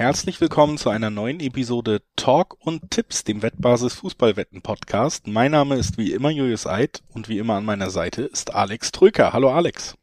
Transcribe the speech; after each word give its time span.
Herzlich 0.00 0.40
willkommen 0.40 0.78
zu 0.78 0.88
einer 0.88 1.10
neuen 1.10 1.40
Episode 1.40 2.00
Talk 2.16 2.56
und 2.60 2.90
Tipps, 2.90 3.22
dem 3.22 3.42
Wettbasis 3.42 3.92
Fußballwetten 3.96 4.62
Podcast. 4.62 5.26
Mein 5.26 5.50
Name 5.50 5.76
ist 5.76 5.98
wie 5.98 6.14
immer 6.14 6.30
Julius 6.30 6.66
Eid 6.66 7.02
und 7.12 7.28
wie 7.28 7.36
immer 7.36 7.56
an 7.56 7.66
meiner 7.66 7.90
Seite 7.90 8.22
ist 8.22 8.54
Alex 8.54 8.92
Trücker. 8.92 9.34
Hallo 9.34 9.50
Alex. 9.50 9.98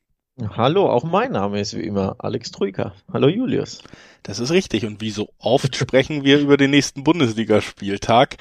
Hallo, 0.52 0.88
auch 0.88 1.04
mein 1.04 1.32
Name 1.32 1.60
ist 1.60 1.76
wie 1.76 1.82
immer 1.82 2.16
Alex 2.20 2.52
Trücker. 2.52 2.94
Hallo 3.12 3.28
Julius. 3.28 3.82
Das 4.22 4.38
ist 4.38 4.52
richtig 4.52 4.86
und 4.86 5.02
wie 5.02 5.10
so 5.10 5.30
oft 5.40 5.76
sprechen 5.76 6.24
wir 6.24 6.38
über 6.38 6.58
den 6.58 6.70
nächsten 6.70 7.04
Bundesligaspieltag 7.04 8.38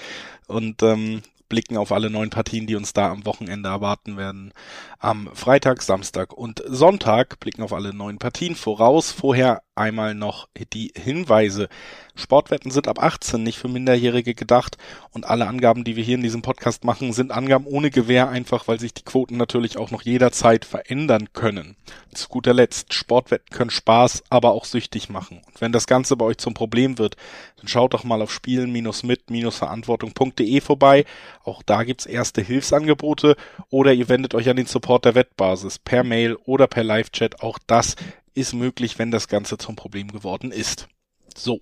und 0.48 0.82
ähm, 0.82 1.22
blicken 1.48 1.78
auf 1.78 1.90
alle 1.90 2.10
neun 2.10 2.28
Partien, 2.28 2.66
die 2.66 2.76
uns 2.76 2.92
da 2.92 3.10
am 3.10 3.24
Wochenende 3.24 3.70
erwarten 3.70 4.18
werden. 4.18 4.52
Am 4.98 5.28
Freitag, 5.34 5.82
Samstag 5.82 6.32
und 6.32 6.62
Sonntag 6.66 7.38
blicken 7.38 7.62
auf 7.62 7.74
alle 7.74 7.92
neun 7.92 8.16
Partien 8.18 8.56
voraus. 8.56 9.12
Vorher 9.12 9.62
einmal 9.74 10.14
noch 10.14 10.48
die 10.72 10.90
Hinweise. 10.96 11.68
Sportwetten 12.14 12.70
sind 12.70 12.88
ab 12.88 13.02
18 13.02 13.42
nicht 13.42 13.58
für 13.58 13.68
Minderjährige 13.68 14.34
gedacht 14.34 14.78
und 15.10 15.26
alle 15.26 15.46
Angaben, 15.46 15.84
die 15.84 15.96
wir 15.96 16.04
hier 16.04 16.14
in 16.14 16.22
diesem 16.22 16.40
Podcast 16.40 16.84
machen, 16.84 17.12
sind 17.12 17.30
Angaben 17.30 17.66
ohne 17.66 17.90
Gewähr, 17.90 18.30
einfach 18.30 18.68
weil 18.68 18.80
sich 18.80 18.94
die 18.94 19.04
Quoten 19.04 19.36
natürlich 19.36 19.76
auch 19.76 19.90
noch 19.90 20.00
jederzeit 20.00 20.64
verändern 20.64 21.28
können. 21.34 21.76
Zu 22.14 22.28
guter 22.28 22.54
Letzt, 22.54 22.94
Sportwetten 22.94 23.54
können 23.54 23.68
Spaß, 23.68 24.22
aber 24.30 24.52
auch 24.52 24.64
süchtig 24.64 25.10
machen. 25.10 25.42
Und 25.46 25.60
wenn 25.60 25.72
das 25.72 25.86
Ganze 25.86 26.16
bei 26.16 26.24
euch 26.24 26.38
zum 26.38 26.54
Problem 26.54 26.96
wird, 26.96 27.18
dann 27.58 27.68
schaut 27.68 27.92
doch 27.92 28.04
mal 28.04 28.22
auf 28.22 28.32
spielen-mit-verantwortung.de 28.32 30.62
vorbei. 30.62 31.04
Auch 31.44 31.62
da 31.62 31.84
gibt's 31.84 32.06
erste 32.06 32.40
Hilfsangebote 32.40 33.36
oder 33.68 33.92
ihr 33.92 34.08
wendet 34.08 34.34
euch 34.34 34.48
an 34.48 34.56
den 34.56 34.64
Support 34.64 34.85
der 35.04 35.14
Wettbasis 35.14 35.78
per 35.78 36.04
Mail 36.04 36.36
oder 36.44 36.66
per 36.66 36.84
Live-Chat. 36.84 37.42
Auch 37.42 37.58
das 37.66 37.96
ist 38.34 38.54
möglich, 38.54 38.98
wenn 38.98 39.10
das 39.10 39.28
Ganze 39.28 39.58
zum 39.58 39.76
Problem 39.76 40.08
geworden 40.08 40.52
ist. 40.52 40.88
So. 41.36 41.60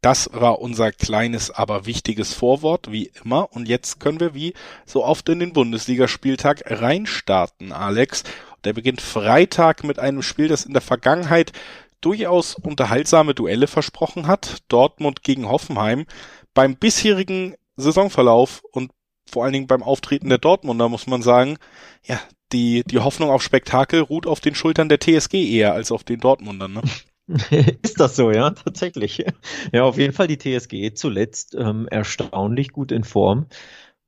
Das 0.00 0.28
war 0.32 0.58
unser 0.58 0.90
kleines, 0.92 1.50
aber 1.50 1.86
wichtiges 1.86 2.34
Vorwort, 2.34 2.90
wie 2.90 3.10
immer. 3.22 3.52
Und 3.52 3.68
jetzt 3.68 4.00
können 4.00 4.20
wir 4.20 4.34
wie 4.34 4.52
so 4.84 5.04
oft 5.04 5.28
in 5.28 5.38
den 5.38 5.52
Bundesligaspieltag 5.52 6.62
reinstarten, 6.66 7.72
Alex. 7.72 8.24
Der 8.64 8.72
beginnt 8.72 9.00
Freitag 9.00 9.84
mit 9.84 9.98
einem 9.98 10.22
Spiel, 10.22 10.48
das 10.48 10.66
in 10.66 10.72
der 10.72 10.82
Vergangenheit 10.82 11.52
durchaus 12.00 12.54
unterhaltsame 12.54 13.34
Duelle 13.34 13.66
versprochen 13.66 14.26
hat. 14.26 14.58
Dortmund 14.68 15.22
gegen 15.22 15.48
Hoffenheim. 15.48 16.04
Beim 16.52 16.76
bisherigen 16.76 17.54
Saisonverlauf 17.76 18.62
und 18.72 18.90
vor 19.30 19.44
allen 19.44 19.54
Dingen 19.54 19.66
beim 19.66 19.82
Auftreten 19.82 20.28
der 20.28 20.38
Dortmunder 20.38 20.88
muss 20.88 21.06
man 21.06 21.22
sagen, 21.22 21.56
ja, 22.04 22.20
die, 22.54 22.84
die 22.86 23.00
Hoffnung 23.00 23.30
auf 23.30 23.42
Spektakel 23.42 24.00
ruht 24.00 24.26
auf 24.26 24.40
den 24.40 24.54
Schultern 24.54 24.88
der 24.88 25.00
TSG 25.00 25.34
eher 25.34 25.74
als 25.74 25.92
auf 25.92 26.04
den 26.04 26.20
Dortmundern, 26.20 26.72
ne? 26.72 26.82
Ist 27.82 28.00
das 28.00 28.16
so, 28.16 28.30
ja, 28.30 28.50
tatsächlich. 28.50 29.24
Ja, 29.72 29.84
auf 29.84 29.98
jeden 29.98 30.12
Fall 30.12 30.28
die 30.28 30.38
TSG 30.38 30.94
zuletzt 30.94 31.56
ähm, 31.58 31.88
erstaunlich 31.90 32.70
gut 32.70 32.92
in 32.92 33.02
Form. 33.02 33.46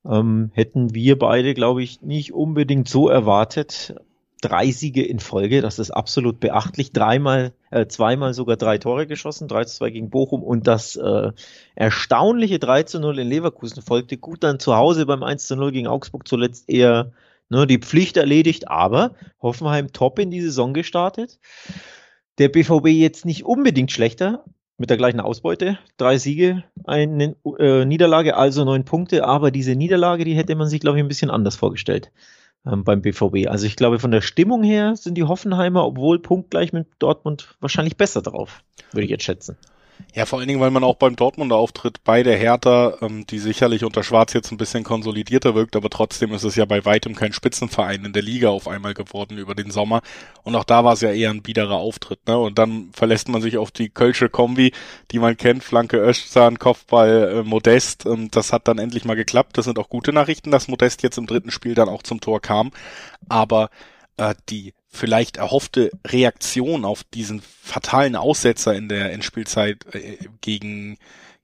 Ähm, 0.09 0.51
hätten 0.53 0.95
wir 0.95 1.19
beide, 1.19 1.55
glaube 1.55 1.83
ich, 1.83 2.03
nicht 2.03 2.35
unbedingt 2.35 2.89
so 2.89 3.09
erwartet. 3.09 3.97
Drei 4.43 4.71
Siege 4.71 5.03
in 5.03 5.19
Folge, 5.19 5.63
das 5.63 5.79
ist 5.79 5.91
absolut 5.91 6.41
beachtlich. 6.41 6.93
Dreimal, 6.93 7.53
äh, 7.71 7.87
zweimal 7.87 8.35
sogar 8.35 8.59
drei 8.59 8.77
Tore 8.77 9.07
geschossen, 9.07 9.49
3 9.49 9.65
zu 9.65 9.77
2 9.79 9.91
gegen 9.91 10.11
Bochum 10.11 10.43
und 10.43 10.67
das 10.67 10.95
äh, 10.97 11.33
erstaunliche 11.75 12.59
3 12.59 12.83
zu 12.83 13.01
0 13.01 13.19
in 13.19 13.29
Leverkusen 13.29 13.83
folgte 13.83 14.19
gut 14.19 14.45
dann 14.45 14.61
zu 14.61 14.77
Hause 14.77 15.07
beim 15.07 15.23
1 15.23 15.47
zu 15.47 15.57
0 15.57 15.73
gegen 15.73 15.89
Augsburg 15.89 16.29
zuletzt 16.29 16.69
eher 16.69 17.13
ne, 17.49 17.67
die 17.67 17.79
Pflicht 17.79 18.17
erledigt, 18.17 18.69
aber 18.69 19.15
Hoffenheim 19.41 19.93
top 19.93 20.19
in 20.19 20.31
die 20.31 20.41
Saison 20.41 20.75
gestartet. 20.75 21.39
Der 22.39 22.49
BVB 22.49 22.89
jetzt 22.89 23.25
nicht 23.25 23.45
unbedingt 23.45 23.93
schlechter, 23.93 24.45
mit 24.79 24.91
der 24.91 24.97
gleichen 24.97 25.21
Ausbeute. 25.21 25.79
Drei 25.97 26.19
Siege, 26.19 26.65
eine 26.85 27.37
äh, 27.59 27.85
Niederlage, 27.85 28.37
also 28.37 28.65
neun 28.65 28.85
Punkte. 28.85 29.25
Aber 29.25 29.51
diese 29.51 29.75
Niederlage, 29.75 30.25
die 30.25 30.35
hätte 30.35 30.55
man 30.55 30.69
sich, 30.69 30.81
glaube 30.81 30.99
ich, 30.99 31.05
ein 31.05 31.09
bisschen 31.09 31.31
anders 31.31 31.57
vorgestellt 31.57 32.13
ähm, 32.67 32.85
beim 32.85 33.01
BVB. 33.03 33.49
Also 33.49 33.67
ich 33.67 33.77
glaube, 33.77 33.99
von 33.99 34.11
der 34.11 34.21
Stimmung 34.21 34.63
her 34.63 34.97
sind 34.97 35.15
die 35.15 35.25
Hoffenheimer, 35.25 35.85
obwohl 35.85 36.19
punktgleich 36.19 36.73
mit 36.73 36.89
Dortmund, 36.99 37.57
wahrscheinlich 37.61 37.97
besser 37.97 38.23
drauf, 38.23 38.63
würde 38.93 39.05
ich 39.05 39.11
jetzt 39.11 39.25
schätzen. 39.25 39.57
Ja, 40.15 40.25
vor 40.25 40.39
allen 40.39 40.49
Dingen, 40.49 40.61
weil 40.61 40.71
man 40.71 40.85
auch 40.85 40.97
beim 40.97 41.15
Dortmunder 41.15 41.57
Auftritt 41.57 42.03
bei 42.03 42.23
der 42.23 42.37
Hertha, 42.37 42.97
ähm, 43.03 43.27
die 43.27 43.39
sicherlich 43.39 43.85
unter 43.85 44.03
Schwarz 44.03 44.33
jetzt 44.33 44.51
ein 44.51 44.57
bisschen 44.57 44.83
konsolidierter 44.83 45.55
wirkt, 45.55 45.77
aber 45.77 45.91
trotzdem 45.91 46.33
ist 46.33 46.45
es 46.45 46.57
ja 46.57 46.65
bei 46.65 46.85
weitem 46.87 47.15
kein 47.15 47.35
Spitzenverein 47.35 48.05
in 48.05 48.13
der 48.15 48.23
Liga 48.23 48.49
auf 48.49 48.67
einmal 48.67 48.95
geworden 48.95 49.37
über 49.37 49.55
den 49.55 49.71
Sommer. 49.71 50.01
Und 50.43 50.55
auch 50.55 50.65
da 50.65 50.85
war 50.85 50.95
es 50.95 51.03
ja 51.03 51.13
eher 51.13 51.31
ein 51.31 51.43
biederer 51.43 51.77
Auftritt. 51.77 52.27
Ne? 52.27 52.39
Und 52.39 52.59
dann 52.59 52.91
verlässt 52.93 53.29
man 53.29 53.43
sich 53.43 53.59
auf 53.59 53.71
die 53.71 53.91
Kölsche 53.91 54.29
Kombi, 54.29 54.73
die 55.11 55.19
man 55.19 55.37
kennt, 55.37 55.63
Flanke 55.63 55.99
Öschzahn, 55.99 56.59
Kopfball 56.59 57.41
äh, 57.41 57.43
Modest. 57.43 58.07
Ähm, 58.07 58.31
das 58.31 58.53
hat 58.53 58.69
dann 58.69 58.79
endlich 58.79 59.05
mal 59.05 59.17
geklappt. 59.17 59.59
Das 59.59 59.67
sind 59.67 59.79
auch 59.79 59.89
gute 59.89 60.13
Nachrichten, 60.13 60.51
dass 60.51 60.69
Modest 60.69 61.03
jetzt 61.03 61.19
im 61.19 61.27
dritten 61.27 61.51
Spiel 61.51 61.75
dann 61.75 61.89
auch 61.89 62.03
zum 62.03 62.21
Tor 62.21 62.41
kam. 62.41 62.71
Aber 63.29 63.71
äh, 64.17 64.35
die 64.49 64.73
vielleicht 64.97 65.37
erhoffte 65.37 65.91
Reaktion 66.07 66.85
auf 66.85 67.05
diesen 67.05 67.41
fatalen 67.41 68.17
Aussetzer 68.17 68.75
in 68.75 68.89
der 68.89 69.13
Endspielzeit 69.13 69.95
äh, 69.95 70.19
gegen, 70.41 70.99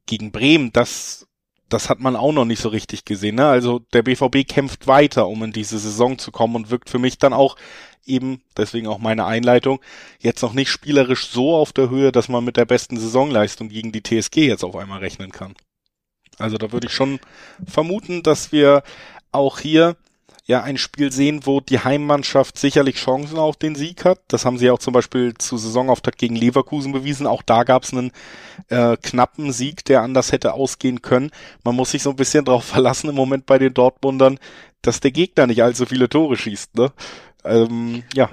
gegen 0.06 0.32
Bremen, 0.32 0.72
das, 0.72 1.26
das 1.68 1.88
hat 1.88 2.00
man 2.00 2.16
auch 2.16 2.32
noch 2.32 2.44
nicht 2.44 2.60
so 2.60 2.68
richtig 2.68 3.04
gesehen. 3.04 3.36
Ne? 3.36 3.46
Also 3.46 3.80
der 3.92 4.02
BVB 4.02 4.46
kämpft 4.46 4.86
weiter, 4.86 5.28
um 5.28 5.42
in 5.44 5.52
diese 5.52 5.78
Saison 5.78 6.18
zu 6.18 6.32
kommen 6.32 6.56
und 6.56 6.70
wirkt 6.70 6.90
für 6.90 6.98
mich 6.98 7.18
dann 7.18 7.32
auch 7.32 7.56
eben, 8.04 8.42
deswegen 8.56 8.88
auch 8.88 8.98
meine 8.98 9.24
Einleitung, 9.26 9.80
jetzt 10.18 10.42
noch 10.42 10.52
nicht 10.52 10.70
spielerisch 10.70 11.28
so 11.28 11.54
auf 11.54 11.72
der 11.72 11.88
Höhe, 11.90 12.12
dass 12.12 12.28
man 12.28 12.44
mit 12.44 12.56
der 12.56 12.64
besten 12.64 12.98
Saisonleistung 12.98 13.68
gegen 13.68 13.92
die 13.92 14.02
TSG 14.02 14.38
jetzt 14.38 14.64
auf 14.64 14.76
einmal 14.76 14.98
rechnen 14.98 15.30
kann. 15.30 15.54
Also 16.38 16.58
da 16.58 16.72
würde 16.72 16.88
ich 16.88 16.92
schon 16.92 17.20
vermuten, 17.66 18.22
dass 18.22 18.52
wir 18.52 18.82
auch 19.30 19.60
hier 19.60 19.96
ja 20.44 20.62
ein 20.62 20.76
Spiel 20.76 21.12
sehen, 21.12 21.40
wo 21.44 21.60
die 21.60 21.78
Heimmannschaft 21.78 22.58
sicherlich 22.58 22.96
Chancen 22.96 23.38
auf 23.38 23.56
den 23.56 23.74
Sieg 23.74 24.04
hat. 24.04 24.20
Das 24.28 24.44
haben 24.44 24.58
sie 24.58 24.70
auch 24.70 24.80
zum 24.80 24.92
Beispiel 24.92 25.34
zu 25.34 25.56
Saisonauftakt 25.56 26.18
gegen 26.18 26.34
Leverkusen 26.34 26.92
bewiesen. 26.92 27.26
Auch 27.26 27.42
da 27.42 27.62
gab 27.62 27.84
es 27.84 27.92
einen 27.92 28.10
äh, 28.68 28.96
knappen 28.96 29.52
Sieg, 29.52 29.84
der 29.84 30.02
anders 30.02 30.32
hätte 30.32 30.54
ausgehen 30.54 31.00
können. 31.00 31.30
Man 31.62 31.76
muss 31.76 31.92
sich 31.92 32.02
so 32.02 32.10
ein 32.10 32.16
bisschen 32.16 32.44
darauf 32.44 32.64
verlassen 32.72 33.10
im 33.10 33.16
Moment 33.16 33.46
bei 33.46 33.58
den 33.58 33.74
Dortmundern, 33.74 34.38
dass 34.82 35.00
der 35.00 35.12
Gegner 35.12 35.46
nicht 35.46 35.62
allzu 35.62 35.86
viele 35.86 36.08
Tore 36.08 36.36
schießt. 36.36 36.76
Ne? 36.76 36.92
Ähm, 37.44 38.02
ja, 38.14 38.30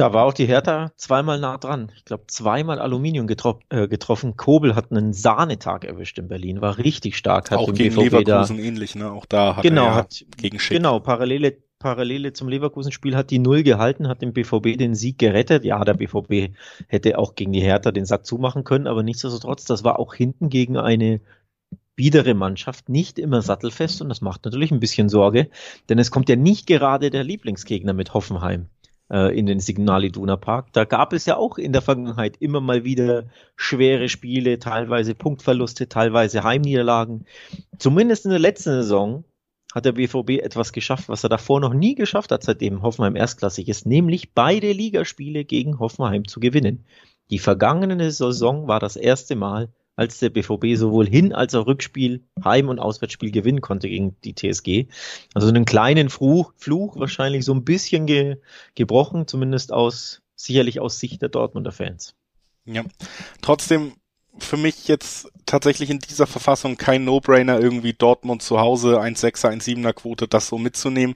da 0.00 0.14
war 0.14 0.24
auch 0.24 0.32
die 0.32 0.46
Hertha 0.46 0.92
zweimal 0.96 1.38
nah 1.38 1.58
dran. 1.58 1.92
Ich 1.94 2.06
glaube, 2.06 2.24
zweimal 2.26 2.78
Aluminium 2.78 3.26
getrof 3.26 3.58
äh, 3.68 3.86
getroffen. 3.86 4.36
Kobel 4.36 4.74
hat 4.74 4.90
einen 4.90 5.12
Sahnetag 5.12 5.84
erwischt 5.84 6.18
in 6.18 6.28
Berlin, 6.28 6.62
war 6.62 6.78
richtig 6.78 7.18
stark. 7.18 7.50
Hat 7.50 7.58
auch 7.58 7.72
gegen 7.74 7.94
BVB 7.94 8.12
Leverkusen 8.20 8.56
da, 8.56 8.62
ähnlich, 8.62 8.94
ne? 8.94 9.12
Auch 9.12 9.26
da 9.26 9.56
hat 9.56 9.62
genau, 9.62 9.86
er 9.86 9.94
hat, 9.96 10.24
gegen 10.38 10.58
Schick. 10.58 10.78
Genau, 10.78 11.00
parallele, 11.00 11.58
parallele 11.78 12.32
zum 12.32 12.48
Leverkusen-Spiel 12.48 13.14
hat 13.14 13.30
die 13.30 13.38
Null 13.38 13.62
gehalten, 13.62 14.08
hat 14.08 14.22
dem 14.22 14.32
BVB 14.32 14.78
den 14.78 14.94
Sieg 14.94 15.18
gerettet. 15.18 15.64
Ja, 15.64 15.84
der 15.84 15.94
BVB 15.94 16.54
hätte 16.88 17.18
auch 17.18 17.34
gegen 17.34 17.52
die 17.52 17.60
Hertha 17.60 17.92
den 17.92 18.06
Sack 18.06 18.24
zumachen 18.24 18.64
können, 18.64 18.86
aber 18.86 19.02
nichtsdestotrotz, 19.02 19.66
das 19.66 19.84
war 19.84 19.98
auch 19.98 20.14
hinten 20.14 20.48
gegen 20.48 20.78
eine 20.78 21.20
biedere 21.94 22.32
Mannschaft 22.32 22.88
nicht 22.88 23.18
immer 23.18 23.42
sattelfest 23.42 24.00
und 24.00 24.08
das 24.08 24.22
macht 24.22 24.46
natürlich 24.46 24.70
ein 24.70 24.80
bisschen 24.80 25.10
Sorge, 25.10 25.50
denn 25.90 25.98
es 25.98 26.10
kommt 26.10 26.30
ja 26.30 26.36
nicht 26.36 26.66
gerade 26.66 27.10
der 27.10 27.22
Lieblingsgegner 27.22 27.92
mit 27.92 28.14
Hoffenheim 28.14 28.70
äh, 29.10 29.36
in 29.36 29.46
den 29.46 29.60
Signal 29.60 30.04
Iduna 30.04 30.36
Park. 30.36 30.72
Da 30.72 30.84
gab 30.84 31.12
es 31.12 31.26
ja 31.26 31.36
auch 31.36 31.58
in 31.58 31.72
der 31.72 31.82
Vergangenheit 31.82 32.36
immer 32.38 32.60
mal 32.60 32.84
wieder 32.84 33.24
schwere 33.56 34.08
Spiele, 34.08 34.58
teilweise 34.58 35.14
Punktverluste, 35.14 35.88
teilweise 35.88 36.44
Heimniederlagen. 36.44 37.26
Zumindest 37.78 38.24
in 38.24 38.30
der 38.30 38.40
letzten 38.40 38.70
Saison 38.70 39.24
hat 39.74 39.84
der 39.84 39.92
BVB 39.92 40.42
etwas 40.42 40.72
geschafft, 40.72 41.08
was 41.08 41.22
er 41.22 41.28
davor 41.28 41.60
noch 41.60 41.74
nie 41.74 41.94
geschafft 41.94 42.32
hat, 42.32 42.42
seitdem 42.42 42.82
Hoffenheim 42.82 43.16
erstklassig 43.16 43.68
ist, 43.68 43.86
nämlich 43.86 44.32
beide 44.32 44.72
Ligaspiele 44.72 45.44
gegen 45.44 45.78
Hoffenheim 45.78 46.26
zu 46.26 46.40
gewinnen. 46.40 46.84
Die 47.30 47.38
vergangene 47.38 48.10
Saison 48.10 48.66
war 48.66 48.80
das 48.80 48.96
erste 48.96 49.36
Mal, 49.36 49.68
als 50.00 50.18
der 50.18 50.30
BVB 50.30 50.76
sowohl 50.76 51.06
Hin- 51.06 51.34
als 51.34 51.54
auch 51.54 51.66
Rückspiel, 51.66 52.24
Heim- 52.42 52.70
und 52.70 52.78
Auswärtsspiel 52.78 53.30
gewinnen 53.30 53.60
konnte 53.60 53.86
gegen 53.86 54.16
die 54.24 54.34
TSG. 54.34 54.86
Also 55.34 55.48
einen 55.48 55.66
kleinen 55.66 56.08
Fluch, 56.08 56.54
Fluch 56.56 56.98
wahrscheinlich 56.98 57.44
so 57.44 57.52
ein 57.52 57.64
bisschen 57.64 58.06
ge, 58.06 58.38
gebrochen, 58.74 59.26
zumindest 59.26 59.74
aus, 59.74 60.22
sicherlich 60.34 60.80
aus 60.80 60.98
Sicht 60.98 61.20
der 61.20 61.28
Dortmunder 61.28 61.70
Fans. 61.70 62.14
Ja, 62.64 62.82
trotzdem 63.42 63.92
für 64.38 64.56
mich 64.56 64.88
jetzt 64.88 65.28
tatsächlich 65.44 65.90
in 65.90 65.98
dieser 65.98 66.26
Verfassung 66.26 66.78
kein 66.78 67.04
No-Brainer, 67.04 67.60
irgendwie 67.60 67.92
Dortmund 67.92 68.40
zu 68.42 68.58
Hause 68.58 69.02
1,6er, 69.02 69.50
1,7er 69.50 69.92
Quote, 69.92 70.28
das 70.28 70.48
so 70.48 70.56
mitzunehmen 70.56 71.14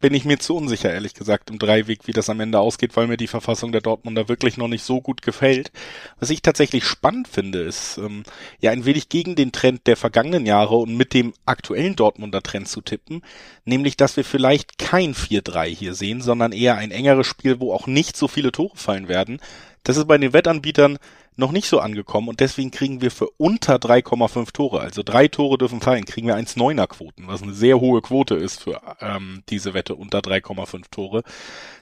bin 0.00 0.14
ich 0.14 0.24
mir 0.24 0.38
zu 0.38 0.56
unsicher, 0.56 0.92
ehrlich 0.92 1.14
gesagt, 1.14 1.50
im 1.50 1.58
Dreiweg, 1.58 2.06
wie 2.06 2.12
das 2.12 2.28
am 2.28 2.40
Ende 2.40 2.58
ausgeht, 2.60 2.96
weil 2.96 3.06
mir 3.06 3.16
die 3.16 3.26
Verfassung 3.26 3.72
der 3.72 3.80
Dortmunder 3.80 4.28
wirklich 4.28 4.56
noch 4.56 4.68
nicht 4.68 4.84
so 4.84 5.00
gut 5.00 5.22
gefällt. 5.22 5.72
Was 6.20 6.30
ich 6.30 6.42
tatsächlich 6.42 6.84
spannend 6.84 7.28
finde, 7.28 7.60
ist 7.60 7.98
ähm, 7.98 8.24
ja 8.60 8.70
ein 8.70 8.84
wenig 8.84 9.08
gegen 9.08 9.34
den 9.34 9.52
Trend 9.52 9.86
der 9.86 9.96
vergangenen 9.96 10.46
Jahre 10.46 10.76
und 10.76 10.96
mit 10.96 11.14
dem 11.14 11.34
aktuellen 11.44 11.96
Dortmunder 11.96 12.42
Trend 12.42 12.68
zu 12.68 12.80
tippen, 12.80 13.22
nämlich 13.64 13.96
dass 13.96 14.16
wir 14.16 14.24
vielleicht 14.24 14.78
kein 14.78 15.14
4-3 15.14 15.66
hier 15.66 15.94
sehen, 15.94 16.20
sondern 16.20 16.52
eher 16.52 16.76
ein 16.76 16.90
engeres 16.90 17.26
Spiel, 17.26 17.60
wo 17.60 17.72
auch 17.72 17.86
nicht 17.86 18.16
so 18.16 18.28
viele 18.28 18.52
Tore 18.52 18.76
fallen 18.76 19.08
werden. 19.08 19.40
Das 19.82 19.96
ist 19.96 20.06
bei 20.06 20.18
den 20.18 20.32
Wettanbietern 20.32 20.98
noch 21.36 21.52
nicht 21.52 21.68
so 21.68 21.80
angekommen 21.80 22.28
und 22.28 22.40
deswegen 22.40 22.70
kriegen 22.70 23.02
wir 23.02 23.10
für 23.10 23.28
unter 23.36 23.76
3,5 23.76 24.52
Tore, 24.52 24.80
also 24.80 25.02
drei 25.02 25.28
Tore 25.28 25.58
dürfen 25.58 25.80
fallen, 25.80 26.04
kriegen 26.06 26.26
wir 26.26 26.36
1,9er 26.36 26.86
Quoten, 26.86 27.26
was 27.26 27.42
eine 27.42 27.52
sehr 27.52 27.78
hohe 27.80 28.00
Quote 28.00 28.34
ist 28.34 28.62
für 28.62 28.80
ähm, 29.00 29.42
diese 29.48 29.74
Wette 29.74 29.94
unter 29.94 30.20
3,5 30.20 30.84
Tore. 30.90 31.22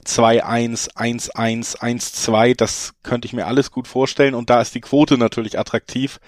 2-1, 0.04 0.94
1-1, 0.94 1.78
1-2, 1.78 2.56
das 2.56 2.94
könnte 3.02 3.26
ich 3.26 3.32
mir 3.32 3.46
alles 3.46 3.70
gut 3.70 3.86
vorstellen 3.88 4.34
und 4.34 4.50
da 4.50 4.60
ist 4.60 4.74
die 4.74 4.80
Quote 4.80 5.16
natürlich 5.18 5.58
attraktiv. 5.58 6.18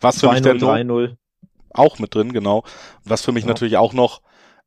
Was 0.00 0.20
für 0.20 0.30
mich 0.30 0.42
der 0.42 0.56
3-0 0.56 1.16
auch 1.70 1.98
mit 1.98 2.14
drin, 2.14 2.32
genau. 2.32 2.64
Was 3.04 3.22
für 3.22 3.32
mich 3.32 3.44
ja. 3.44 3.48
natürlich 3.48 3.76
auch 3.76 3.92
noch 3.92 4.22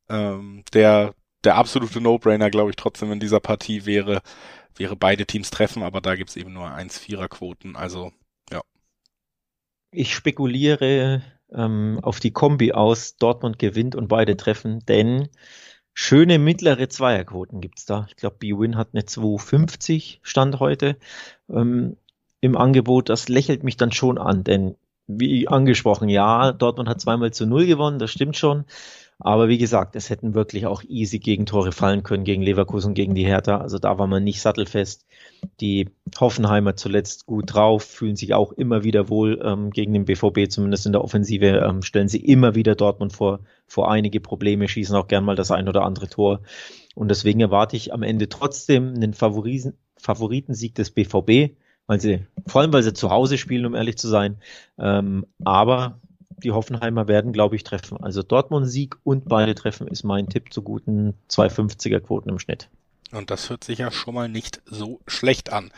ähm, 0.10 0.64
der 0.74 1.14
der 1.46 1.56
absolute 1.56 2.02
No-Brainer, 2.02 2.50
glaube 2.50 2.72
ich, 2.72 2.76
trotzdem 2.76 3.12
in 3.12 3.20
dieser 3.20 3.40
Partie 3.40 3.86
wäre, 3.86 4.22
wäre 4.76 4.96
beide 4.96 5.26
Teams 5.26 5.50
treffen, 5.50 5.84
aber 5.84 6.02
da 6.02 6.16
gibt's 6.16 6.36
eben 6.36 6.54
nur 6.54 6.68
1-4er-Quoten. 6.68 7.76
Also, 7.76 8.12
ja. 8.52 8.62
Ich 9.92 10.14
spekuliere 10.14 11.22
ähm, 11.52 12.00
auf 12.02 12.20
die 12.20 12.32
Kombi 12.32 12.74
aus, 12.74 13.18
Dortmund 13.18 13.60
gewinnt 13.60 13.96
und 13.96 14.08
beide 14.08 14.38
treffen, 14.38 14.80
denn 14.88 15.30
schöne 15.94 16.40
mittlere 16.40 16.88
Zweierquoten 16.88 17.62
gibt's 17.62 17.86
da. 17.86 18.06
Ich 18.10 18.16
glaube, 18.16 18.38
B-Win 18.40 18.78
hat 18.78 18.90
eine 18.94 19.04
2,50 19.04 20.20
Stand 20.22 20.60
heute 20.60 20.98
ähm, 21.50 21.98
im 22.42 22.56
Angebot. 22.56 23.10
Das 23.10 23.28
lächelt 23.28 23.64
mich 23.64 23.78
dann 23.78 23.92
schon 23.92 24.18
an, 24.18 24.44
denn 24.44 24.76
wie 25.08 25.48
angesprochen, 25.48 26.08
ja, 26.08 26.52
Dortmund 26.52 26.88
hat 26.88 27.02
zweimal 27.02 27.32
zu 27.32 27.48
null 27.48 27.66
gewonnen, 27.66 27.98
das 27.98 28.12
stimmt 28.12 28.38
schon. 28.38 28.66
Aber 29.22 29.50
wie 29.50 29.58
gesagt, 29.58 29.98
es 29.98 30.10
hätten 30.10 30.34
wirklich 30.34 30.66
auch 30.66 30.82
easy 30.84 31.20
Gegentore 31.20 31.74
fallen 31.74 32.04
können 32.04 32.24
gegen 32.24 32.42
Leverkusen, 32.42 32.94
gegen 32.94 33.16
die 33.16 33.26
Hertha. 33.26 33.58
Also 33.58 33.78
da 33.78 33.98
war 34.00 34.08
man 34.08 34.24
nicht 34.24 34.42
sattelfest. 34.42 35.06
Die 35.60 35.90
Hoffenheimer 36.18 36.78
zuletzt 36.78 37.26
gut 37.26 37.54
drauf, 37.54 37.84
fühlen 37.84 38.16
sich 38.16 38.34
auch 38.34 38.54
immer 38.54 38.86
wieder 38.86 39.10
wohl 39.10 39.42
ähm, 39.44 39.72
gegen 39.72 39.92
den 39.92 40.06
BVB, 40.06 40.50
zumindest 40.50 40.86
in 40.86 40.94
der 40.94 41.04
Offensive, 41.04 41.48
ähm, 41.48 41.82
stellen 41.82 42.08
sie 42.08 42.20
immer 42.20 42.56
wieder 42.56 42.76
Dortmund 42.76 43.12
vor, 43.12 43.42
vor 43.68 43.92
einige 43.92 44.22
Probleme, 44.22 44.70
schießen 44.70 44.96
auch 44.96 45.08
gern 45.08 45.26
mal 45.26 45.36
das 45.36 45.52
ein 45.52 45.68
oder 45.68 45.84
andere 45.84 46.08
Tor. 46.08 46.40
Und 46.96 47.10
deswegen 47.10 47.42
erwarte 47.42 47.76
ich 47.76 47.94
am 47.94 48.04
Ende 48.04 48.30
trotzdem 48.30 48.94
einen 48.96 49.14
Favorisen, 49.14 49.74
Favoritensieg 49.98 50.76
des 50.76 50.92
BVB, 50.92 51.58
weil 51.88 52.00
sie, 52.00 52.26
vor 52.48 52.62
allem 52.62 52.72
weil 52.72 52.84
sie 52.84 52.94
zu 52.94 53.10
Hause 53.10 53.38
spielen, 53.38 53.66
um 53.66 53.76
ehrlich 53.76 53.98
zu 53.98 54.08
sein. 54.08 54.38
Ähm, 54.78 55.26
aber 55.44 56.00
die 56.44 56.52
Hoffenheimer 56.52 57.08
werden, 57.08 57.34
glaube 57.34 57.56
ich, 57.56 57.64
treffen. 57.64 57.98
Also 58.02 58.24
Dortmund-Sieg 58.24 58.98
und 59.04 59.28
beide 59.28 59.56
treffen 59.56 59.88
ist 59.88 60.04
mein 60.04 60.30
Tipp 60.30 60.54
zu 60.54 60.62
guten 60.62 61.14
250er 61.30 62.00
Quoten 62.00 62.30
im 62.30 62.40
Schnitt. 62.40 62.70
Und 63.12 63.32
das 63.32 63.50
hört 63.50 63.64
sich 63.64 63.80
ja 63.80 63.92
schon 63.92 64.14
mal 64.14 64.30
nicht 64.30 64.62
so 64.66 65.00
schlecht 65.08 65.52
an. 65.52 65.72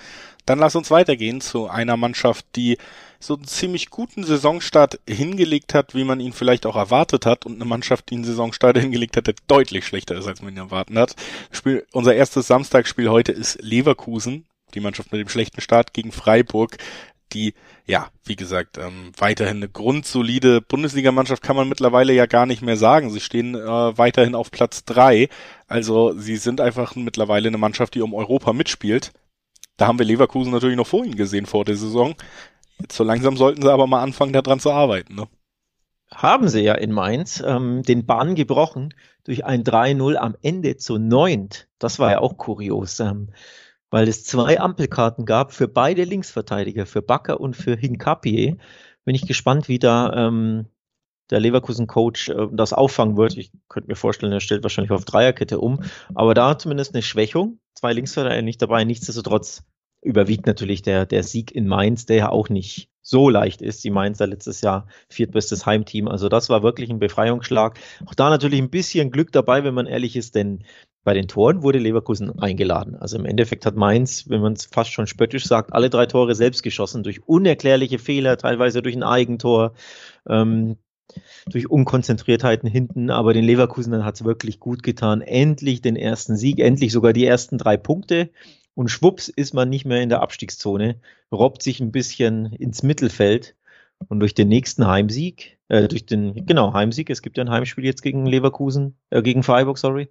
Dann 0.45 0.59
lass 0.59 0.75
uns 0.75 0.91
weitergehen 0.91 1.39
zu 1.39 1.69
einer 1.69 1.95
Mannschaft, 1.95 2.45
die 2.55 2.77
so 3.19 3.35
einen 3.35 3.45
ziemlich 3.45 3.89
guten 3.89 4.23
Saisonstart 4.23 4.99
hingelegt 5.07 5.73
hat, 5.73 5.95
wie 5.95 6.03
man 6.03 6.19
ihn 6.19 6.33
vielleicht 6.33 6.65
auch 6.65 6.75
erwartet 6.75 7.25
hat, 7.25 7.45
und 7.45 7.55
eine 7.55 7.65
Mannschaft, 7.65 8.09
die 8.09 8.15
einen 8.15 8.25
Saisonstart 8.25 8.77
hingelegt 8.77 9.15
hat, 9.15 9.27
der 9.27 9.35
deutlich 9.47 9.85
schlechter 9.85 10.15
ist, 10.15 10.27
als 10.27 10.41
man 10.41 10.53
ihn 10.53 10.57
erwartet 10.57 10.97
hat. 10.97 11.15
Spiel, 11.51 11.85
unser 11.93 12.15
erstes 12.15 12.47
Samstagsspiel 12.47 13.09
heute 13.09 13.31
ist 13.31 13.61
Leverkusen, 13.61 14.45
die 14.73 14.79
Mannschaft 14.81 15.11
mit 15.11 15.21
dem 15.21 15.29
schlechten 15.29 15.61
Start 15.61 15.93
gegen 15.93 16.11
Freiburg 16.11 16.77
die, 17.33 17.53
ja, 17.91 18.07
wie 18.23 18.37
gesagt, 18.37 18.77
ähm, 18.77 19.11
weiterhin 19.17 19.57
eine 19.57 19.67
grundsolide 19.67 20.61
Bundesligamannschaft 20.61 21.43
kann 21.43 21.57
man 21.57 21.67
mittlerweile 21.67 22.13
ja 22.13 22.25
gar 22.25 22.45
nicht 22.45 22.61
mehr 22.61 22.77
sagen. 22.77 23.09
Sie 23.09 23.19
stehen 23.19 23.53
äh, 23.53 23.97
weiterhin 23.97 24.33
auf 24.33 24.49
Platz 24.49 24.85
drei. 24.85 25.27
Also 25.67 26.17
sie 26.17 26.37
sind 26.37 26.61
einfach 26.61 26.95
mittlerweile 26.95 27.49
eine 27.49 27.57
Mannschaft, 27.57 27.93
die 27.95 28.01
um 28.01 28.13
Europa 28.13 28.53
mitspielt. 28.53 29.11
Da 29.75 29.87
haben 29.87 29.99
wir 29.99 30.05
Leverkusen 30.05 30.53
natürlich 30.53 30.77
noch 30.77 30.87
vor 30.87 31.03
ihnen 31.03 31.17
gesehen 31.17 31.45
vor 31.45 31.65
der 31.65 31.75
Saison. 31.75 32.15
Jetzt 32.79 32.95
so 32.95 33.03
langsam 33.03 33.35
sollten 33.35 33.61
sie 33.61 33.71
aber 33.71 33.87
mal 33.87 34.01
anfangen, 34.01 34.31
daran 34.31 34.61
zu 34.61 34.71
arbeiten. 34.71 35.15
Ne? 35.15 35.27
Haben 36.13 36.47
sie 36.47 36.61
ja 36.61 36.75
in 36.75 36.93
Mainz 36.93 37.43
ähm, 37.45 37.83
den 37.83 38.05
Bann 38.05 38.35
gebrochen 38.35 38.93
durch 39.25 39.43
ein 39.43 39.65
3-0 39.65 40.15
am 40.15 40.37
Ende 40.41 40.77
zu 40.77 40.97
neunt. 40.97 41.67
Das 41.77 41.99
war 41.99 42.11
ja 42.11 42.19
auch 42.19 42.37
kurios. 42.37 43.01
Ähm, 43.01 43.31
weil 43.91 44.07
es 44.07 44.23
zwei 44.23 44.59
Ampelkarten 44.59 45.25
gab 45.25 45.51
für 45.53 45.67
beide 45.67 46.03
Linksverteidiger, 46.05 46.85
für 46.87 47.01
Bakker 47.01 47.39
und 47.39 47.55
für 47.55 47.75
Hinkapie. 47.75 48.57
Bin 49.05 49.15
ich 49.15 49.27
gespannt, 49.27 49.67
wie 49.67 49.79
da 49.79 50.13
ähm, 50.13 50.65
der 51.29 51.39
Leverkusen-Coach 51.39 52.29
äh, 52.29 52.47
das 52.51 52.73
auffangen 52.73 53.17
wird. 53.17 53.37
Ich 53.37 53.51
könnte 53.67 53.89
mir 53.89 53.95
vorstellen, 53.95 54.31
er 54.31 54.39
stellt 54.39 54.63
wahrscheinlich 54.63 54.91
auf 54.91 55.05
Dreierkette 55.05 55.59
um. 55.59 55.83
Aber 56.15 56.33
da 56.33 56.57
zumindest 56.57 56.95
eine 56.95 57.03
Schwächung. 57.03 57.59
Zwei 57.75 57.93
Linksverteidiger 57.93 58.41
nicht 58.41 58.61
dabei. 58.61 58.83
Nichtsdestotrotz 58.83 59.63
überwiegt 60.01 60.47
natürlich 60.47 60.81
der, 60.81 61.05
der 61.05 61.23
Sieg 61.23 61.51
in 61.51 61.67
Mainz, 61.67 62.05
der 62.05 62.17
ja 62.17 62.29
auch 62.29 62.49
nicht 62.49 62.89
so 63.01 63.29
leicht 63.29 63.61
ist. 63.61 63.83
Die 63.83 63.89
Mainzer 63.89 64.27
letztes 64.27 64.61
Jahr 64.61 64.87
viertbestes 65.09 65.65
Heimteam. 65.65 66.07
Also 66.07 66.29
das 66.29 66.49
war 66.49 66.63
wirklich 66.63 66.89
ein 66.89 66.99
Befreiungsschlag. 66.99 67.79
Auch 68.05 68.13
da 68.13 68.29
natürlich 68.29 68.59
ein 68.59 68.69
bisschen 68.69 69.11
Glück 69.11 69.31
dabei, 69.31 69.63
wenn 69.63 69.73
man 69.73 69.87
ehrlich 69.87 70.15
ist, 70.15 70.35
denn 70.35 70.63
bei 71.03 71.13
den 71.13 71.27
Toren 71.27 71.63
wurde 71.63 71.79
Leverkusen 71.79 72.39
eingeladen. 72.39 72.95
Also 72.95 73.17
im 73.17 73.25
Endeffekt 73.25 73.65
hat 73.65 73.75
Mainz, 73.75 74.29
wenn 74.29 74.41
man 74.41 74.53
es 74.53 74.65
fast 74.65 74.91
schon 74.91 75.07
spöttisch 75.07 75.45
sagt, 75.45 75.73
alle 75.73 75.89
drei 75.89 76.05
Tore 76.05 76.35
selbst 76.35 76.61
geschossen 76.61 77.03
durch 77.03 77.27
unerklärliche 77.27 77.97
Fehler, 77.97 78.37
teilweise 78.37 78.81
durch 78.81 78.95
ein 78.95 79.03
Eigentor, 79.03 79.73
ähm, 80.29 80.77
durch 81.47 81.69
Unkonzentriertheiten 81.69 82.69
hinten. 82.69 83.09
Aber 83.09 83.33
den 83.33 83.43
Leverkusen 83.43 84.05
hat 84.05 84.15
es 84.15 84.23
wirklich 84.23 84.59
gut 84.59 84.83
getan. 84.83 85.21
Endlich 85.21 85.81
den 85.81 85.95
ersten 85.95 86.37
Sieg, 86.37 86.59
endlich 86.59 86.91
sogar 86.91 87.13
die 87.13 87.25
ersten 87.25 87.57
drei 87.57 87.77
Punkte. 87.77 88.29
Und 88.75 88.89
schwupps 88.89 89.27
ist 89.27 89.53
man 89.53 89.69
nicht 89.69 89.85
mehr 89.85 90.01
in 90.01 90.09
der 90.09 90.21
Abstiegszone, 90.21 91.01
robbt 91.31 91.61
sich 91.61 91.79
ein 91.79 91.91
bisschen 91.91 92.53
ins 92.53 92.83
Mittelfeld. 92.83 93.55
Und 94.07 94.19
durch 94.19 94.33
den 94.33 94.47
nächsten 94.47 94.87
Heimsieg, 94.87 95.59
äh, 95.67 95.87
durch 95.87 96.05
den, 96.05 96.45
genau, 96.45 96.73
Heimsieg, 96.73 97.09
es 97.09 97.21
gibt 97.21 97.37
ja 97.37 97.43
ein 97.43 97.51
Heimspiel 97.51 97.85
jetzt 97.85 98.01
gegen 98.01 98.25
Leverkusen, 98.25 98.97
äh, 99.09 99.21
gegen 99.21 99.43
Freiburg, 99.43 99.77
sorry, 99.77 100.09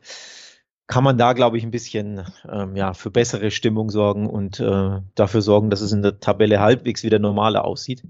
kann 0.91 1.05
man 1.05 1.17
da, 1.17 1.35
glaube 1.35 1.57
ich, 1.57 1.63
ein 1.63 1.71
bisschen 1.71 2.27
ähm, 2.51 2.75
ja, 2.75 2.95
für 2.95 3.13
bessere 3.13 3.53
Stimmung 3.53 3.91
sorgen 3.91 4.29
und 4.29 4.59
äh, 4.59 4.99
dafür 5.15 5.41
sorgen, 5.41 5.71
dass 5.71 5.83
es 5.83 5.93
in 5.93 6.03
der 6.03 6.19
Tabelle 6.19 6.59
halbwegs 6.59 7.05
wieder 7.05 7.21
normaler 7.21 7.65
aussieht. 7.65 8.03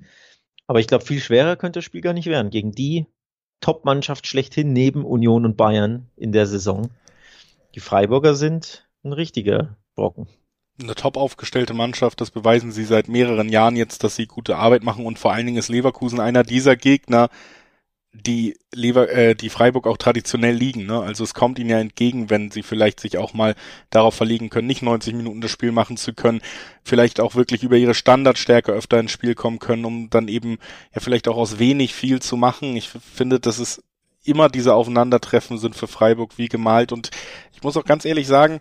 Aber 0.66 0.80
ich 0.80 0.86
glaube, 0.86 1.04
viel 1.04 1.20
schwerer 1.20 1.56
könnte 1.56 1.78
das 1.78 1.84
Spiel 1.84 2.00
gar 2.00 2.14
nicht 2.14 2.26
werden. 2.26 2.50
Gegen 2.50 2.72
die 2.72 3.04
Top-Mannschaft 3.60 4.26
schlechthin 4.26 4.72
neben 4.72 5.04
Union 5.04 5.44
und 5.44 5.58
Bayern 5.58 6.08
in 6.16 6.32
der 6.32 6.46
Saison. 6.46 6.88
Die 7.74 7.80
Freiburger 7.80 8.34
sind 8.34 8.88
ein 9.04 9.12
richtiger 9.12 9.76
Brocken. 9.94 10.26
Eine 10.82 10.94
top 10.94 11.18
aufgestellte 11.18 11.74
Mannschaft, 11.74 12.22
das 12.22 12.30
beweisen 12.30 12.72
sie 12.72 12.84
seit 12.84 13.08
mehreren 13.08 13.50
Jahren 13.50 13.76
jetzt, 13.76 14.04
dass 14.04 14.16
sie 14.16 14.24
gute 14.24 14.56
Arbeit 14.56 14.84
machen 14.84 15.04
und 15.04 15.18
vor 15.18 15.34
allen 15.34 15.44
Dingen 15.44 15.58
ist 15.58 15.68
Leverkusen 15.68 16.18
einer 16.18 16.44
dieser 16.44 16.76
Gegner, 16.76 17.28
die 18.12 18.58
Lever 18.72 19.08
äh, 19.10 19.34
die 19.34 19.50
Freiburg 19.50 19.86
auch 19.86 19.96
traditionell 19.96 20.54
liegen. 20.54 20.86
Ne? 20.86 21.00
Also 21.00 21.22
es 21.22 21.34
kommt 21.34 21.58
ihnen 21.58 21.70
ja 21.70 21.78
entgegen, 21.78 22.28
wenn 22.28 22.50
sie 22.50 22.62
vielleicht 22.62 22.98
sich 22.98 23.18
auch 23.18 23.34
mal 23.34 23.54
darauf 23.90 24.14
verlegen 24.14 24.50
können, 24.50 24.66
nicht 24.66 24.82
90 24.82 25.14
Minuten 25.14 25.40
das 25.40 25.50
Spiel 25.50 25.70
machen 25.70 25.96
zu 25.96 26.12
können, 26.12 26.40
vielleicht 26.82 27.20
auch 27.20 27.36
wirklich 27.36 27.62
über 27.62 27.76
ihre 27.76 27.94
Standardstärke 27.94 28.72
öfter 28.72 28.98
ins 28.98 29.12
Spiel 29.12 29.34
kommen 29.34 29.60
können, 29.60 29.84
um 29.84 30.10
dann 30.10 30.26
eben 30.28 30.58
ja 30.92 31.00
vielleicht 31.00 31.28
auch 31.28 31.36
aus 31.36 31.58
wenig 31.60 31.94
viel 31.94 32.20
zu 32.20 32.36
machen. 32.36 32.76
Ich 32.76 32.88
finde, 32.88 33.38
dass 33.38 33.58
es 33.58 33.82
immer 34.24 34.48
diese 34.48 34.74
Aufeinandertreffen 34.74 35.58
sind 35.58 35.76
für 35.76 35.86
Freiburg 35.86 36.36
wie 36.36 36.48
gemalt 36.48 36.92
und 36.92 37.10
ich 37.52 37.62
muss 37.62 37.76
auch 37.76 37.84
ganz 37.84 38.04
ehrlich 38.04 38.26
sagen, 38.26 38.60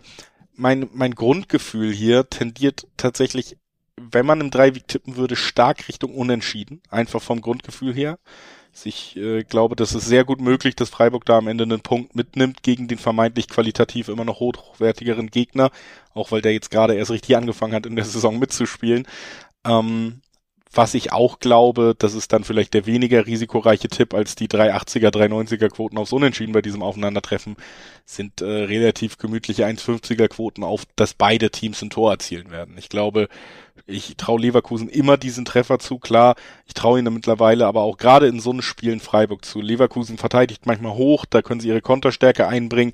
mein, 0.54 0.88
mein 0.92 1.14
Grundgefühl 1.14 1.92
hier 1.92 2.28
tendiert 2.28 2.86
tatsächlich, 2.96 3.56
wenn 3.96 4.26
man 4.26 4.40
im 4.40 4.50
Dreiweg 4.50 4.86
tippen 4.88 5.16
würde, 5.16 5.36
stark 5.36 5.88
Richtung 5.88 6.14
Unentschieden, 6.14 6.82
einfach 6.88 7.20
vom 7.20 7.40
Grundgefühl 7.40 7.94
her. 7.94 8.18
Ich 8.86 9.16
äh, 9.16 9.42
glaube, 9.44 9.76
das 9.76 9.94
ist 9.94 10.06
sehr 10.06 10.24
gut 10.24 10.40
möglich, 10.40 10.76
dass 10.76 10.90
Freiburg 10.90 11.24
da 11.24 11.38
am 11.38 11.48
Ende 11.48 11.64
einen 11.64 11.80
Punkt 11.80 12.14
mitnimmt 12.14 12.62
gegen 12.62 12.88
den 12.88 12.98
vermeintlich 12.98 13.48
qualitativ 13.48 14.08
immer 14.08 14.24
noch 14.24 14.40
hochwertigeren 14.40 15.30
Gegner, 15.30 15.70
auch 16.14 16.30
weil 16.32 16.42
der 16.42 16.52
jetzt 16.52 16.70
gerade 16.70 16.94
erst 16.94 17.10
richtig 17.10 17.36
angefangen 17.36 17.74
hat, 17.74 17.86
in 17.86 17.96
der 17.96 18.04
Saison 18.04 18.38
mitzuspielen. 18.38 19.06
Ähm, 19.64 20.20
was 20.72 20.94
ich 20.94 21.12
auch 21.12 21.40
glaube, 21.40 21.96
das 21.98 22.14
ist 22.14 22.32
dann 22.32 22.44
vielleicht 22.44 22.74
der 22.74 22.86
weniger 22.86 23.26
risikoreiche 23.26 23.88
Tipp 23.88 24.14
als 24.14 24.36
die 24.36 24.46
380er, 24.46 25.08
390er 25.08 25.68
Quoten 25.68 25.98
aufs 25.98 26.12
Unentschieden 26.12 26.52
bei 26.52 26.62
diesem 26.62 26.82
Aufeinandertreffen, 26.82 27.56
sind 28.04 28.40
äh, 28.40 28.44
relativ 28.44 29.18
gemütliche 29.18 29.66
150er 29.66 30.28
Quoten 30.28 30.62
auf, 30.62 30.84
dass 30.94 31.14
beide 31.14 31.50
Teams 31.50 31.82
ein 31.82 31.90
Tor 31.90 32.12
erzielen 32.12 32.52
werden. 32.52 32.76
Ich 32.78 32.88
glaube, 32.88 33.28
ich 33.90 34.16
traue 34.16 34.40
Leverkusen 34.40 34.88
immer 34.88 35.16
diesen 35.16 35.44
Treffer 35.44 35.78
zu, 35.78 35.98
klar. 35.98 36.36
Ich 36.66 36.74
traue 36.74 36.98
ihnen 36.98 37.12
mittlerweile 37.12 37.66
aber 37.66 37.82
auch 37.82 37.96
gerade 37.96 38.26
in 38.26 38.40
so 38.40 38.50
einem 38.50 38.62
Spiel 38.62 38.92
in 38.92 39.00
Freiburg 39.00 39.44
zu. 39.44 39.60
Leverkusen 39.60 40.18
verteidigt 40.18 40.66
manchmal 40.66 40.94
hoch, 40.94 41.24
da 41.26 41.42
können 41.42 41.60
sie 41.60 41.68
ihre 41.68 41.82
Konterstärke 41.82 42.46
einbringen. 42.46 42.92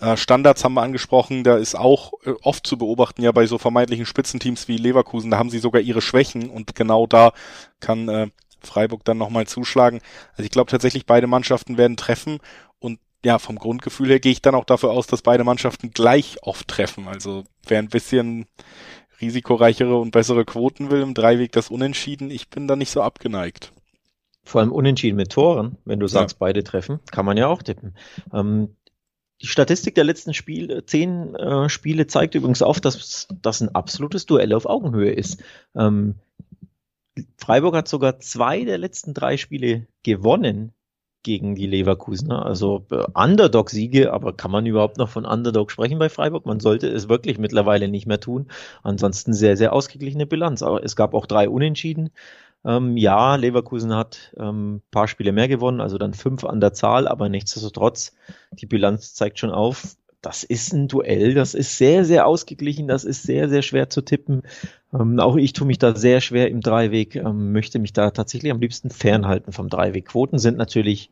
Äh, 0.00 0.16
Standards 0.16 0.64
haben 0.64 0.74
wir 0.74 0.82
angesprochen, 0.82 1.44
da 1.44 1.56
ist 1.56 1.76
auch 1.76 2.12
äh, 2.24 2.32
oft 2.42 2.66
zu 2.66 2.76
beobachten, 2.76 3.22
ja 3.22 3.32
bei 3.32 3.46
so 3.46 3.58
vermeintlichen 3.58 4.06
Spitzenteams 4.06 4.68
wie 4.68 4.76
Leverkusen, 4.76 5.30
da 5.30 5.38
haben 5.38 5.50
sie 5.50 5.60
sogar 5.60 5.80
ihre 5.80 6.02
Schwächen 6.02 6.50
und 6.50 6.74
genau 6.74 7.06
da 7.06 7.32
kann 7.80 8.08
äh, 8.08 8.28
Freiburg 8.60 9.04
dann 9.04 9.18
nochmal 9.18 9.46
zuschlagen. 9.46 10.00
Also 10.32 10.42
ich 10.42 10.50
glaube 10.50 10.70
tatsächlich, 10.70 11.06
beide 11.06 11.26
Mannschaften 11.26 11.78
werden 11.78 11.96
treffen 11.96 12.38
und 12.80 12.98
ja, 13.24 13.38
vom 13.38 13.58
Grundgefühl 13.58 14.08
her 14.08 14.20
gehe 14.20 14.32
ich 14.32 14.42
dann 14.42 14.54
auch 14.54 14.64
dafür 14.64 14.90
aus, 14.90 15.06
dass 15.06 15.22
beide 15.22 15.44
Mannschaften 15.44 15.90
gleich 15.90 16.36
oft 16.42 16.68
treffen. 16.68 17.08
Also 17.08 17.44
wer 17.66 17.78
ein 17.78 17.88
bisschen 17.88 18.46
risikoreichere 19.20 19.96
und 19.96 20.10
bessere 20.10 20.44
Quoten 20.44 20.90
will, 20.90 21.02
im 21.02 21.14
Dreiweg 21.14 21.52
das 21.52 21.70
Unentschieden, 21.70 22.30
ich 22.30 22.48
bin 22.48 22.68
da 22.68 22.76
nicht 22.76 22.90
so 22.90 23.02
abgeneigt. 23.02 23.72
Vor 24.44 24.60
allem 24.60 24.72
Unentschieden 24.72 25.16
mit 25.16 25.32
Toren, 25.32 25.78
wenn 25.84 26.00
du 26.00 26.06
sagst, 26.06 26.34
ja. 26.34 26.38
beide 26.40 26.64
treffen, 26.64 27.00
kann 27.10 27.24
man 27.24 27.36
ja 27.36 27.46
auch 27.46 27.62
tippen. 27.62 27.96
Ähm, 28.32 28.76
die 29.40 29.46
Statistik 29.46 29.94
der 29.94 30.04
letzten 30.04 30.34
Spiel, 30.34 30.84
zehn 30.86 31.34
äh, 31.34 31.68
Spiele 31.68 32.06
zeigt 32.06 32.34
übrigens 32.34 32.62
auf, 32.62 32.80
dass 32.80 33.28
das 33.42 33.60
ein 33.60 33.74
absolutes 33.74 34.26
Duell 34.26 34.52
auf 34.52 34.66
Augenhöhe 34.66 35.12
ist. 35.12 35.42
Ähm, 35.74 36.16
Freiburg 37.36 37.74
hat 37.74 37.88
sogar 37.88 38.18
zwei 38.20 38.64
der 38.64 38.78
letzten 38.78 39.14
drei 39.14 39.36
Spiele 39.36 39.86
gewonnen 40.02 40.72
gegen 41.24 41.56
die 41.56 41.66
Leverkusener. 41.66 42.46
Also 42.46 42.86
äh, 42.92 43.02
Underdog-Siege, 43.14 44.12
aber 44.12 44.32
kann 44.32 44.52
man 44.52 44.66
überhaupt 44.66 44.98
noch 44.98 45.08
von 45.08 45.24
Underdog 45.24 45.72
sprechen 45.72 45.98
bei 45.98 46.08
Freiburg? 46.08 46.46
Man 46.46 46.60
sollte 46.60 46.86
es 46.86 47.08
wirklich 47.08 47.38
mittlerweile 47.38 47.88
nicht 47.88 48.06
mehr 48.06 48.20
tun. 48.20 48.46
Ansonsten 48.84 49.32
sehr, 49.32 49.56
sehr 49.56 49.72
ausgeglichene 49.72 50.26
Bilanz. 50.26 50.62
Aber 50.62 50.84
es 50.84 50.94
gab 50.94 51.14
auch 51.14 51.26
drei 51.26 51.48
Unentschieden. 51.48 52.10
Ähm, 52.64 52.96
ja, 52.96 53.34
Leverkusen 53.36 53.94
hat 53.94 54.32
ähm, 54.38 54.80
paar 54.90 55.08
Spiele 55.08 55.32
mehr 55.32 55.48
gewonnen, 55.48 55.80
also 55.80 55.98
dann 55.98 56.14
fünf 56.14 56.44
an 56.44 56.60
der 56.60 56.72
Zahl, 56.72 57.06
aber 57.06 57.28
nichtsdestotrotz, 57.28 58.16
die 58.52 58.64
Bilanz 58.64 59.12
zeigt 59.12 59.38
schon 59.38 59.50
auf, 59.50 59.96
das 60.24 60.42
ist 60.42 60.72
ein 60.72 60.88
Duell, 60.88 61.34
das 61.34 61.54
ist 61.54 61.76
sehr, 61.76 62.04
sehr 62.04 62.26
ausgeglichen, 62.26 62.88
das 62.88 63.04
ist 63.04 63.22
sehr, 63.24 63.48
sehr 63.48 63.62
schwer 63.62 63.90
zu 63.90 64.02
tippen. 64.02 64.42
Ähm, 64.92 65.20
auch 65.20 65.36
ich 65.36 65.52
tue 65.52 65.66
mich 65.66 65.78
da 65.78 65.94
sehr 65.94 66.20
schwer 66.20 66.48
im 66.48 66.60
Dreiweg, 66.60 67.16
ähm, 67.16 67.52
möchte 67.52 67.78
mich 67.78 67.92
da 67.92 68.10
tatsächlich 68.10 68.50
am 68.52 68.60
liebsten 68.60 68.90
fernhalten 68.90 69.52
vom 69.52 69.68
Dreiweg. 69.68 70.06
Quoten 70.06 70.38
sind 70.38 70.56
natürlich 70.56 71.10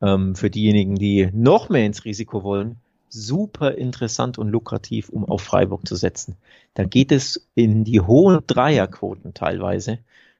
ähm, 0.00 0.34
für 0.34 0.50
diejenigen, 0.50 0.96
die 0.96 1.28
noch 1.32 1.68
mehr 1.68 1.84
ins 1.84 2.04
Risiko 2.04 2.42
wollen, 2.42 2.76
super 3.08 3.74
interessant 3.74 4.38
und 4.38 4.48
lukrativ, 4.48 5.08
um 5.08 5.24
auf 5.24 5.42
Freiburg 5.42 5.86
zu 5.86 5.96
setzen. 5.96 6.36
Da 6.74 6.84
geht 6.84 7.12
es 7.12 7.48
in 7.54 7.84
die 7.84 8.00
hohen 8.00 8.40
Dreierquoten 8.46 9.34
teilweise. 9.34 9.98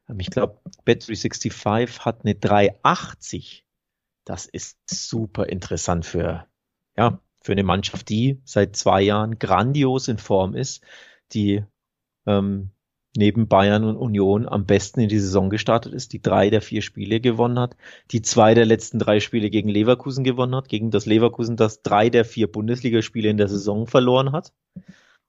Ähm, 0.09 0.21
ich 0.21 0.31
glaube, 0.31 0.59
Bet365 0.87 2.01
hat 2.01 2.25
eine 2.25 2.35
380. 2.35 3.65
Das 4.25 4.47
ist 4.47 4.79
super 4.87 5.47
interessant 5.47 6.07
für, 6.07 6.47
ja, 6.97 7.21
für 7.49 7.53
eine 7.53 7.65
Mannschaft, 7.65 8.11
die 8.11 8.43
seit 8.45 8.77
zwei 8.77 9.01
Jahren 9.01 9.39
grandios 9.39 10.07
in 10.09 10.19
Form 10.19 10.55
ist, 10.55 10.85
die 11.33 11.65
ähm, 12.27 12.73
neben 13.17 13.49
Bayern 13.49 13.85
und 13.85 13.97
Union 13.97 14.47
am 14.47 14.67
besten 14.67 15.01
in 15.01 15.09
die 15.09 15.19
Saison 15.19 15.49
gestartet 15.49 15.95
ist, 15.95 16.13
die 16.13 16.21
drei 16.21 16.51
der 16.51 16.61
vier 16.61 16.83
Spiele 16.83 17.21
gewonnen 17.21 17.59
hat, 17.59 17.75
die 18.11 18.21
zwei 18.21 18.53
der 18.53 18.67
letzten 18.67 18.99
drei 18.99 19.21
Spiele 19.21 19.49
gegen 19.49 19.71
Leverkusen 19.71 20.25
gewonnen 20.25 20.55
hat, 20.55 20.69
gegen 20.69 20.91
das 20.91 21.07
Leverkusen, 21.07 21.57
das 21.57 21.81
drei 21.81 22.11
der 22.11 22.27
vier 22.27 22.53
Bundesligaspiele 22.53 23.31
in 23.31 23.39
der 23.39 23.49
Saison 23.49 23.87
verloren 23.87 24.33
hat. 24.33 24.53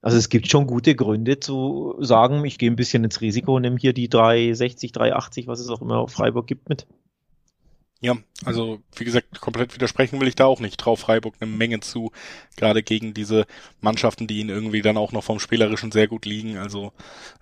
Also 0.01 0.17
es 0.17 0.27
gibt 0.27 0.49
schon 0.49 0.67
gute 0.67 0.95
Gründe 0.95 1.39
zu 1.39 1.95
sagen, 2.01 2.43
ich 2.43 2.57
gehe 2.57 2.69
ein 2.69 2.75
bisschen 2.75 3.05
ins 3.05 3.21
Risiko 3.21 3.55
und 3.55 3.61
nehme 3.61 3.77
hier 3.77 3.93
die 3.93 4.09
360, 4.09 4.91
380, 4.91 5.47
was 5.47 5.61
es 5.61 5.69
auch 5.69 5.81
immer 5.81 5.99
auf 5.99 6.11
Freiburg 6.11 6.47
gibt 6.47 6.67
mit. 6.67 6.85
Ja, 8.01 8.15
also 8.46 8.79
wie 8.96 9.03
gesagt, 9.03 9.41
komplett 9.41 9.75
widersprechen 9.75 10.22
will 10.22 10.29
ich 10.29 10.36
da 10.36 10.46
auch 10.46 10.62
nicht. 10.62 10.79
Trau 10.79 10.96
Freiburg 10.96 11.36
eine 11.41 11.51
Menge 11.51 11.82
zu, 11.82 12.13
gerade 12.56 12.82
gegen 12.82 13.13
diese 13.13 13.46
Mannschaften, 13.82 14.25
die 14.25 14.39
ihnen 14.39 14.50
irgendwie 14.50 14.82
dann 14.82 14.96
auch 14.96 15.12
noch 15.12 15.25
vom 15.25 15.39
Spielerischen 15.39 15.91
sehr 15.91 16.08
gut 16.08 16.25
liegen. 16.25 16.58
Also 16.58 16.94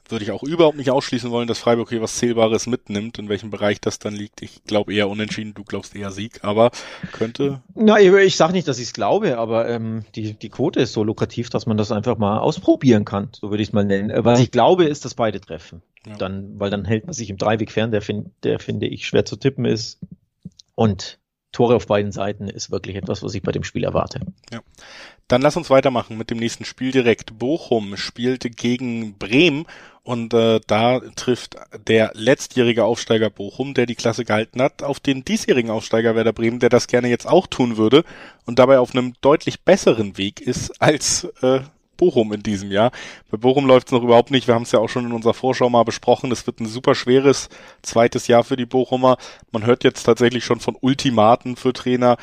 würde 0.10 0.26
ich 0.26 0.32
auch 0.32 0.42
überhaupt 0.42 0.78
nicht 0.78 0.90
ausschließen 0.90 1.30
wollen, 1.30 1.48
dass 1.48 1.60
Freiburg 1.60 1.90
hier 1.90 2.02
was 2.02 2.16
Zählbares 2.16 2.66
mitnimmt, 2.66 3.20
in 3.20 3.30
welchem 3.30 3.52
Bereich 3.52 3.80
das 3.80 4.00
dann 4.00 4.16
liegt. 4.16 4.42
Ich 4.42 4.64
glaube 4.64 4.96
eher 4.96 5.10
unentschieden, 5.10 5.54
du 5.54 5.64
glaubst 5.64 5.96
eher 5.96 6.10
Sieg, 6.10 6.44
aber 6.44 6.72
könnte. 7.12 7.62
Na, 7.76 8.00
ich 8.00 8.36
sage 8.36 8.54
nicht, 8.54 8.68
dass 8.68 8.80
ich 8.80 8.86
es 8.86 8.94
glaube, 8.94 9.38
aber 9.38 9.70
ähm, 9.70 10.06
die, 10.16 10.34
die 10.34 10.50
Quote 10.50 10.80
ist 10.80 10.94
so 10.94 11.04
lukrativ, 11.04 11.52
dass 11.52 11.68
man 11.68 11.78
das 11.78 11.92
einfach 11.92 12.18
mal 12.18 12.40
ausprobieren 12.40 13.06
kann, 13.06 13.30
so 13.32 13.52
würde 13.52 13.62
ich 13.62 13.70
es 13.70 13.74
mal 13.74 13.86
nennen. 13.86 14.12
Was 14.26 14.40
ich 14.40 14.50
glaube, 14.50 14.86
ist, 14.86 15.06
dass 15.06 15.14
beide 15.14 15.40
treffen. 15.40 15.84
Ja. 16.08 16.16
Dann, 16.16 16.60
weil 16.60 16.72
dann 16.72 16.86
hält 16.86 17.06
man 17.06 17.14
sich 17.14 17.30
im 17.30 17.38
Dreiweg 17.38 17.72
fern, 17.72 17.92
der, 17.92 18.02
find, 18.02 18.32
der 18.44 18.60
finde 18.60 18.88
ich 18.88 19.06
schwer 19.06 19.26
zu 19.26 19.36
tippen 19.36 19.66
ist 19.66 20.00
und 20.77 21.19
Tore 21.51 21.75
auf 21.75 21.88
beiden 21.88 22.12
Seiten 22.12 22.50
ist 22.50 22.69
wirklich 22.69 22.98
etwas, 22.98 23.24
was 23.24 23.34
ich 23.34 23.41
bei 23.41 23.51
dem 23.51 23.63
Spiel 23.63 23.84
erwarte. 23.84 24.19
Ja. 24.51 24.60
Dann 25.27 25.41
lass 25.41 25.57
uns 25.57 25.72
weitermachen 25.72 26.17
mit 26.17 26.29
dem 26.29 26.38
nächsten 26.38 26.65
Spiel 26.65 26.91
direkt. 26.91 27.39
Bochum 27.39 27.98
spielte 27.98 28.51
gegen 28.51 29.17
Bremen 29.17 29.65
und 30.03 30.36
äh, 30.36 30.60
da 30.67 31.00
trifft 31.15 31.55
der 31.88 32.12
letztjährige 32.13 32.86
Aufsteiger 32.86 33.31
Bochum, 33.31 33.74
der 33.74 33.88
die 33.88 33.96
Klasse 33.96 34.24
gehalten 34.24 34.62
hat, 34.62 34.84
auf 34.84 35.00
den 35.00 35.25
diesjährigen 35.25 35.72
Aufsteiger 35.72 36.15
Werder 36.15 36.31
Bremen, 36.31 36.60
der 36.60 36.69
das 36.69 36.88
gerne 36.88 37.10
jetzt 37.10 37.27
auch 37.27 37.48
tun 37.48 37.77
würde 37.77 38.03
und 38.46 38.60
dabei 38.60 38.77
auf 38.77 38.93
einem 38.93 39.13
deutlich 39.22 39.62
besseren 39.62 40.17
Weg 40.17 40.41
ist 40.41 40.79
als 40.79 41.24
äh, 41.41 41.62
Bochum 41.98 42.32
in 42.34 42.44
diesem 42.44 42.72
Jahr. 42.72 42.92
Bei 43.30 43.38
Bochum 43.38 43.66
läuft 43.66 43.88
es 43.88 43.92
noch 43.92 44.04
überhaupt 44.04 44.32
nicht. 44.32 44.48
Wir 44.48 44.56
haben 44.56 44.63
es 44.63 44.72
ja 44.72 44.80
auch 44.80 44.88
schon 44.88 45.06
in 45.06 45.12
unserer 45.12 45.34
Vorschau 45.34 45.70
mal 45.70 45.84
besprochen. 45.84 46.32
Es 46.32 46.48
wird 46.48 46.60
ein 46.60 46.68
super 46.68 46.96
schweres 46.96 47.50
zweites 47.82 48.27
Jahr 48.27 48.44
für 48.44 48.56
die 48.56 48.66
Bochumer. 48.66 49.18
Man 49.51 49.66
hört 49.66 49.84
jetzt 49.84 50.04
tatsächlich 50.04 50.46
schon 50.46 50.60
von 50.60 50.77
Ultimaten 50.80 51.56
für 51.56 51.74
Trainer 51.74 52.18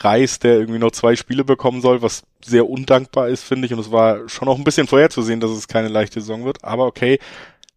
Reis, 0.00 0.38
der 0.38 0.54
irgendwie 0.58 0.78
noch 0.78 0.92
zwei 0.92 1.16
Spiele 1.16 1.44
bekommen 1.44 1.80
soll, 1.80 2.02
was 2.02 2.22
sehr 2.44 2.68
undankbar 2.68 3.28
ist, 3.28 3.42
finde 3.42 3.66
ich. 3.66 3.72
Und 3.72 3.80
es 3.80 3.90
war 3.90 4.28
schon 4.28 4.48
auch 4.48 4.56
ein 4.56 4.64
bisschen 4.64 4.86
vorherzusehen, 4.86 5.40
dass 5.40 5.50
es 5.50 5.68
keine 5.68 5.88
leichte 5.88 6.20
Saison 6.20 6.44
wird. 6.44 6.64
Aber 6.64 6.86
okay, 6.86 7.18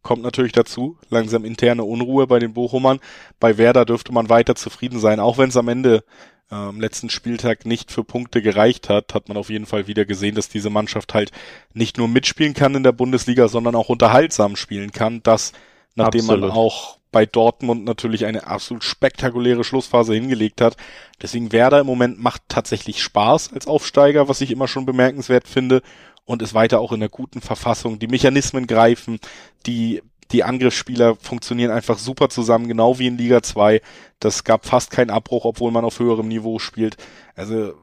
kommt 0.03 0.23
natürlich 0.23 0.51
dazu. 0.51 0.97
Langsam 1.09 1.45
interne 1.45 1.83
Unruhe 1.83 2.27
bei 2.27 2.39
den 2.39 2.53
Bochumern. 2.53 2.99
Bei 3.39 3.57
Werder 3.57 3.85
dürfte 3.85 4.13
man 4.13 4.29
weiter 4.29 4.55
zufrieden 4.55 4.99
sein, 4.99 5.19
auch 5.19 5.37
wenn 5.37 5.49
es 5.49 5.57
am 5.57 5.67
Ende 5.67 6.03
äh, 6.51 6.55
am 6.55 6.79
letzten 6.79 7.09
Spieltag 7.09 7.65
nicht 7.65 7.91
für 7.91 8.03
Punkte 8.03 8.41
gereicht 8.41 8.89
hat, 8.89 9.13
hat 9.13 9.29
man 9.29 9.37
auf 9.37 9.49
jeden 9.49 9.65
Fall 9.65 9.87
wieder 9.87 10.05
gesehen, 10.05 10.35
dass 10.35 10.49
diese 10.49 10.69
Mannschaft 10.69 11.13
halt 11.13 11.31
nicht 11.73 11.97
nur 11.97 12.07
mitspielen 12.07 12.53
kann 12.53 12.75
in 12.75 12.83
der 12.83 12.91
Bundesliga, 12.91 13.47
sondern 13.47 13.75
auch 13.75 13.89
unterhaltsam 13.89 14.55
spielen 14.55 14.91
kann. 14.91 15.23
Das, 15.23 15.53
nachdem 15.95 16.21
Absolut. 16.21 16.41
man 16.41 16.51
auch 16.51 16.97
bei 17.11 17.25
Dortmund 17.25 17.83
natürlich 17.83 18.25
eine 18.25 18.47
absolut 18.47 18.83
spektakuläre 18.83 19.63
Schlussphase 19.63 20.13
hingelegt 20.13 20.61
hat. 20.61 20.77
Deswegen 21.21 21.51
Werder 21.51 21.81
im 21.81 21.87
Moment 21.87 22.19
macht 22.21 22.43
tatsächlich 22.47 23.01
Spaß 23.01 23.53
als 23.53 23.67
Aufsteiger, 23.67 24.29
was 24.29 24.41
ich 24.41 24.51
immer 24.51 24.67
schon 24.67 24.85
bemerkenswert 24.85 25.47
finde 25.47 25.81
und 26.25 26.41
ist 26.41 26.53
weiter 26.53 26.79
auch 26.79 26.91
in 26.91 27.01
einer 27.01 27.09
guten 27.09 27.41
Verfassung. 27.41 27.99
Die 27.99 28.07
Mechanismen 28.07 28.67
greifen, 28.67 29.19
die 29.65 30.01
die 30.31 30.43
Angriffsspieler 30.43 31.15
funktionieren 31.15 31.71
einfach 31.71 31.97
super 31.97 32.29
zusammen, 32.29 32.67
genau 32.67 32.99
wie 32.99 33.07
in 33.07 33.17
Liga 33.17 33.43
2. 33.43 33.81
Das 34.19 34.43
gab 34.43 34.65
fast 34.65 34.91
keinen 34.91 35.09
Abbruch, 35.09 35.45
obwohl 35.45 35.71
man 35.71 35.85
auf 35.85 35.99
höherem 35.99 36.27
Niveau 36.27 36.59
spielt. 36.59 36.97
Also 37.35 37.73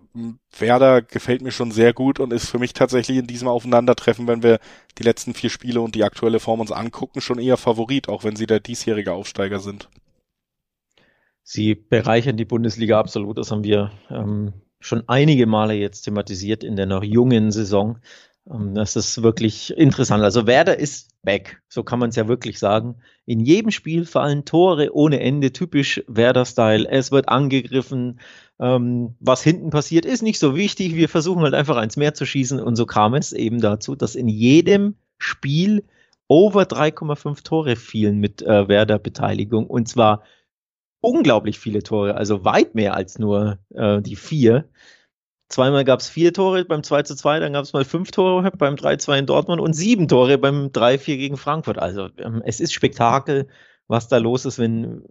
Werder 0.59 1.03
gefällt 1.03 1.43
mir 1.43 1.51
schon 1.51 1.71
sehr 1.71 1.93
gut 1.93 2.21
und 2.21 2.33
ist 2.33 2.49
für 2.49 2.59
mich 2.59 2.73
tatsächlich 2.73 3.19
in 3.19 3.27
diesem 3.27 3.49
Aufeinandertreffen, 3.49 4.27
wenn 4.27 4.43
wir 4.43 4.59
die 4.99 5.03
letzten 5.03 5.35
vier 5.35 5.51
Spiele 5.51 5.81
und 5.81 5.95
die 5.95 6.05
aktuelle 6.05 6.41
Form 6.41 6.61
uns 6.61 6.73
angucken, 6.73 7.21
schon 7.21 7.39
eher 7.39 7.57
Favorit, 7.57 8.09
auch 8.09 8.25
wenn 8.25 8.37
sie 8.37 8.47
der 8.47 8.61
diesjährige 8.61 9.13
Aufsteiger 9.13 9.61
sind. 9.61 9.89
Sie 11.43 11.75
bereichern 11.75 12.37
die 12.37 12.45
Bundesliga 12.45 12.99
absolut. 12.99 13.39
Das 13.39 13.51
haben 13.51 13.65
wir 13.65 13.91
ähm, 14.11 14.53
schon 14.81 15.09
einige 15.09 15.47
Male 15.47 15.75
jetzt 15.75 16.03
thematisiert 16.03 16.63
in 16.63 16.77
der 16.77 16.87
noch 16.87 17.03
jungen 17.03 17.53
Saison. 17.53 17.99
Ähm, 18.51 18.75
das 18.75 18.97
ist 18.97 19.23
wirklich 19.23 19.77
interessant. 19.77 20.23
Also 20.23 20.47
Werder 20.47 20.79
ist 20.79 21.11
back, 21.23 21.63
so 21.69 21.83
kann 21.83 21.99
man 21.99 22.11
es 22.11 22.17
ja 22.17 22.29
wirklich 22.29 22.59
sagen. 22.59 22.97
In 23.27 23.41
jedem 23.41 23.71
Spiel 23.71 24.05
fallen 24.05 24.45
Tore 24.45 24.95
ohne 24.95 25.21
Ende, 25.21 25.53
typisch 25.53 26.03
Werder-Style. 26.07 26.89
Es 26.89 27.13
wird 27.13 27.29
angegriffen. 27.29 28.21
Ähm, 28.61 29.15
was 29.21 29.43
hinten 29.43 29.71
passiert, 29.71 30.05
ist 30.05 30.23
nicht 30.23 30.39
so 30.39 30.57
wichtig. 30.57 30.95
Wir 30.95 31.09
versuchen 31.09 31.43
halt 31.43 31.55
einfach 31.55 31.77
eins 31.77 31.97
mehr 31.97 32.15
zu 32.15 32.25
schießen. 32.25 32.61
Und 32.61 32.77
so 32.77 32.87
kam 32.87 33.15
es 33.15 33.33
eben 33.33 33.61
dazu, 33.61 33.95
dass 33.95 34.15
in 34.15 34.29
jedem 34.29 34.97
Spiel 35.19 35.85
over 36.29 36.63
3,5 36.63 37.43
Tore 37.43 37.77
fielen 37.77 38.19
mit 38.19 38.43
äh, 38.43 38.69
Werder-Beteiligung. 38.69 39.67
Und 39.67 39.89
zwar 39.89 40.23
unglaublich 41.01 41.59
viele 41.59 41.83
Tore, 41.83 42.15
also 42.15 42.45
weit 42.45 42.75
mehr 42.75 42.95
als 42.95 43.19
nur 43.19 43.59
äh, 43.75 44.01
die 44.03 44.17
vier. 44.17 44.69
Zweimal 45.49 45.85
gab 45.85 46.01
es 46.01 46.09
vier 46.11 46.35
Tore 46.35 46.65
beim 46.65 46.83
2 46.83 47.03
zu 47.05 47.17
2, 47.17 47.41
dann 47.41 47.55
gab 47.55 47.65
es 47.65 47.73
mal 47.73 47.85
fünf 47.85 48.11
Tore 48.11 48.51
beim 48.51 48.75
3-2 48.75 49.21
in 49.21 49.27
Dortmund 49.27 49.61
und 49.63 49.73
sieben 49.73 50.07
Tore 50.07 50.37
beim 50.37 50.67
3-4 50.67 51.17
gegen 51.17 51.37
Frankfurt. 51.39 51.79
Also 51.79 52.09
ähm, 52.19 52.43
es 52.45 52.61
ist 52.61 52.75
Spektakel, 52.75 53.49
was 53.87 54.09
da 54.09 54.19
los 54.19 54.45
ist, 54.45 54.59
wenn, 54.59 55.03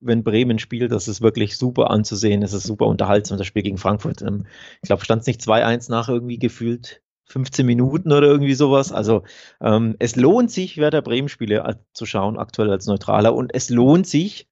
wenn 0.00 0.24
Bremen 0.24 0.58
spielt. 0.58 0.92
Das 0.92 1.08
ist 1.08 1.20
wirklich 1.20 1.58
super 1.58 1.90
anzusehen. 1.90 2.42
Es 2.42 2.54
ist 2.54 2.64
super 2.64 2.86
unterhaltsam, 2.86 3.36
das 3.36 3.46
Spiel 3.46 3.62
gegen 3.62 3.76
Frankfurt. 3.76 4.22
Ähm, 4.22 4.46
ich 4.82 4.88
glaube, 4.88 5.04
stand 5.04 5.20
es 5.22 5.26
nicht 5.26 5.42
2-1 5.42 5.90
nach 5.90 6.08
irgendwie 6.08 6.38
gefühlt 6.38 7.02
15 7.26 7.66
Minuten 7.66 8.12
oder 8.12 8.28
irgendwie 8.28 8.54
sowas. 8.54 8.92
Also 8.92 9.24
ähm, 9.60 9.96
es 9.98 10.16
lohnt 10.16 10.50
sich, 10.50 10.78
Werder 10.78 11.02
Bremen-Spiele 11.02 11.84
zu 11.92 12.06
schauen, 12.06 12.38
aktuell 12.38 12.70
als 12.70 12.86
Neutraler. 12.86 13.34
Und 13.34 13.54
es 13.54 13.68
lohnt 13.68 14.06
sich, 14.06 14.48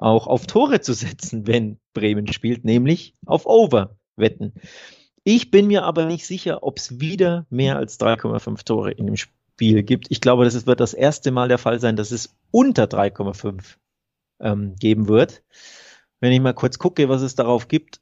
auch 0.00 0.26
auf 0.26 0.46
Tore 0.46 0.80
zu 0.80 0.94
setzen, 0.94 1.46
wenn 1.46 1.78
Bremen 1.94 2.26
spielt, 2.32 2.64
nämlich 2.64 3.14
auf 3.26 3.46
Over 3.46 3.99
wetten. 4.20 4.52
Ich 5.24 5.50
bin 5.50 5.66
mir 5.66 5.84
aber 5.84 6.06
nicht 6.06 6.26
sicher, 6.26 6.62
ob 6.62 6.78
es 6.78 7.00
wieder 7.00 7.46
mehr 7.50 7.76
als 7.76 8.00
3,5 8.00 8.64
Tore 8.64 8.90
in 8.92 9.06
dem 9.06 9.16
Spiel 9.16 9.82
gibt. 9.82 10.06
Ich 10.10 10.20
glaube, 10.20 10.44
das 10.44 10.66
wird 10.66 10.80
das 10.80 10.94
erste 10.94 11.30
Mal 11.30 11.48
der 11.48 11.58
Fall 11.58 11.80
sein, 11.80 11.96
dass 11.96 12.10
es 12.10 12.34
unter 12.50 12.84
3,5 12.84 13.76
ähm, 14.40 14.74
geben 14.76 15.08
wird. 15.08 15.42
Wenn 16.20 16.32
ich 16.32 16.40
mal 16.40 16.54
kurz 16.54 16.78
gucke, 16.78 17.08
was 17.08 17.22
es 17.22 17.34
darauf 17.34 17.68
gibt. 17.68 18.00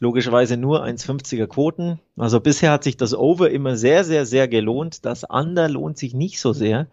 logischerweise 0.00 0.56
nur 0.56 0.82
1,50er 0.82 1.46
Quoten. 1.46 2.00
Also 2.16 2.40
bisher 2.40 2.72
hat 2.72 2.84
sich 2.84 2.96
das 2.96 3.14
Over 3.14 3.50
immer 3.50 3.76
sehr, 3.76 4.04
sehr, 4.04 4.24
sehr 4.24 4.48
gelohnt. 4.48 5.04
Das 5.04 5.24
Under 5.28 5.68
lohnt 5.68 5.98
sich 5.98 6.14
nicht 6.14 6.40
so 6.40 6.54
sehr. 6.54 6.88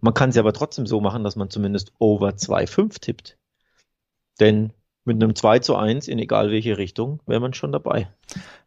Man 0.00 0.14
kann 0.14 0.30
es 0.30 0.36
aber 0.36 0.52
trotzdem 0.52 0.86
so 0.86 1.00
machen, 1.00 1.24
dass 1.24 1.34
man 1.34 1.50
zumindest 1.50 1.92
Over 1.98 2.30
2,5 2.30 3.00
tippt. 3.00 3.38
Denn 4.38 4.72
mit 5.04 5.16
einem 5.16 5.34
2 5.34 5.58
zu 5.58 5.76
1 5.76 6.06
in 6.06 6.18
egal 6.18 6.50
welche 6.50 6.78
Richtung 6.78 7.20
wäre 7.26 7.40
man 7.40 7.54
schon 7.54 7.72
dabei. 7.72 8.08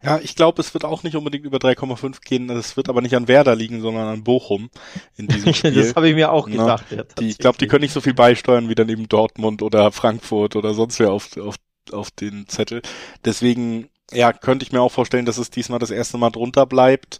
Ja, 0.04 0.20
ich 0.22 0.36
glaube, 0.36 0.62
es 0.62 0.74
wird 0.74 0.84
auch 0.84 1.04
nicht 1.04 1.16
unbedingt 1.16 1.46
über 1.46 1.58
3,5 1.58 2.22
gehen. 2.24 2.50
Es 2.50 2.76
wird 2.76 2.90
aber 2.90 3.02
nicht 3.02 3.16
an 3.16 3.28
Werder 3.28 3.56
liegen, 3.56 3.82
sondern 3.82 4.08
an 4.08 4.24
Bochum 4.24 4.70
in 5.16 5.28
diesem 5.28 5.54
Spiel. 5.54 5.74
das 5.74 5.96
habe 5.96 6.10
ich 6.10 6.16
mir 6.16 6.32
auch 6.32 6.48
gedacht. 6.48 6.86
Ja, 6.92 7.04
die, 7.04 7.30
ich 7.30 7.38
glaube, 7.38 7.58
die 7.58 7.68
können 7.68 7.84
nicht 7.84 7.94
so 7.94 8.02
viel 8.02 8.14
beisteuern 8.14 8.68
wie 8.68 8.76
dann 8.76 8.90
eben 8.90 9.08
Dortmund 9.08 9.62
oder 9.62 9.92
Frankfurt 9.92 10.56
oder 10.56 10.74
sonst 10.74 11.00
wer 11.00 11.12
auf, 11.12 11.38
auf, 11.38 11.56
auf 11.92 12.12
den 12.12 12.48
Zettel. 12.50 12.82
Deswegen, 13.24 13.90
ja, 14.12 14.34
könnte 14.34 14.66
ich 14.66 14.74
mir 14.74 14.82
auch 14.82 14.92
vorstellen, 14.92 15.26
dass 15.26 15.38
es 15.38 15.50
diesmal 15.50 15.80
das 15.80 15.92
erste 15.92 16.18
Mal 16.18 16.32
drunter 16.32 16.66
bleibt. 16.66 17.20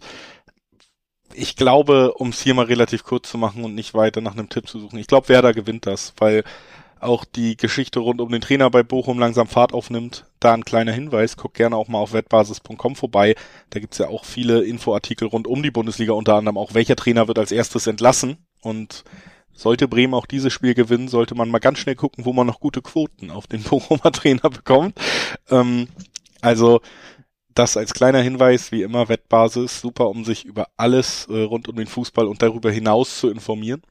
Ich 1.32 1.56
glaube, 1.56 2.12
um 2.14 2.28
es 2.28 2.42
hier 2.42 2.54
mal 2.54 2.66
relativ 2.66 3.02
kurz 3.02 3.30
zu 3.30 3.38
machen 3.38 3.64
und 3.64 3.74
nicht 3.74 3.94
weiter 3.94 4.20
nach 4.20 4.32
einem 4.32 4.48
Tipp 4.48 4.68
zu 4.68 4.78
suchen, 4.78 4.98
ich 4.98 5.06
glaube, 5.06 5.28
Werder 5.28 5.52
gewinnt 5.54 5.86
das, 5.86 6.14
weil 6.18 6.44
auch 7.00 7.24
die 7.24 7.56
Geschichte 7.56 8.00
rund 8.00 8.20
um 8.20 8.30
den 8.30 8.40
Trainer 8.40 8.70
bei 8.70 8.82
Bochum 8.82 9.18
langsam 9.18 9.46
Fahrt 9.46 9.74
aufnimmt. 9.74 10.24
Da 10.40 10.54
ein 10.54 10.64
kleiner 10.64 10.92
Hinweis, 10.92 11.36
guck 11.36 11.54
gerne 11.54 11.76
auch 11.76 11.88
mal 11.88 11.98
auf 11.98 12.12
wettbasis.com 12.12 12.96
vorbei. 12.96 13.34
Da 13.70 13.80
gibt's 13.80 13.98
ja 13.98 14.08
auch 14.08 14.24
viele 14.24 14.64
Infoartikel 14.64 15.28
rund 15.28 15.46
um 15.46 15.62
die 15.62 15.70
Bundesliga, 15.70 16.12
unter 16.12 16.34
anderem 16.34 16.58
auch, 16.58 16.74
welcher 16.74 16.96
Trainer 16.96 17.28
wird 17.28 17.38
als 17.38 17.52
erstes 17.52 17.86
entlassen. 17.86 18.38
Und 18.62 19.04
sollte 19.52 19.88
Bremen 19.88 20.14
auch 20.14 20.26
dieses 20.26 20.52
Spiel 20.52 20.74
gewinnen, 20.74 21.08
sollte 21.08 21.34
man 21.34 21.50
mal 21.50 21.58
ganz 21.58 21.78
schnell 21.78 21.96
gucken, 21.96 22.24
wo 22.24 22.32
man 22.32 22.46
noch 22.46 22.60
gute 22.60 22.82
Quoten 22.82 23.30
auf 23.30 23.46
den 23.46 23.62
Bochumer 23.64 24.12
Trainer 24.12 24.50
bekommt. 24.50 24.98
Ähm, 25.50 25.88
also 26.40 26.80
das 27.54 27.76
als 27.76 27.94
kleiner 27.94 28.20
Hinweis, 28.20 28.70
wie 28.70 28.82
immer, 28.82 29.08
Wettbasis, 29.08 29.80
super, 29.80 30.08
um 30.10 30.24
sich 30.24 30.44
über 30.44 30.68
alles 30.76 31.26
äh, 31.30 31.42
rund 31.42 31.68
um 31.68 31.76
den 31.76 31.86
Fußball 31.86 32.26
und 32.26 32.42
darüber 32.42 32.70
hinaus 32.70 33.18
zu 33.18 33.30
informieren. 33.30 33.82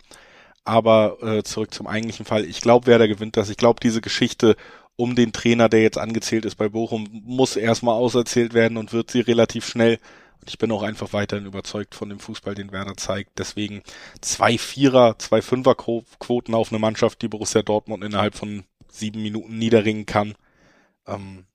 Aber 0.65 1.21
äh, 1.21 1.43
zurück 1.43 1.73
zum 1.73 1.85
eigentlichen 1.85 2.25
Fall. 2.25 2.43
Ich 2.43 2.59
glaube, 2.59 2.87
wer 2.87 2.97
da 2.97 3.05
gewinnt 3.07 3.37
das. 3.37 3.49
Ich 3.49 3.57
glaube, 3.57 3.79
diese 3.81 4.01
Geschichte 4.01 4.55
um 4.95 5.15
den 5.15 5.31
Trainer, 5.31 5.69
der 5.69 5.81
jetzt 5.81 5.97
angezählt 5.97 6.45
ist 6.45 6.55
bei 6.55 6.69
Bochum, 6.69 7.07
muss 7.23 7.55
erstmal 7.55 7.95
auserzählt 7.95 8.53
werden 8.53 8.77
und 8.77 8.91
wird 8.91 9.11
sie 9.11 9.19
relativ 9.19 9.67
schnell. 9.67 9.99
Und 10.39 10.49
ich 10.49 10.57
bin 10.57 10.71
auch 10.71 10.83
einfach 10.83 11.13
weiterhin 11.13 11.45
überzeugt 11.45 11.93
von 11.95 12.09
dem 12.09 12.19
Fußball, 12.19 12.55
den 12.55 12.71
Werder 12.71 12.97
zeigt. 12.97 13.37
Deswegen 13.37 13.83
zwei 14.21 14.57
Vierer, 14.57 15.19
zwei 15.19 15.41
Fünfer 15.41 15.75
Quoten 15.75 16.55
auf 16.55 16.71
eine 16.71 16.79
Mannschaft, 16.79 17.21
die 17.21 17.27
Borussia 17.27 17.61
Dortmund 17.61 18.03
innerhalb 18.03 18.35
von 18.35 18.63
sieben 18.89 19.21
Minuten 19.21 19.57
niederringen 19.57 20.05
kann. 20.05 20.35
Ähm, 21.05 21.45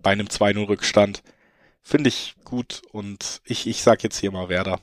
bei 0.00 0.12
einem 0.12 0.28
2-0 0.28 0.68
Rückstand. 0.68 1.22
Finde 1.82 2.08
ich 2.08 2.36
gut 2.44 2.82
und 2.92 3.40
ich, 3.44 3.66
ich 3.66 3.82
sag 3.82 4.04
jetzt 4.04 4.18
hier 4.18 4.30
mal 4.30 4.48
Werder. 4.48 4.80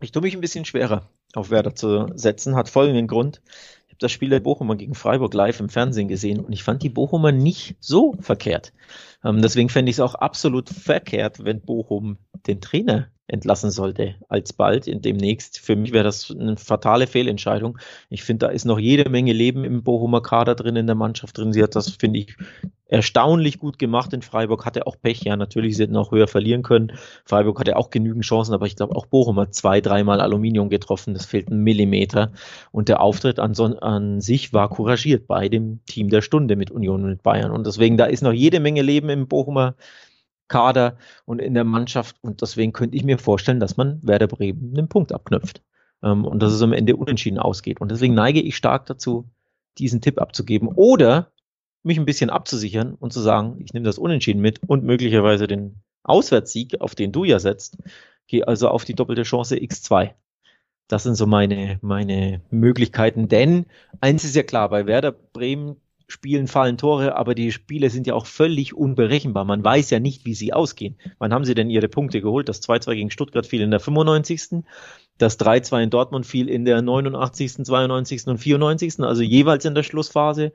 Ich 0.00 0.10
tue 0.10 0.22
mich 0.22 0.34
ein 0.34 0.40
bisschen 0.40 0.64
schwerer 0.64 1.08
auf 1.34 1.50
Werder 1.50 1.74
zu 1.74 2.08
setzen, 2.14 2.56
hat 2.56 2.68
folgenden 2.68 3.06
Grund. 3.06 3.42
Ich 3.86 3.92
habe 3.92 3.98
das 4.00 4.12
Spiel 4.12 4.30
der 4.30 4.40
Bochumer 4.40 4.76
gegen 4.76 4.94
Freiburg 4.94 5.34
live 5.34 5.60
im 5.60 5.68
Fernsehen 5.68 6.08
gesehen 6.08 6.40
und 6.40 6.52
ich 6.52 6.62
fand 6.62 6.82
die 6.82 6.88
Bochumer 6.88 7.32
nicht 7.32 7.76
so 7.80 8.16
verkehrt. 8.20 8.72
Ähm, 9.24 9.40
deswegen 9.42 9.68
fände 9.68 9.90
ich 9.90 9.96
es 9.96 10.00
auch 10.00 10.14
absolut 10.14 10.68
verkehrt, 10.68 11.44
wenn 11.44 11.60
Bochum 11.60 12.18
den 12.46 12.60
Trainer 12.60 13.08
entlassen 13.26 13.70
sollte 13.70 14.16
alsbald 14.28 14.86
in 14.86 15.00
demnächst. 15.00 15.58
Für 15.58 15.76
mich 15.76 15.92
wäre 15.92 16.04
das 16.04 16.30
eine 16.30 16.56
fatale 16.56 17.06
Fehlentscheidung. 17.06 17.78
Ich 18.10 18.22
finde, 18.22 18.46
da 18.46 18.52
ist 18.52 18.64
noch 18.64 18.78
jede 18.78 19.08
Menge 19.08 19.32
Leben 19.32 19.64
im 19.64 19.82
Bochumer 19.82 20.20
Kader 20.20 20.54
drin, 20.54 20.76
in 20.76 20.86
der 20.86 20.94
Mannschaft 20.94 21.38
drin. 21.38 21.52
Sie 21.52 21.62
hat 21.62 21.74
das, 21.74 21.88
finde 21.90 22.20
ich, 22.20 22.36
erstaunlich 22.86 23.58
gut 23.58 23.78
gemacht 23.78 24.12
in 24.12 24.22
Freiburg, 24.22 24.66
hatte 24.66 24.86
auch 24.86 24.96
Pech, 25.00 25.22
ja, 25.22 25.36
natürlich, 25.36 25.76
sie 25.76 25.84
hätten 25.84 25.96
auch 25.96 26.12
höher 26.12 26.28
verlieren 26.28 26.62
können. 26.62 26.92
Freiburg 27.24 27.58
hatte 27.58 27.76
auch 27.76 27.90
genügend 27.90 28.24
Chancen, 28.24 28.54
aber 28.54 28.66
ich 28.66 28.76
glaube 28.76 28.94
auch 28.94 29.06
Bochum 29.06 29.40
hat 29.40 29.54
zwei, 29.54 29.80
dreimal 29.80 30.20
Aluminium 30.20 30.68
getroffen, 30.68 31.14
das 31.14 31.24
fehlt 31.24 31.50
ein 31.50 31.62
Millimeter. 31.62 32.32
Und 32.72 32.88
der 32.88 33.00
Auftritt 33.00 33.38
an, 33.38 33.54
an 33.80 34.20
sich 34.20 34.52
war 34.52 34.68
couragiert 34.68 35.26
bei 35.26 35.48
dem 35.48 35.80
Team 35.86 36.10
der 36.10 36.22
Stunde 36.22 36.56
mit 36.56 36.70
Union 36.70 37.04
und 37.04 37.22
Bayern. 37.22 37.52
Und 37.52 37.66
deswegen, 37.66 37.96
da 37.96 38.04
ist 38.04 38.22
noch 38.22 38.32
jede 38.32 38.60
Menge 38.60 38.82
Leben 38.82 39.08
im 39.08 39.28
Bochumer 39.28 39.76
Kader 40.48 40.98
und 41.24 41.40
in 41.40 41.54
der 41.54 41.64
Mannschaft. 41.64 42.16
Und 42.20 42.42
deswegen 42.42 42.72
könnte 42.72 42.96
ich 42.96 43.04
mir 43.04 43.18
vorstellen, 43.18 43.60
dass 43.60 43.76
man 43.76 44.00
Werder 44.02 44.26
Bremen 44.26 44.74
einen 44.76 44.88
Punkt 44.88 45.12
abknüpft. 45.12 45.62
Ähm, 46.02 46.24
und 46.24 46.42
dass 46.42 46.52
es 46.52 46.62
am 46.62 46.72
Ende 46.72 46.96
unentschieden 46.96 47.38
ausgeht. 47.38 47.80
Und 47.80 47.90
deswegen 47.90 48.14
neige 48.14 48.40
ich 48.40 48.56
stark 48.56 48.86
dazu, 48.86 49.30
diesen 49.78 50.00
Tipp 50.00 50.20
abzugeben. 50.20 50.68
Oder 50.68 51.32
mich 51.84 51.98
ein 51.98 52.04
bisschen 52.04 52.30
abzusichern 52.30 52.94
und 52.94 53.12
zu 53.12 53.20
sagen, 53.20 53.60
ich 53.64 53.72
nehme 53.72 53.86
das 53.86 53.98
Unentschieden 53.98 54.40
mit 54.40 54.60
und 54.66 54.84
möglicherweise 54.84 55.46
den 55.46 55.76
Auswärtssieg, 56.02 56.80
auf 56.80 56.94
den 56.94 57.12
du 57.12 57.24
ja 57.24 57.38
setzt. 57.38 57.78
Gehe 58.26 58.46
also 58.46 58.68
auf 58.68 58.84
die 58.84 58.94
doppelte 58.94 59.22
Chance 59.22 59.56
X2. 59.56 60.12
Das 60.88 61.02
sind 61.02 61.14
so 61.14 61.26
meine, 61.26 61.78
meine 61.82 62.42
Möglichkeiten. 62.50 63.28
Denn 63.28 63.66
eins 64.00 64.24
ist 64.24 64.36
ja 64.36 64.42
klar, 64.42 64.68
bei 64.68 64.86
Werder 64.86 65.12
Bremen 65.12 65.76
Spielen 66.06 66.48
fallen 66.48 66.76
Tore, 66.76 67.16
aber 67.16 67.34
die 67.34 67.50
Spiele 67.50 67.88
sind 67.88 68.06
ja 68.06 68.14
auch 68.14 68.26
völlig 68.26 68.74
unberechenbar. 68.74 69.46
Man 69.46 69.64
weiß 69.64 69.88
ja 69.88 70.00
nicht, 70.00 70.26
wie 70.26 70.34
sie 70.34 70.52
ausgehen. 70.52 70.98
Wann 71.18 71.32
haben 71.32 71.46
sie 71.46 71.54
denn 71.54 71.70
ihre 71.70 71.88
Punkte 71.88 72.20
geholt? 72.20 72.48
Das 72.48 72.62
2-2 72.62 72.94
gegen 72.94 73.10
Stuttgart 73.10 73.46
fiel 73.46 73.62
in 73.62 73.70
der 73.70 73.80
95. 73.80 74.62
Das 75.16 75.40
3-2 75.40 75.84
in 75.84 75.90
Dortmund 75.90 76.26
fiel 76.26 76.50
in 76.50 76.66
der 76.66 76.82
89., 76.82 77.64
92. 77.64 78.26
und 78.26 78.38
94. 78.38 79.00
Also 79.00 79.22
jeweils 79.22 79.64
in 79.64 79.74
der 79.74 79.82
Schlussphase. 79.82 80.52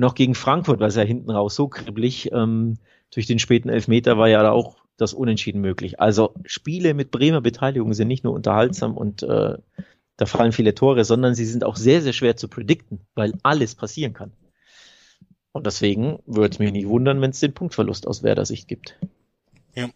Und 0.00 0.04
auch 0.04 0.14
gegen 0.14 0.34
Frankfurt 0.34 0.80
war 0.80 0.88
es 0.88 0.96
ja 0.96 1.02
hinten 1.02 1.30
raus 1.30 1.54
so 1.54 1.68
kribbelig. 1.68 2.32
Ähm, 2.32 2.78
durch 3.10 3.26
den 3.26 3.38
späten 3.38 3.68
Elfmeter 3.68 4.16
war 4.16 4.30
ja 4.30 4.42
da 4.42 4.50
auch 4.50 4.78
das 4.96 5.12
Unentschieden 5.12 5.60
möglich. 5.60 6.00
Also 6.00 6.32
Spiele 6.46 6.94
mit 6.94 7.10
Bremer 7.10 7.42
Beteiligung 7.42 7.92
sind 7.92 8.08
nicht 8.08 8.24
nur 8.24 8.32
unterhaltsam 8.32 8.96
und 8.96 9.22
äh, 9.22 9.58
da 10.16 10.24
fallen 10.24 10.52
viele 10.52 10.74
Tore, 10.74 11.04
sondern 11.04 11.34
sie 11.34 11.44
sind 11.44 11.64
auch 11.64 11.76
sehr, 11.76 12.00
sehr 12.00 12.14
schwer 12.14 12.34
zu 12.34 12.48
predikten, 12.48 13.00
weil 13.14 13.34
alles 13.42 13.74
passieren 13.74 14.14
kann. 14.14 14.32
Und 15.52 15.66
deswegen 15.66 16.20
würde 16.24 16.54
es 16.54 16.58
mich 16.58 16.72
nicht 16.72 16.88
wundern, 16.88 17.20
wenn 17.20 17.32
es 17.32 17.40
den 17.40 17.52
Punktverlust 17.52 18.06
aus 18.06 18.22
Werder 18.22 18.46
Sicht 18.46 18.68
gibt. 18.68 18.98
Ja. 19.74 19.90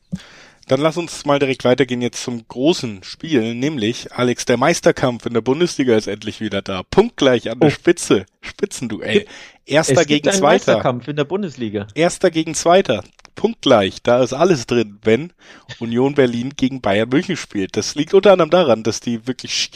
Dann 0.66 0.80
lass 0.80 0.96
uns 0.96 1.26
mal 1.26 1.38
direkt 1.38 1.64
weitergehen 1.64 2.00
jetzt 2.00 2.22
zum 2.22 2.46
großen 2.48 3.02
Spiel, 3.02 3.54
nämlich 3.54 4.12
Alex, 4.12 4.46
der 4.46 4.56
Meisterkampf 4.56 5.26
in 5.26 5.34
der 5.34 5.42
Bundesliga 5.42 5.94
ist 5.96 6.06
endlich 6.06 6.40
wieder 6.40 6.62
da. 6.62 6.82
Punktgleich 6.82 7.50
an 7.50 7.60
der 7.60 7.68
oh. 7.68 7.70
Spitze. 7.70 8.24
Spitzenduell. 8.40 9.26
Erster 9.66 10.02
es 10.02 10.06
gegen 10.06 10.30
Zweiter. 10.30 10.42
Meisterkampf 10.42 11.08
in 11.08 11.16
der 11.16 11.24
Bundesliga. 11.24 11.86
Erster 11.94 12.30
gegen 12.30 12.54
Zweiter. 12.54 13.04
Punktgleich. 13.34 14.02
Da 14.02 14.22
ist 14.22 14.32
alles 14.32 14.66
drin, 14.66 14.98
wenn 15.02 15.32
Union 15.80 16.14
Berlin 16.14 16.54
gegen 16.56 16.80
Bayern 16.80 17.08
München 17.08 17.36
spielt. 17.36 17.76
Das 17.76 17.94
liegt 17.94 18.14
unter 18.14 18.32
anderem 18.32 18.50
daran, 18.50 18.82
dass 18.82 19.00
die 19.00 19.26
wirklich 19.26 19.70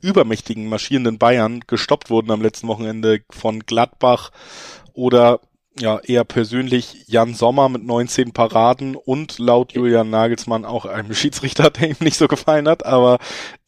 übermächtigen 0.00 0.68
marschierenden 0.68 1.18
Bayern 1.18 1.60
gestoppt 1.66 2.10
wurden 2.10 2.30
am 2.30 2.42
letzten 2.42 2.68
Wochenende 2.68 3.20
von 3.30 3.60
Gladbach 3.60 4.30
oder 4.92 5.40
ja 5.78 5.98
eher 5.98 6.24
persönlich 6.24 7.04
Jan 7.06 7.34
Sommer 7.34 7.68
mit 7.68 7.84
19 7.84 8.32
Paraden 8.32 8.96
und 8.96 9.38
laut 9.38 9.72
Julian 9.72 10.10
Nagelsmann 10.10 10.64
auch 10.64 10.86
einem 10.86 11.14
Schiedsrichter, 11.14 11.70
der 11.70 11.90
ihm 11.90 11.96
nicht 12.00 12.16
so 12.16 12.28
gefallen 12.28 12.68
hat, 12.68 12.86
aber 12.86 13.18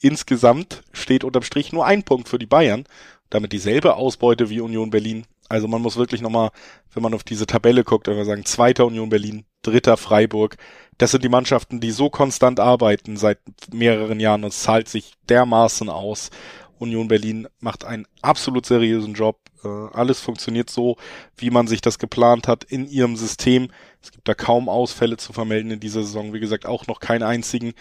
insgesamt 0.00 0.82
steht 0.92 1.24
unterm 1.24 1.42
Strich 1.42 1.72
nur 1.72 1.86
ein 1.86 2.02
Punkt 2.02 2.28
für 2.28 2.38
die 2.38 2.46
Bayern, 2.46 2.84
damit 3.30 3.52
dieselbe 3.52 3.96
Ausbeute 3.96 4.50
wie 4.50 4.60
Union 4.60 4.90
Berlin. 4.90 5.26
Also 5.48 5.68
man 5.68 5.82
muss 5.82 5.96
wirklich 5.96 6.22
nochmal, 6.22 6.50
wenn 6.92 7.02
man 7.02 7.14
auf 7.14 7.22
diese 7.22 7.46
Tabelle 7.46 7.84
guckt, 7.84 8.08
einfach 8.08 8.24
sagen, 8.24 8.44
zweiter 8.44 8.86
Union 8.86 9.08
Berlin, 9.08 9.44
dritter 9.62 9.96
Freiburg. 9.96 10.56
Das 10.98 11.12
sind 11.12 11.22
die 11.22 11.28
Mannschaften, 11.28 11.80
die 11.80 11.92
so 11.92 12.10
konstant 12.10 12.58
arbeiten 12.58 13.16
seit 13.16 13.38
mehreren 13.72 14.18
Jahren 14.18 14.44
und 14.44 14.50
es 14.50 14.62
zahlt 14.62 14.88
sich 14.88 15.14
dermaßen 15.28 15.88
aus. 15.88 16.30
Union 16.78 17.08
Berlin 17.08 17.48
macht 17.60 17.84
einen 17.84 18.06
absolut 18.22 18.66
seriösen 18.66 19.14
Job. 19.14 19.38
Äh, 19.64 19.68
alles 19.68 20.20
funktioniert 20.20 20.70
so, 20.70 20.96
wie 21.36 21.50
man 21.50 21.66
sich 21.66 21.80
das 21.80 21.98
geplant 21.98 22.48
hat 22.48 22.64
in 22.64 22.88
ihrem 22.88 23.16
System. 23.16 23.68
Es 24.02 24.12
gibt 24.12 24.28
da 24.28 24.34
kaum 24.34 24.68
Ausfälle 24.68 25.16
zu 25.16 25.32
vermelden 25.32 25.70
in 25.70 25.80
dieser 25.80 26.02
Saison. 26.02 26.32
Wie 26.32 26.40
gesagt, 26.40 26.66
auch 26.66 26.86
noch 26.86 27.00
keinen 27.00 27.22
einzigen. 27.22 27.74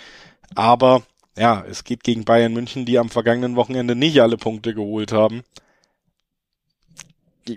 Aber 0.55 1.03
ja, 1.37 1.63
es 1.69 1.83
geht 1.83 2.03
gegen 2.03 2.25
Bayern 2.25 2.53
München, 2.53 2.85
die 2.85 2.97
am 2.97 3.09
vergangenen 3.09 3.55
Wochenende 3.55 3.95
nicht 3.95 4.21
alle 4.21 4.37
Punkte 4.37 4.73
geholt 4.73 5.11
haben. 5.11 5.43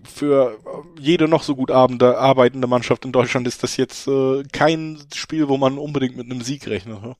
Für 0.04 0.58
jede 1.00 1.28
noch 1.28 1.42
so 1.42 1.56
gut 1.56 1.70
arbeitende 1.70 2.66
Mannschaft 2.66 3.06
in 3.06 3.12
Deutschland 3.12 3.46
ist 3.46 3.62
das 3.62 3.78
jetzt 3.78 4.06
äh, 4.06 4.42
kein 4.52 4.98
Spiel, 5.14 5.48
wo 5.48 5.56
man 5.56 5.78
unbedingt 5.78 6.16
mit 6.16 6.30
einem 6.30 6.42
Sieg 6.42 6.66
rechnet. 6.66 7.02
Ne? 7.02 7.16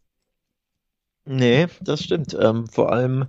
Nee, 1.25 1.67
das 1.81 2.05
stimmt. 2.05 2.37
Ähm, 2.39 2.67
vor 2.69 2.93
allem 2.93 3.27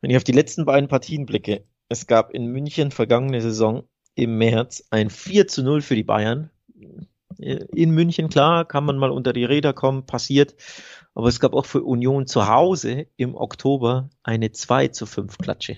wenn 0.00 0.10
ich 0.10 0.16
auf 0.16 0.24
die 0.24 0.32
letzten 0.32 0.64
beiden 0.64 0.88
Partien 0.88 1.26
blicke, 1.26 1.64
es 1.88 2.06
gab 2.06 2.32
in 2.32 2.46
München 2.46 2.90
vergangene 2.90 3.40
Saison 3.40 3.84
im 4.14 4.38
März 4.38 4.84
ein 4.90 5.10
4 5.10 5.46
zu 5.46 5.62
0 5.62 5.82
für 5.82 5.94
die 5.94 6.04
Bayern. 6.04 6.50
In 7.38 7.90
München, 7.90 8.28
klar, 8.28 8.64
kann 8.64 8.84
man 8.84 8.96
mal 8.96 9.10
unter 9.10 9.32
die 9.32 9.44
Räder 9.44 9.72
kommen, 9.72 10.06
passiert. 10.06 10.54
Aber 11.14 11.28
es 11.28 11.38
gab 11.38 11.54
auch 11.54 11.66
für 11.66 11.82
Union 11.82 12.26
zu 12.26 12.48
Hause 12.48 13.06
im 13.16 13.34
Oktober 13.34 14.10
eine 14.22 14.52
2 14.52 14.88
zu 14.88 15.06
5 15.06 15.38
Klatsche. 15.38 15.76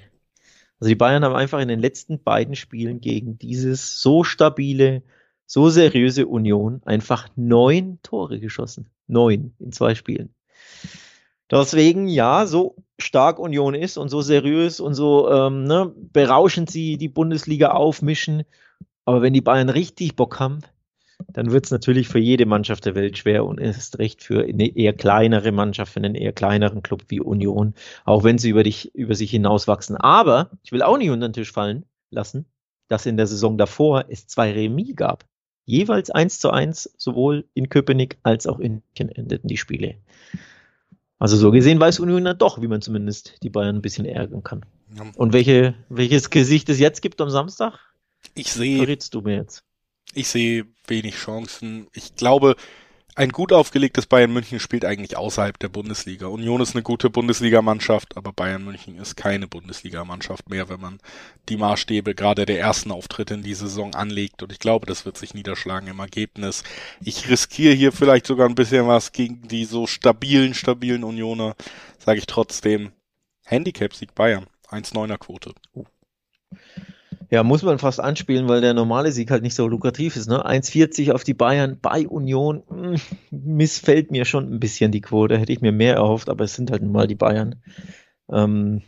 Also 0.81 0.88
die 0.88 0.94
Bayern 0.94 1.24
haben 1.24 1.35
einfach 1.35 1.61
in 1.61 1.68
den 1.68 1.81
letzten 1.81 2.22
beiden 2.22 2.54
Spielen 2.54 3.00
gegen 3.00 3.38
dieses 3.38 4.00
so 4.00 4.22
stabile, 4.22 5.02
so 5.46 5.68
seriöse 5.70 6.26
Union 6.26 6.83
einfach 6.85 7.28
neun 7.35 7.98
Tore 8.02 8.38
geschossen. 8.38 8.88
Neun 9.09 9.54
in 9.59 9.72
zwei 9.72 9.94
Spielen. 9.94 10.35
Deswegen, 11.50 12.09
ja, 12.09 12.46
so 12.46 12.76
stark 12.98 13.38
Union 13.38 13.74
ist 13.74 13.96
und 13.96 14.08
so 14.08 14.20
seriös 14.20 14.80
und 14.80 14.94
so 14.94 15.30
ähm, 15.30 15.64
ne, 15.64 15.92
berauschend 15.96 16.70
sie 16.70 16.98
die 16.98 17.08
Bundesliga 17.08 17.70
aufmischen. 17.70 18.44
Aber 19.04 19.22
wenn 19.22 19.32
die 19.32 19.40
Bayern 19.40 19.68
richtig 19.68 20.16
Bock 20.16 20.40
haben, 20.40 20.61
dann 21.32 21.50
wird 21.50 21.64
es 21.64 21.70
natürlich 21.70 22.08
für 22.08 22.18
jede 22.18 22.46
Mannschaft 22.46 22.84
der 22.87 22.94
Welt 22.94 23.18
schwer 23.18 23.44
und 23.44 23.58
ist 23.58 23.98
recht 23.98 24.22
für 24.22 24.44
eine 24.44 24.76
eher 24.76 24.92
kleinere 24.92 25.52
Mannschaft, 25.52 25.92
für 25.92 26.00
einen 26.00 26.14
eher 26.14 26.32
kleineren 26.32 26.82
Club 26.82 27.04
wie 27.08 27.20
Union, 27.20 27.74
auch 28.04 28.24
wenn 28.24 28.38
sie 28.38 28.50
über, 28.50 28.62
dich, 28.62 28.94
über 28.94 29.14
sich 29.14 29.30
hinauswachsen. 29.30 29.96
Aber 29.96 30.50
ich 30.62 30.72
will 30.72 30.82
auch 30.82 30.98
nicht 30.98 31.11
unter 31.11 31.28
den 31.28 31.32
Tisch 31.32 31.52
fallen 31.52 31.84
lassen, 32.11 32.46
dass 32.88 33.06
in 33.06 33.16
der 33.16 33.26
Saison 33.26 33.58
davor 33.58 34.06
es 34.08 34.26
zwei 34.26 34.52
Remis 34.52 34.94
gab. 34.96 35.24
Jeweils 35.64 36.11
eins 36.11 36.40
zu 36.40 36.50
eins, 36.50 36.90
sowohl 36.96 37.44
in 37.52 37.68
Köpenick 37.68 38.16
als 38.22 38.46
auch 38.46 38.58
in 38.58 38.82
München 38.82 39.11
endeten 39.11 39.48
die 39.48 39.58
Spiele. 39.58 39.96
Also 41.18 41.37
so 41.37 41.50
gesehen 41.50 41.81
weiß 41.81 42.00
Union 42.00 42.24
dann 42.24 42.38
doch, 42.38 42.62
wie 42.62 42.68
man 42.68 42.81
zumindest 42.81 43.42
die 43.42 43.50
Bayern 43.50 43.76
ein 43.76 43.83
bisschen 43.83 44.07
ärgern 44.07 44.42
kann. 44.42 44.64
Ja. 44.96 45.04
Und 45.16 45.33
welche, 45.33 45.74
welches 45.88 46.31
Gesicht 46.31 46.68
es 46.68 46.78
jetzt 46.78 47.02
gibt 47.02 47.20
am 47.20 47.31
Samstag? 47.31 47.78
Ich 48.35 48.52
sehe. 48.52 48.78
Verrätst 48.78 49.14
du 49.14 49.20
mir 49.20 49.37
jetzt? 49.37 49.64
Ich 50.14 50.28
sehe 50.28 50.66
wenig 50.87 51.16
Chancen. 51.16 51.88
Ich 51.92 52.14
glaube, 52.14 52.57
ein 53.18 53.31
gut 53.31 53.52
aufgelegtes 53.52 54.07
Bayern 54.07 54.33
München 54.33 54.61
spielt 54.61 54.85
eigentlich 54.85 55.16
außerhalb 55.16 55.59
der 55.59 55.68
Bundesliga. 55.68 56.28
Union 56.28 56.61
ist 56.61 56.76
eine 56.76 56.85
gute 56.85 57.11
Bundesligamannschaft, 57.11 58.16
aber 58.16 58.33
Bayern 58.33 58.62
München 58.62 58.96
ist 58.96 59.16
keine 59.16 59.48
Bundesligamannschaft 59.48 60.48
mehr, 60.48 60.68
wenn 60.68 60.81
man 60.81 61.00
die 61.48 61.57
Maßstäbe 61.57 62.14
gerade 62.14 62.46
der 62.46 62.61
ersten 62.61 62.92
Auftritte 62.92 63.35
in 63.35 63.42
die 63.42 63.54
Saison 63.54 63.92
anlegt. 63.96 64.44
Und 64.44 64.52
ich 64.52 64.61
glaube, 64.61 64.87
das 64.87 65.04
wird 65.04 65.18
sich 65.18 65.35
niederschlagen 65.35 65.88
im 65.88 65.98
Ergebnis. 65.98 66.62
Ich 67.04 67.28
riskiere 67.28 67.74
hier 67.74 67.90
vielleicht 67.90 68.24
sogar 68.24 68.48
ein 68.48 68.54
bisschen 68.54 68.87
was 68.87 69.11
gegen 69.11 69.48
die 69.48 69.64
so 69.64 69.88
stabilen, 69.88 70.54
stabilen 70.54 71.02
Unioner. 71.02 71.57
Sage 71.98 72.20
ich 72.20 72.26
trotzdem. 72.26 72.92
Handicap-Sieg 73.46 74.14
Bayern. 74.14 74.46
1,9er 74.70 75.18
Quote. 75.18 75.54
Uh. 75.74 75.87
Ja, 77.30 77.42
muss 77.42 77.62
man 77.62 77.78
fast 77.78 78.00
anspielen, 78.00 78.48
weil 78.48 78.62
der 78.62 78.72
normale 78.72 79.12
Sieg 79.12 79.30
halt 79.30 79.42
nicht 79.42 79.54
so 79.54 79.68
lukrativ 79.68 80.16
ist. 80.16 80.28
Ne? 80.28 80.46
1,40 80.46 81.12
auf 81.12 81.24
die 81.24 81.34
Bayern 81.34 81.78
bei 81.80 82.08
Union 82.08 82.62
mh, 82.68 82.88
hm, 82.88 83.00
missfällt 83.30 84.10
mir 84.10 84.24
schon 84.24 84.50
ein 84.50 84.60
bisschen 84.60 84.92
die 84.92 85.02
Quote. 85.02 85.36
Hätte 85.38 85.52
ich 85.52 85.60
mir 85.60 85.72
mehr 85.72 85.94
erhofft, 85.94 86.30
aber 86.30 86.44
es 86.44 86.54
sind 86.54 86.70
halt 86.70 86.82
nun 86.82 86.92
mal 86.92 87.06
die 87.06 87.14
Bayern. 87.14 87.56
Ähm, 88.30 88.82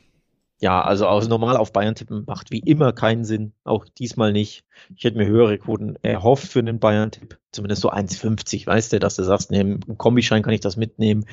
ja, 0.59 0.83
also 0.83 1.07
aus 1.07 1.29
normal 1.29 1.57
auf 1.57 1.73
Bayern 1.73 1.95
tippen 1.95 2.25
macht 2.27 2.51
wie 2.51 2.61
immer 2.61 2.93
keinen 2.93 3.25
Sinn. 3.25 3.53
Auch 3.65 3.85
diesmal 3.87 4.33
nicht. 4.33 4.65
Ich 4.97 5.05
hätte 5.05 5.19
mir 5.19 5.27
höhere 5.27 5.59
Quoten 5.59 5.97
erhofft 6.03 6.49
für 6.49 6.61
einen 6.61 6.79
Bayern-Tipp. 6.79 7.39
Zumindest 7.53 7.83
so 7.83 7.91
1,50, 7.91 8.67
weißt 8.67 8.93
du, 8.93 9.01
dass 9.01 9.17
du 9.17 9.25
sagst, 9.25 9.51
ne, 9.51 9.61
im 9.61 9.99
Kombischein 9.99 10.43
kann 10.43 10.55
ich 10.55 10.61
das 10.61 10.77
mitnehmen. 10.77 11.27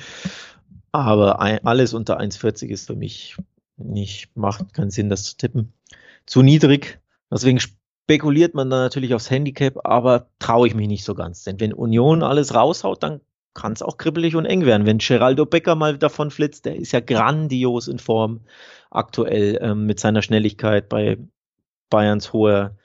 Aber 0.92 1.40
alles 1.40 1.94
unter 1.94 2.18
1,40 2.18 2.68
ist 2.68 2.86
für 2.86 2.96
mich 2.96 3.36
nicht, 3.76 4.34
macht 4.34 4.74
keinen 4.74 4.90
Sinn, 4.90 5.10
das 5.10 5.24
zu 5.24 5.36
tippen 5.36 5.72
zu 6.28 6.42
niedrig. 6.42 7.00
Deswegen 7.30 7.58
spekuliert 7.60 8.54
man 8.54 8.70
dann 8.70 8.80
natürlich 8.80 9.14
aufs 9.14 9.30
Handicap, 9.30 9.84
aber 9.84 10.28
traue 10.38 10.68
ich 10.68 10.74
mich 10.74 10.88
nicht 10.88 11.04
so 11.04 11.14
ganz. 11.14 11.44
Denn 11.44 11.60
wenn 11.60 11.72
Union 11.72 12.22
alles 12.22 12.54
raushaut, 12.54 13.02
dann 13.02 13.20
kann 13.54 13.72
es 13.72 13.82
auch 13.82 13.96
kribbelig 13.96 14.36
und 14.36 14.46
eng 14.46 14.64
werden. 14.64 14.86
Wenn 14.86 14.98
Geraldo 14.98 15.44
Becker 15.44 15.74
mal 15.74 15.98
davon 15.98 16.30
flitzt, 16.30 16.64
der 16.64 16.76
ist 16.76 16.92
ja 16.92 17.00
grandios 17.00 17.88
in 17.88 17.98
Form 17.98 18.40
aktuell 18.90 19.58
ähm, 19.60 19.86
mit 19.86 20.00
seiner 20.00 20.22
Schnelligkeit 20.22 20.88
bei 20.88 21.18
Bayerns 21.90 22.32
hoher, 22.32 22.76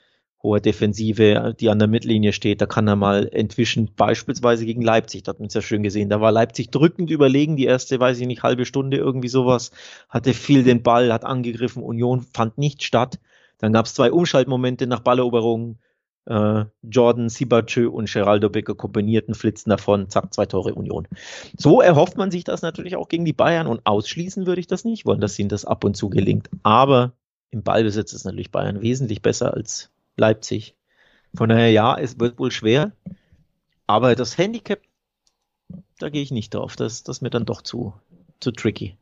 hoher 0.42 0.60
Defensive, 0.60 1.56
die 1.60 1.70
an 1.70 1.80
der 1.80 1.88
Mittellinie 1.88 2.34
steht. 2.34 2.60
Da 2.60 2.66
kann 2.66 2.88
er 2.88 2.96
mal 2.96 3.30
entwischen, 3.32 3.92
beispielsweise 3.96 4.66
gegen 4.66 4.82
Leipzig. 4.82 5.24
Das 5.24 5.34
hat 5.34 5.40
man 5.40 5.48
es 5.48 5.54
ja 5.54 5.62
schön 5.62 5.84
gesehen. 5.84 6.10
Da 6.10 6.20
war 6.20 6.32
Leipzig 6.32 6.72
drückend 6.72 7.12
überlegen, 7.12 7.56
die 7.56 7.66
erste, 7.66 8.00
weiß 8.00 8.20
ich 8.20 8.28
nicht, 8.28 8.44
halbe 8.44 8.66
Stunde 8.66 8.98
irgendwie 8.98 9.30
sowas. 9.30 9.72
Hatte 10.10 10.34
viel 10.34 10.64
den 10.64 10.84
Ball, 10.84 11.14
hat 11.14 11.24
angegriffen. 11.24 11.84
Union 11.84 12.26
fand 12.34 12.58
nicht 12.58 12.84
statt. 12.84 13.20
Dann 13.64 13.72
gab 13.72 13.86
es 13.86 13.94
zwei 13.94 14.12
Umschaltmomente 14.12 14.88
nach 14.88 15.00
Balleroberung. 15.00 15.78
Äh, 16.26 16.66
Jordan, 16.82 17.30
Sibachö 17.30 17.88
und 17.88 18.12
Geraldo 18.12 18.50
Becker 18.50 18.76
kombinierten 18.76 19.36
Flitzen 19.36 19.70
davon, 19.70 20.10
zack, 20.10 20.34
zwei 20.34 20.46
Tore 20.46 20.74
Union. 20.74 21.08
So 21.58 21.80
erhofft 21.80 22.18
man 22.18 22.30
sich 22.30 22.44
das 22.44 22.62
natürlich 22.62 22.98
auch 22.98 23.08
gegen 23.08 23.24
die 23.24 23.32
Bayern 23.32 23.68
und 23.68 23.86
ausschließen 23.86 24.46
würde 24.46 24.60
ich 24.60 24.68
das 24.68 24.84
nicht 24.84 25.06
wollen, 25.06 25.22
dass 25.22 25.40
ihnen 25.40 25.48
das 25.48 25.64
ab 25.64 25.86
und 25.86 25.96
zu 25.96 26.10
gelingt. 26.10 26.50
Aber 26.64 27.14
im 27.52 27.64
Ballbesitz 27.64 28.12
ist 28.12 28.26
natürlich 28.26 28.52
Bayern 28.52 28.82
wesentlich 28.82 29.22
besser 29.22 29.54
als 29.54 29.92
Leipzig. 30.18 30.76
Von 31.34 31.48
daher, 31.48 31.72
ja, 31.72 31.98
es 31.98 32.20
wird 32.20 32.40
wohl 32.40 32.52
schwer. 32.52 32.92
Aber 33.88 34.14
das 34.16 34.38
Handicap, 34.38 34.82
da 36.00 36.10
gehe 36.10 36.22
ich 36.22 36.32
nicht 36.32 36.54
drauf. 36.54 36.76
Das, 36.76 37.04
das 37.04 37.20
ist 37.20 37.22
mir 37.22 37.30
dann 37.30 37.46
doch 37.46 37.62
zu, 37.62 37.94
zu 38.42 38.52
tricky. 38.52 38.98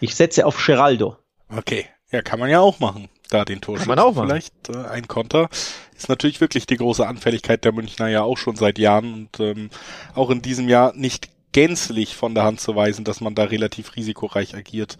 Ich 0.00 0.14
setze 0.14 0.44
auf 0.44 0.62
Geraldo. 0.66 1.16
Okay, 1.48 1.86
ja, 2.10 2.20
kann 2.20 2.40
man 2.40 2.50
ja 2.50 2.60
auch 2.60 2.78
machen 2.78 3.08
da 3.32 3.44
den 3.44 3.60
Torschützen. 3.60 3.88
Vielleicht 4.24 4.68
äh, 4.68 4.88
ein 4.88 5.08
Konter. 5.08 5.48
Ist 5.96 6.08
natürlich 6.08 6.40
wirklich 6.40 6.66
die 6.66 6.76
große 6.76 7.06
Anfälligkeit 7.06 7.64
der 7.64 7.72
Münchner 7.72 8.08
ja 8.08 8.22
auch 8.22 8.38
schon 8.38 8.56
seit 8.56 8.78
Jahren 8.78 9.14
und 9.14 9.40
ähm, 9.40 9.70
auch 10.14 10.30
in 10.30 10.42
diesem 10.42 10.68
Jahr 10.68 10.92
nicht 10.94 11.28
gänzlich 11.52 12.16
von 12.16 12.34
der 12.34 12.44
Hand 12.44 12.60
zu 12.60 12.74
weisen, 12.74 13.04
dass 13.04 13.20
man 13.20 13.34
da 13.34 13.44
relativ 13.44 13.96
risikoreich 13.96 14.54
agiert. 14.54 14.96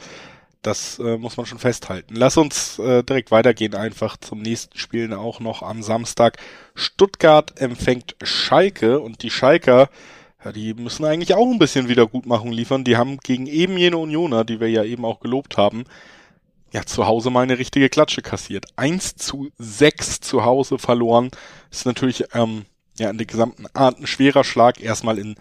Das 0.61 1.01
äh, 1.01 1.17
muss 1.17 1.37
man 1.37 1.47
schon 1.47 1.59
festhalten. 1.59 2.15
Lass 2.15 2.37
uns 2.37 2.79
äh, 2.79 3.03
direkt 3.03 3.33
weitergehen, 3.33 3.75
einfach 3.75 4.17
zum 4.17 4.41
nächsten 4.41 4.79
Spielen 4.79 5.13
auch 5.13 5.41
noch 5.41 5.63
am 5.63 5.83
Samstag. 5.83 6.39
Stuttgart 6.77 7.61
empfängt 7.61 8.15
Schalke 8.23 9.01
und 9.01 9.25
die 9.25 9.31
Schalker, 9.31 9.89
ja, 10.45 10.53
die 10.53 10.75
müssen 10.75 11.05
eigentlich 11.05 11.35
auch 11.35 11.51
ein 11.51 11.59
bisschen 11.59 11.89
Wiedergutmachung 11.89 12.53
liefern. 12.53 12.85
Die 12.85 12.97
haben 12.97 13.19
gegen 13.19 13.47
eben 13.47 13.77
jene 13.77 13.97
Unioner, 13.97 14.45
die 14.45 14.61
wir 14.61 14.71
ja 14.71 14.85
eben 14.85 15.05
auch 15.05 15.19
gelobt 15.19 15.57
haben, 15.57 15.85
ja, 16.73 16.85
zu 16.85 17.07
Hause 17.07 17.31
mal 17.31 17.43
eine 17.43 17.59
richtige 17.59 17.89
Klatsche 17.89 18.23
kassiert. 18.23 18.67
Eins 18.77 19.15
zu 19.15 19.51
sechs 19.59 20.21
zu 20.21 20.45
Hause 20.45 20.79
verloren. 20.79 21.31
Ist 21.71 21.87
natürlich 21.87 22.25
ähm, 22.35 22.65
ja 22.99 23.11
in 23.11 23.19
der 23.19 23.27
gesamten 23.27 23.67
Art 23.75 23.99
ein 23.99 24.07
schwerer 24.07 24.43
Schlag. 24.43 24.81
Erstmal 24.81 25.19
in 25.19 25.37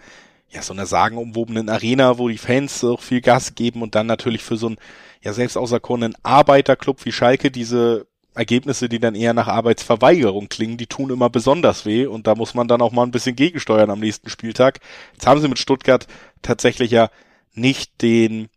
ja 0.50 0.62
so 0.62 0.74
einer 0.74 0.84
sagenumwobenen 0.86 1.70
Arena, 1.70 2.18
wo 2.18 2.28
die 2.28 2.38
Fans 2.38 2.84
auch 2.84 3.00
viel 3.00 3.22
Gas 3.22 3.54
geben 3.54 3.82
und 3.82 3.94
dann 3.94 4.06
natürlich 4.06 4.42
für 4.42 4.56
so 4.56 4.66
einen 4.66 4.76
ja 5.22 5.32
selbst 5.32 5.56
auserkorenen 5.56 6.14
Arbeiterclub 6.22 7.04
wie 7.06 7.12
Schalke 7.12 7.50
diese 7.50 8.06
Ergebnisse, 8.34 8.88
die 8.88 8.98
dann 8.98 9.14
eher 9.14 9.34
nach 9.34 9.48
Arbeitsverweigerung 9.48 10.48
klingen, 10.48 10.76
die 10.76 10.86
tun 10.86 11.10
immer 11.10 11.30
besonders 11.30 11.86
weh 11.86 12.06
und 12.06 12.26
da 12.26 12.34
muss 12.34 12.54
man 12.54 12.68
dann 12.68 12.82
auch 12.82 12.92
mal 12.92 13.04
ein 13.04 13.10
bisschen 13.10 13.36
gegensteuern 13.36 13.90
am 13.90 14.00
nächsten 14.00 14.30
Spieltag. 14.30 14.80
Jetzt 15.14 15.26
haben 15.26 15.40
sie 15.40 15.48
mit 15.48 15.58
Stuttgart 15.58 16.06
tatsächlich 16.42 16.90
ja 16.90 17.10
nicht 17.54 18.02
den 18.02 18.48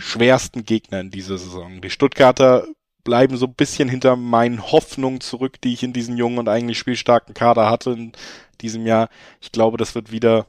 schwersten 0.00 0.64
Gegner 0.64 1.00
in 1.00 1.10
dieser 1.10 1.38
Saison. 1.38 1.80
Die 1.80 1.90
Stuttgarter 1.90 2.66
bleiben 3.04 3.36
so 3.36 3.46
ein 3.46 3.54
bisschen 3.54 3.88
hinter 3.88 4.16
meinen 4.16 4.70
Hoffnungen 4.72 5.20
zurück, 5.20 5.60
die 5.60 5.72
ich 5.72 5.82
in 5.82 5.92
diesen 5.92 6.16
jungen 6.16 6.38
und 6.38 6.48
eigentlich 6.48 6.78
spielstarken 6.78 7.34
Kader 7.34 7.70
hatte 7.70 7.90
in 7.90 8.12
diesem 8.60 8.86
Jahr. 8.86 9.08
Ich 9.40 9.52
glaube, 9.52 9.76
das 9.78 9.94
wird 9.94 10.12
wieder 10.12 10.46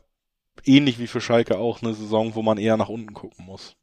ähnlich 0.66 1.00
wie 1.00 1.08
für 1.08 1.22
Schalke 1.22 1.58
auch 1.58 1.82
eine 1.82 1.94
Saison, 1.94 2.36
wo 2.36 2.42
man 2.42 2.58
eher 2.58 2.78
nach 2.78 2.90
unten 2.90 3.14
gucken 3.14 3.46
muss. 3.46 3.76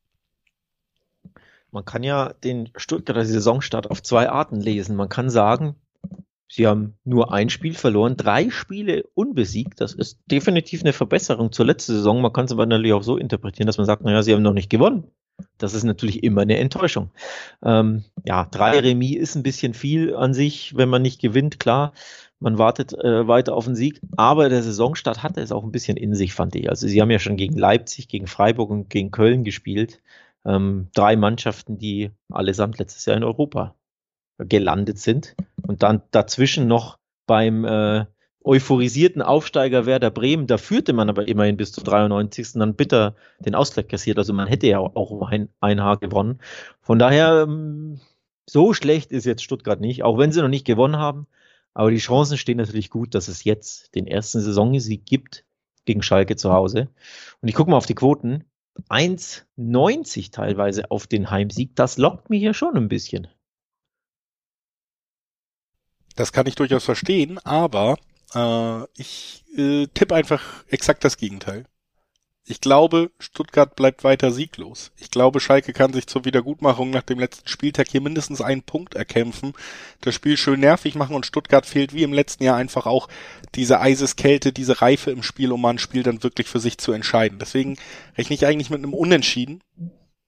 Man 1.71 1.85
kann 1.85 2.03
ja 2.03 2.33
den 2.33 2.71
Stuttgarter 2.77 3.25
Saisonstart 3.25 3.91
auf 3.91 4.03
zwei 4.03 4.31
Arten 4.31 4.61
lesen. 4.61 4.97
Man 4.97 5.09
kann 5.09 5.29
sagen, 5.29 5.77
sie 6.49 6.67
haben 6.67 6.97
nur 7.05 7.33
ein 7.33 7.51
Spiel 7.51 7.75
verloren, 7.75 8.17
drei 8.17 8.49
Spiele 8.51 9.05
unbesiegt. 9.15 9.81
Das 9.81 9.93
ist 9.93 10.19
definitiv 10.27 10.83
eine 10.83 10.95
Verbesserung 10.95 11.53
zur 11.53 11.67
letzten 11.67 11.93
Saison. 11.93 12.23
Man 12.23 12.33
kann 12.33 12.47
es 12.47 12.53
aber 12.53 12.65
natürlich 12.65 12.95
auch 12.95 13.03
so 13.03 13.19
interpretieren, 13.19 13.67
dass 13.67 13.77
man 13.77 13.87
sagt, 13.87 14.03
naja, 14.03 14.23
sie 14.23 14.33
haben 14.33 14.43
noch 14.43 14.55
nicht 14.55 14.71
gewonnen. 14.71 15.11
Das 15.59 15.75
ist 15.75 15.85
natürlich 15.85 16.23
immer 16.23 16.43
eine 16.43 16.59
Enttäuschung. 16.59 17.11
Ähm, 17.63 18.05
ja, 18.25 18.47
drei 18.51 18.79
Remis 18.79 19.17
ist 19.17 19.35
ein 19.35 19.43
bisschen 19.43 19.75
viel 19.75 20.15
an 20.15 20.35
sich, 20.35 20.77
wenn 20.77 20.89
man 20.89 21.03
nicht 21.03 21.21
gewinnt, 21.21 21.61
klar. 21.61 21.93
Man 22.41 22.59
wartet 22.59 22.93
äh, 22.93 23.27
weiter 23.27 23.55
auf 23.55 23.65
den 23.65 23.75
Sieg, 23.75 24.01
aber 24.17 24.49
der 24.49 24.63
Saisonstart 24.63 25.23
hatte 25.23 25.41
es 25.41 25.51
auch 25.51 25.65
ein 25.65 25.73
bisschen 25.73 25.97
in 25.97 26.15
sich, 26.15 26.33
fand 26.33 26.55
ich. 26.55 26.71
Also 26.71 26.87
sie 26.87 27.01
haben 27.01 27.11
ja 27.11 27.19
schon 27.19 27.37
gegen 27.37 27.57
Leipzig, 27.57 28.09
gegen 28.09 28.29
Freiburg 28.29 28.71
und 28.71 28.91
gegen 28.91 29.11
Köln 29.11 29.43
gespielt. 29.43 30.01
Ähm, 30.45 30.89
drei 30.95 31.17
Mannschaften, 31.17 31.79
die 31.79 32.11
allesamt 32.31 32.79
letztes 32.79 33.05
Jahr 33.07 33.17
in 33.17 33.25
Europa 33.25 33.75
gelandet 34.39 34.99
sind. 34.99 35.35
Und 35.67 35.83
dann 35.83 36.03
dazwischen 36.13 36.69
noch 36.69 36.99
beim 37.27 37.65
äh, 37.65 38.07
euphorisierten 38.49 39.21
Aufsteiger 39.21 39.85
Werder 39.85 40.11
Bremen, 40.11 40.47
da 40.47 40.57
führte 40.57 40.95
man 40.95 41.11
aber 41.11 41.29
immerhin 41.29 41.59
bis 41.59 41.71
zu 41.71 41.83
93. 41.83 42.55
dann 42.55 42.75
bitter 42.75 43.15
den 43.41 43.55
Ausgleich 43.55 43.89
kassiert. 43.89 44.17
Also 44.17 44.33
man 44.33 44.49
hätte 44.49 44.67
ja 44.67 44.79
auch 44.79 45.29
ein, 45.29 45.51
ein 45.61 45.83
Haar 45.83 45.99
gewonnen. 45.99 46.41
Von 46.81 46.99
daher, 46.99 47.45
ähm, 47.47 48.01
so 48.49 48.73
schlecht 48.73 49.13
ist 49.13 49.27
jetzt 49.27 49.43
Stuttgart 49.43 49.81
nicht, 49.81 50.03
auch 50.03 50.17
wenn 50.17 50.33
sie 50.33 50.41
noch 50.41 50.49
nicht 50.49 50.67
gewonnen 50.67 50.97
haben. 50.97 51.27
Aber 51.75 51.91
die 51.91 51.99
Chancen 51.99 52.39
stehen 52.39 52.57
natürlich 52.57 52.89
gut, 52.89 53.15
dass 53.15 53.29
es 53.29 53.45
jetzt 53.45 53.95
den 53.95 54.07
ersten 54.07 54.41
Saisonsieg 54.41 55.05
gibt 55.05 55.45
gegen 55.85 56.03
Schalke 56.03 56.37
zu 56.37 56.51
Hause. 56.51 56.89
Und 57.43 57.49
ich 57.49 57.55
gucke 57.55 57.71
mal 57.71 57.77
auf 57.77 57.87
die 57.87 57.95
Quoten. 57.95 58.45
1,90 58.89 60.33
teilweise 60.33 60.91
auf 60.91 61.07
den 61.07 61.31
Heimsieg. 61.31 61.77
Das 61.77 61.99
lockt 61.99 62.31
mich 62.31 62.41
hier 62.41 62.55
schon 62.55 62.79
ein 62.79 62.89
bisschen. 62.89 63.29
Das 66.17 66.33
kann 66.33 66.47
ich 66.47 66.55
durchaus 66.55 66.85
verstehen, 66.85 67.39
aber 67.45 67.99
Äh, 68.35 68.85
ich 68.97 69.45
äh, 69.57 69.87
tippe 69.89 70.15
einfach 70.15 70.65
exakt 70.69 71.05
das 71.05 71.17
Gegenteil. 71.17 71.65
Ich 72.51 72.63
glaube, 72.63 73.11
Stuttgart 73.19 73.77
bleibt 73.77 74.05
weiter 74.05 74.33
sieglos. 74.33 74.91
Ich 74.97 75.11
glaube, 75.11 75.39
Schalke 75.39 75.75
kann 75.75 75.93
sich 75.93 76.07
zur 76.07 76.25
Wiedergutmachung 76.25 76.89
nach 76.89 77.03
dem 77.03 77.19
letzten 77.19 77.47
Spieltag 77.47 77.89
hier 77.89 78.01
mindestens 78.01 78.41
einen 78.41 78.63
Punkt 78.63 78.95
erkämpfen, 78.95 79.53
das 80.01 80.15
Spiel 80.15 80.39
schön 80.39 80.61
nervig 80.61 80.95
machen 80.95 81.15
und 81.15 81.27
Stuttgart 81.27 81.67
fehlt 81.67 81.93
wie 81.93 82.05
im 82.05 82.15
letzten 82.15 82.45
Jahr 82.45 82.57
einfach 82.57 82.87
auch 82.87 83.09
diese 83.55 83.81
Eiseskälte, 83.81 84.55
diese 84.55 84.81
Reife 84.81 85.11
im 85.11 85.23
Spiel, 85.23 85.53
um 85.53 85.61
mal 85.61 85.71
ein 85.71 85.79
Spiel 85.79 86.03
dann 86.03 86.23
wirklich 86.23 86.49
für 86.49 86.59
sich 86.59 86.79
zu 86.79 86.93
entscheiden. 86.93 87.39
Deswegen 87.39 87.77
rechne 88.17 88.35
ich 88.35 88.47
eigentlich 88.47 88.71
mit 88.71 88.83
einem 88.83 88.95
Unentschieden. 88.95 89.63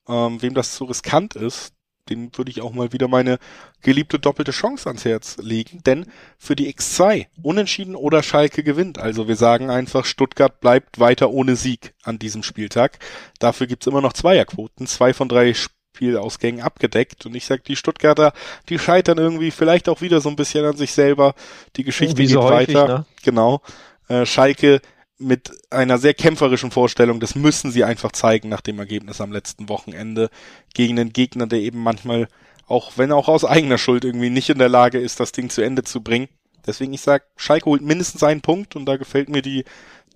Ähm, 0.06 0.42
wem 0.42 0.52
das 0.52 0.74
zu 0.74 0.84
riskant 0.84 1.36
ist, 1.36 1.72
den 2.10 2.30
würde 2.36 2.50
ich 2.50 2.60
auch 2.60 2.72
mal 2.72 2.92
wieder 2.92 3.08
meine 3.08 3.38
geliebte 3.82 4.18
doppelte 4.18 4.50
Chance 4.50 4.88
ans 4.88 5.04
Herz 5.04 5.38
legen. 5.38 5.82
Denn 5.84 6.06
für 6.38 6.56
die 6.56 6.72
X2 6.74 7.26
unentschieden 7.42 7.94
oder 7.94 8.22
Schalke 8.22 8.62
gewinnt. 8.62 8.98
Also 8.98 9.28
wir 9.28 9.36
sagen 9.36 9.70
einfach, 9.70 10.04
Stuttgart 10.04 10.60
bleibt 10.60 10.98
weiter 10.98 11.30
ohne 11.30 11.56
Sieg 11.56 11.94
an 12.02 12.18
diesem 12.18 12.42
Spieltag. 12.42 12.98
Dafür 13.38 13.66
gibt's 13.66 13.86
immer 13.86 14.00
noch 14.00 14.12
Zweierquoten. 14.12 14.86
Zwei 14.86 15.14
von 15.14 15.28
drei 15.28 15.54
Spielausgängen 15.54 16.62
abgedeckt. 16.62 17.26
Und 17.26 17.34
ich 17.34 17.46
sag, 17.46 17.64
die 17.64 17.76
Stuttgarter, 17.76 18.32
die 18.68 18.78
scheitern 18.78 19.18
irgendwie 19.18 19.50
vielleicht 19.50 19.88
auch 19.88 20.00
wieder 20.00 20.20
so 20.20 20.28
ein 20.28 20.36
bisschen 20.36 20.64
an 20.64 20.76
sich 20.76 20.92
selber. 20.92 21.34
Die 21.76 21.84
Geschichte 21.84 22.18
Wie 22.18 22.22
geht 22.22 22.32
so 22.32 22.42
häufig, 22.42 22.74
weiter. 22.74 22.98
Ne? 22.98 23.06
Genau. 23.22 23.62
Äh, 24.08 24.26
Schalke 24.26 24.80
mit 25.20 25.52
einer 25.70 25.98
sehr 25.98 26.14
kämpferischen 26.14 26.70
Vorstellung, 26.70 27.20
das 27.20 27.34
müssen 27.34 27.70
sie 27.70 27.84
einfach 27.84 28.12
zeigen 28.12 28.48
nach 28.48 28.60
dem 28.60 28.78
Ergebnis 28.78 29.20
am 29.20 29.32
letzten 29.32 29.68
Wochenende 29.68 30.30
gegen 30.74 30.98
einen 30.98 31.12
Gegner, 31.12 31.46
der 31.46 31.60
eben 31.60 31.82
manchmal, 31.82 32.28
auch 32.66 32.92
wenn 32.96 33.12
auch 33.12 33.28
aus 33.28 33.44
eigener 33.44 33.78
Schuld 33.78 34.04
irgendwie 34.04 34.30
nicht 34.30 34.50
in 34.50 34.58
der 34.58 34.68
Lage 34.68 34.98
ist, 34.98 35.20
das 35.20 35.32
Ding 35.32 35.50
zu 35.50 35.62
Ende 35.62 35.84
zu 35.84 36.02
bringen. 36.02 36.28
Deswegen 36.66 36.92
ich 36.92 37.00
sag, 37.00 37.24
Schalke 37.36 37.66
holt 37.66 37.82
mindestens 37.82 38.22
einen 38.22 38.40
Punkt 38.40 38.76
und 38.76 38.86
da 38.86 38.96
gefällt 38.96 39.28
mir 39.28 39.42
die, 39.42 39.64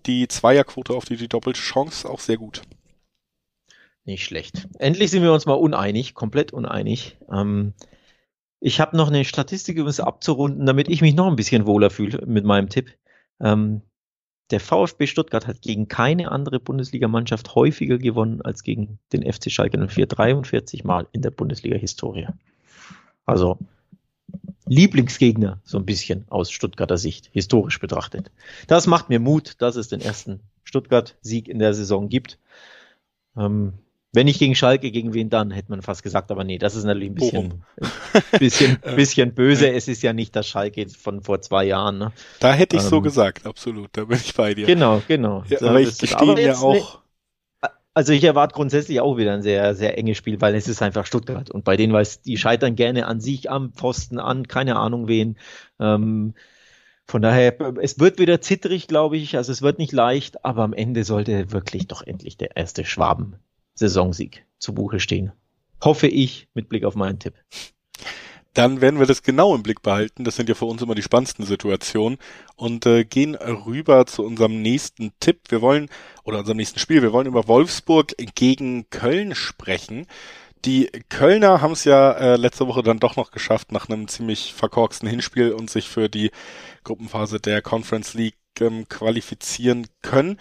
die 0.07 0.29
Zweierquote 0.29 0.95
auf 0.95 1.05
die, 1.05 1.17
die 1.17 1.29
doppelte 1.29 1.61
Chance 1.61 2.09
auch 2.09 2.21
sehr 2.21 2.37
gut. 2.37 2.63
Nicht 4.05 4.25
schlecht. 4.25 4.69
Endlich 4.79 5.11
sind 5.11 5.23
wir 5.23 5.33
uns 5.33 5.47
mal 5.47 5.55
uneinig, 5.55 6.15
komplett 6.15 6.53
uneinig. 6.53 7.17
Ähm, 7.33 7.73
ich 8.61 8.81
habe 8.81 8.97
noch 8.97 9.09
eine 9.09 9.25
Statistik, 9.25 9.79
um 9.79 9.87
es 9.87 10.01
abzurunden, 10.01 10.67
damit 10.67 10.89
ich 10.89 11.01
mich 11.01 11.15
noch 11.15 11.27
ein 11.27 11.37
bisschen 11.37 11.67
wohler 11.67 11.91
fühle 11.91 12.25
mit 12.27 12.45
meinem 12.45 12.69
Tipp. 12.69 12.93
Ähm, 13.41 13.83
der 14.51 14.61
VfB 14.61 15.07
Stuttgart 15.07 15.47
hat 15.47 15.63
gegen 15.63 15.89
keine 15.89 16.31
andere 16.31 16.61
Bundesligamannschaft 16.61 17.55
häufiger 17.55 17.99
gewonnen 17.99 18.43
als 18.43 18.63
gegen 18.63 18.99
den 19.13 19.31
FC 19.31 19.51
Schalke 19.51 19.79
04 19.87 20.07
43 20.07 20.85
Mal 20.85 21.07
in 21.13 21.23
der 21.23 21.31
Bundesliga-Historie. 21.31 22.29
Also 23.25 23.59
Lieblingsgegner, 24.67 25.61
so 25.65 25.79
ein 25.79 25.87
bisschen 25.87 26.25
aus 26.29 26.51
Stuttgarter 26.51 26.99
Sicht, 26.99 27.29
historisch 27.33 27.81
betrachtet. 27.81 28.31
Das 28.67 28.87
macht 28.87 29.09
mir 29.09 29.21
Mut, 29.21 29.57
dass 29.61 29.77
es 29.77 29.89
den 29.89 30.01
ersten 30.01 30.41
Stuttgart-Sieg 30.65 31.49
in 31.49 31.59
der 31.59 31.75
Saison 31.75 32.09
gibt. 32.09 32.39
Ähm, 33.37 33.75
wenn 34.15 34.27
nicht 34.27 34.39
gegen 34.39 34.55
Schalke, 34.55 34.93
gegen 34.93 35.13
wen 35.13 35.29
dann, 35.29 35.51
hätte 35.51 35.71
man 35.71 35.83
fast 35.83 36.05
gesagt. 36.05 36.31
Aber 36.31 36.45
nee, 36.45 36.57
das 36.57 36.77
ist 36.77 36.85
natürlich 36.85 37.11
ein 37.11 37.15
bisschen, 37.17 37.65
bisschen, 38.39 38.79
bisschen 38.97 39.35
böse. 39.35 39.73
Es 39.73 39.89
ist 39.89 40.03
ja 40.05 40.13
nicht 40.13 40.37
das 40.37 40.47
Schalke 40.47 40.89
von 40.89 41.21
vor 41.21 41.41
zwei 41.41 41.65
Jahren. 41.65 41.99
Ne? 41.99 42.13
Da 42.39 42.53
hätte 42.53 42.77
ich 42.77 42.83
ähm, 42.85 42.89
so 42.89 43.01
gesagt, 43.01 43.45
absolut. 43.45 43.91
Da 43.93 44.05
bin 44.05 44.17
ich 44.17 44.33
bei 44.35 44.55
dir. 44.55 44.67
Genau, 44.67 45.03
genau. 45.09 45.43
Ja, 45.49 45.61
aber 45.63 45.81
ich 45.81 45.95
stehe 45.95 46.41
ja 46.41 46.57
auch. 46.57 47.01
Also 47.93 48.13
ich 48.13 48.25
erwarte 48.25 48.55
grundsätzlich 48.55 49.01
auch 49.01 49.17
wieder 49.17 49.33
ein 49.33 49.43
sehr, 49.43 49.75
sehr 49.75 49.99
enges 49.99 50.17
Spiel, 50.17 50.41
weil 50.41 50.55
es 50.55 50.69
ist 50.69 50.83
einfach 50.83 51.07
Stuttgart. 51.07 51.51
Und 51.51 51.65
bei 51.65 51.77
denen 51.77 51.93
weiß, 51.93 52.23
die 52.23 52.37
scheitern 52.37 52.77
gerne 52.77 53.07
an 53.07 53.21
sich, 53.21 53.51
am 53.51 53.73
Pfosten, 53.73 54.19
an 54.19 54.47
keine 54.47 54.77
Ahnung 54.77 55.09
wen. 55.09 55.39
Ähm, 55.81 56.35
von 57.07 57.21
daher, 57.21 57.57
es 57.81 57.99
wird 57.99 58.19
wieder 58.19 58.41
zittrig, 58.41 58.87
glaube 58.87 59.17
ich. 59.17 59.37
Also 59.37 59.51
es 59.53 59.63
wird 59.63 59.79
nicht 59.79 59.93
leicht, 59.93 60.45
aber 60.45 60.63
am 60.63 60.73
Ende 60.73 61.05
sollte 61.05 61.53
wirklich 61.53 61.89
doch 61.89 62.03
endlich 62.03 62.37
der 62.37 62.57
erste 62.57 62.85
Schwaben 62.85 63.39
Saisonsieg 63.75 64.47
zu 64.59 64.75
Buche 64.75 65.01
stehen. 65.01 65.33
Hoffe 65.83 66.07
ich 66.07 66.49
mit 66.55 66.69
Blick 66.69 66.85
auf 66.85 66.95
meinen 66.95 67.19
Tipp. 67.19 67.35
Dann 68.55 68.81
werden 68.81 69.01
wir 69.01 69.07
das 69.07 69.25
genau 69.25 69.55
im 69.55 69.65
Blick 69.65 69.83
behalten. 69.83 70.23
Das 70.23 70.37
sind 70.37 70.49
ja 70.49 70.55
für 70.55 70.67
uns 70.67 70.81
immer 70.81 70.95
die 70.95 71.03
spannendsten 71.03 71.45
Situationen 71.45 72.19
und 72.55 72.87
äh, 72.87 73.05
gehen 73.05 73.35
rüber 73.35 74.07
zu 74.07 74.25
unserem 74.25 74.63
nächsten 74.63 75.13
Tipp. 75.19 75.41
Wir 75.49 75.61
wollen 75.61 75.89
oder 76.23 76.39
unserem 76.39 76.59
nächsten 76.59 76.79
Spiel. 76.79 77.03
Wir 77.03 77.13
wollen 77.13 77.27
über 77.27 77.49
Wolfsburg 77.49 78.15
gegen 78.37 78.89
Köln 78.91 79.35
sprechen. 79.35 80.07
Die 80.65 80.87
Kölner 81.09 81.61
haben 81.61 81.73
es 81.73 81.85
ja 81.85 82.13
äh, 82.13 82.37
letzte 82.37 82.69
Woche 82.69 82.83
dann 82.83 83.01
doch 83.01 83.17
noch 83.17 83.33
geschafft, 83.33 83.73
nach 83.73 83.89
einem 83.89 84.07
ziemlich 84.09 84.55
verkorksten 84.55 85.09
Hinspiel 85.09 85.53
und 85.53 85.69
sich 85.69 85.89
für 85.89 86.09
die 86.09 86.31
Gruppenphase 86.85 87.41
der 87.41 87.61
Conference 87.61 88.15
League 88.15 88.39
ähm, 88.61 88.89
qualifizieren 88.89 89.89
können 90.01 90.39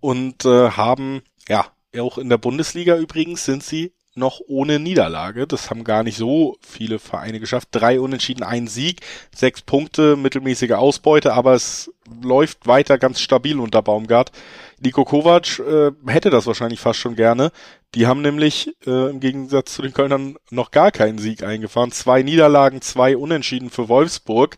und 0.00 0.44
äh, 0.44 0.70
haben 0.72 1.22
ja 1.48 1.66
auch 1.98 2.18
in 2.18 2.28
der 2.28 2.38
Bundesliga 2.38 2.96
übrigens 2.96 3.44
sind 3.44 3.62
sie 3.62 3.92
noch 4.14 4.40
ohne 4.46 4.78
Niederlage. 4.78 5.46
Das 5.46 5.70
haben 5.70 5.84
gar 5.84 6.02
nicht 6.02 6.16
so 6.16 6.56
viele 6.60 6.98
Vereine 6.98 7.40
geschafft. 7.40 7.68
Drei 7.72 7.98
Unentschieden, 7.98 8.42
ein 8.42 8.66
Sieg, 8.66 9.00
sechs 9.34 9.62
Punkte, 9.62 10.16
mittelmäßige 10.16 10.72
Ausbeute, 10.72 11.32
aber 11.32 11.54
es 11.54 11.90
läuft 12.22 12.66
weiter 12.66 12.98
ganz 12.98 13.20
stabil 13.20 13.58
unter 13.58 13.80
Baumgart. 13.82 14.32
Nico 14.80 15.04
Kovac 15.04 15.60
äh, 15.60 15.92
hätte 16.06 16.30
das 16.30 16.46
wahrscheinlich 16.46 16.80
fast 16.80 16.98
schon 16.98 17.16
gerne. 17.16 17.52
Die 17.94 18.06
haben 18.06 18.22
nämlich 18.22 18.74
äh, 18.86 19.10
im 19.10 19.20
Gegensatz 19.20 19.74
zu 19.74 19.82
den 19.82 19.92
Kölnern 19.92 20.36
noch 20.50 20.70
gar 20.70 20.90
keinen 20.90 21.18
Sieg 21.18 21.42
eingefahren. 21.42 21.92
Zwei 21.92 22.22
Niederlagen, 22.22 22.82
zwei 22.82 23.16
Unentschieden 23.16 23.70
für 23.70 23.88
Wolfsburg. 23.88 24.56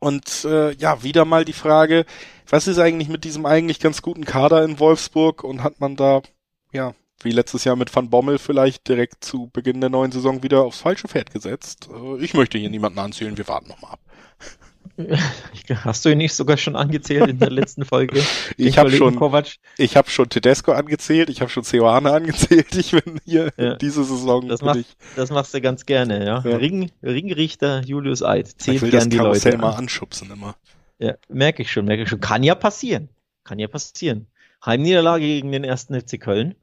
Und 0.00 0.44
äh, 0.44 0.72
ja, 0.72 1.02
wieder 1.02 1.24
mal 1.24 1.44
die 1.44 1.52
Frage, 1.52 2.04
was 2.48 2.66
ist 2.66 2.78
eigentlich 2.78 3.08
mit 3.08 3.24
diesem 3.24 3.46
eigentlich 3.46 3.78
ganz 3.78 4.02
guten 4.02 4.24
Kader 4.24 4.64
in 4.64 4.80
Wolfsburg 4.80 5.44
und 5.44 5.62
hat 5.62 5.80
man 5.80 5.96
da 5.96 6.22
ja, 6.72 6.94
wie 7.22 7.30
letztes 7.30 7.64
Jahr 7.64 7.76
mit 7.76 7.94
Van 7.94 8.10
Bommel 8.10 8.38
vielleicht 8.38 8.88
direkt 8.88 9.24
zu 9.24 9.48
Beginn 9.52 9.80
der 9.80 9.90
neuen 9.90 10.12
Saison 10.12 10.42
wieder 10.42 10.62
aufs 10.62 10.80
falsche 10.80 11.08
Pferd 11.08 11.32
gesetzt. 11.32 11.88
Äh, 11.92 12.22
ich 12.22 12.34
möchte 12.34 12.58
hier 12.58 12.70
niemanden 12.70 12.98
anzählen, 12.98 13.36
wir 13.36 13.48
warten 13.48 13.68
nochmal 13.68 13.92
ab. 13.92 14.00
Hast 15.84 16.04
du 16.04 16.10
ihn 16.10 16.18
nicht 16.18 16.34
sogar 16.34 16.56
schon 16.56 16.76
angezählt 16.76 17.28
in 17.28 17.38
der 17.38 17.50
letzten 17.50 17.84
Folge? 17.84 18.22
ich 18.56 18.78
habe 18.78 18.90
schon, 18.90 19.18
ich 19.78 19.96
habe 19.96 20.10
schon 20.10 20.28
Tedesco 20.28 20.72
angezählt, 20.72 21.30
ich 21.30 21.40
habe 21.40 21.50
schon 21.50 21.64
Ceoane 21.64 22.12
angezählt. 22.12 22.74
Ich 22.74 22.90
bin 22.90 23.20
hier 23.24 23.52
ja. 23.56 23.76
diese 23.76 24.04
Saison. 24.04 24.48
Das, 24.48 24.60
mach, 24.60 24.76
das 25.16 25.30
machst 25.30 25.54
du 25.54 25.60
ganz 25.60 25.86
gerne, 25.86 26.24
ja. 26.24 26.42
ja. 26.44 26.56
Ring, 26.56 26.90
Ringrichter 27.02 27.82
Julius 27.82 28.22
Eid 28.22 28.48
zählt 28.48 28.76
ich 28.76 28.82
will 28.82 28.90
gern 28.90 29.00
das 29.00 29.08
die 29.08 29.16
Karussell 29.16 29.52
Leute 29.52 29.62
mal 29.62 29.74
anschubsen 29.74 30.30
immer. 30.30 30.56
Ja, 30.98 31.14
merke 31.28 31.62
ich 31.62 31.72
schon, 31.72 31.84
merke 31.84 32.02
ich 32.02 32.08
schon. 32.08 32.20
Kann 32.20 32.42
ja 32.42 32.54
passieren, 32.54 33.08
kann 33.44 33.58
ja 33.58 33.68
passieren. 33.68 34.26
Heimniederlage 34.64 35.24
gegen 35.24 35.50
den 35.50 35.64
ersten 35.64 35.98
FC 35.98 36.20
Köln. 36.20 36.54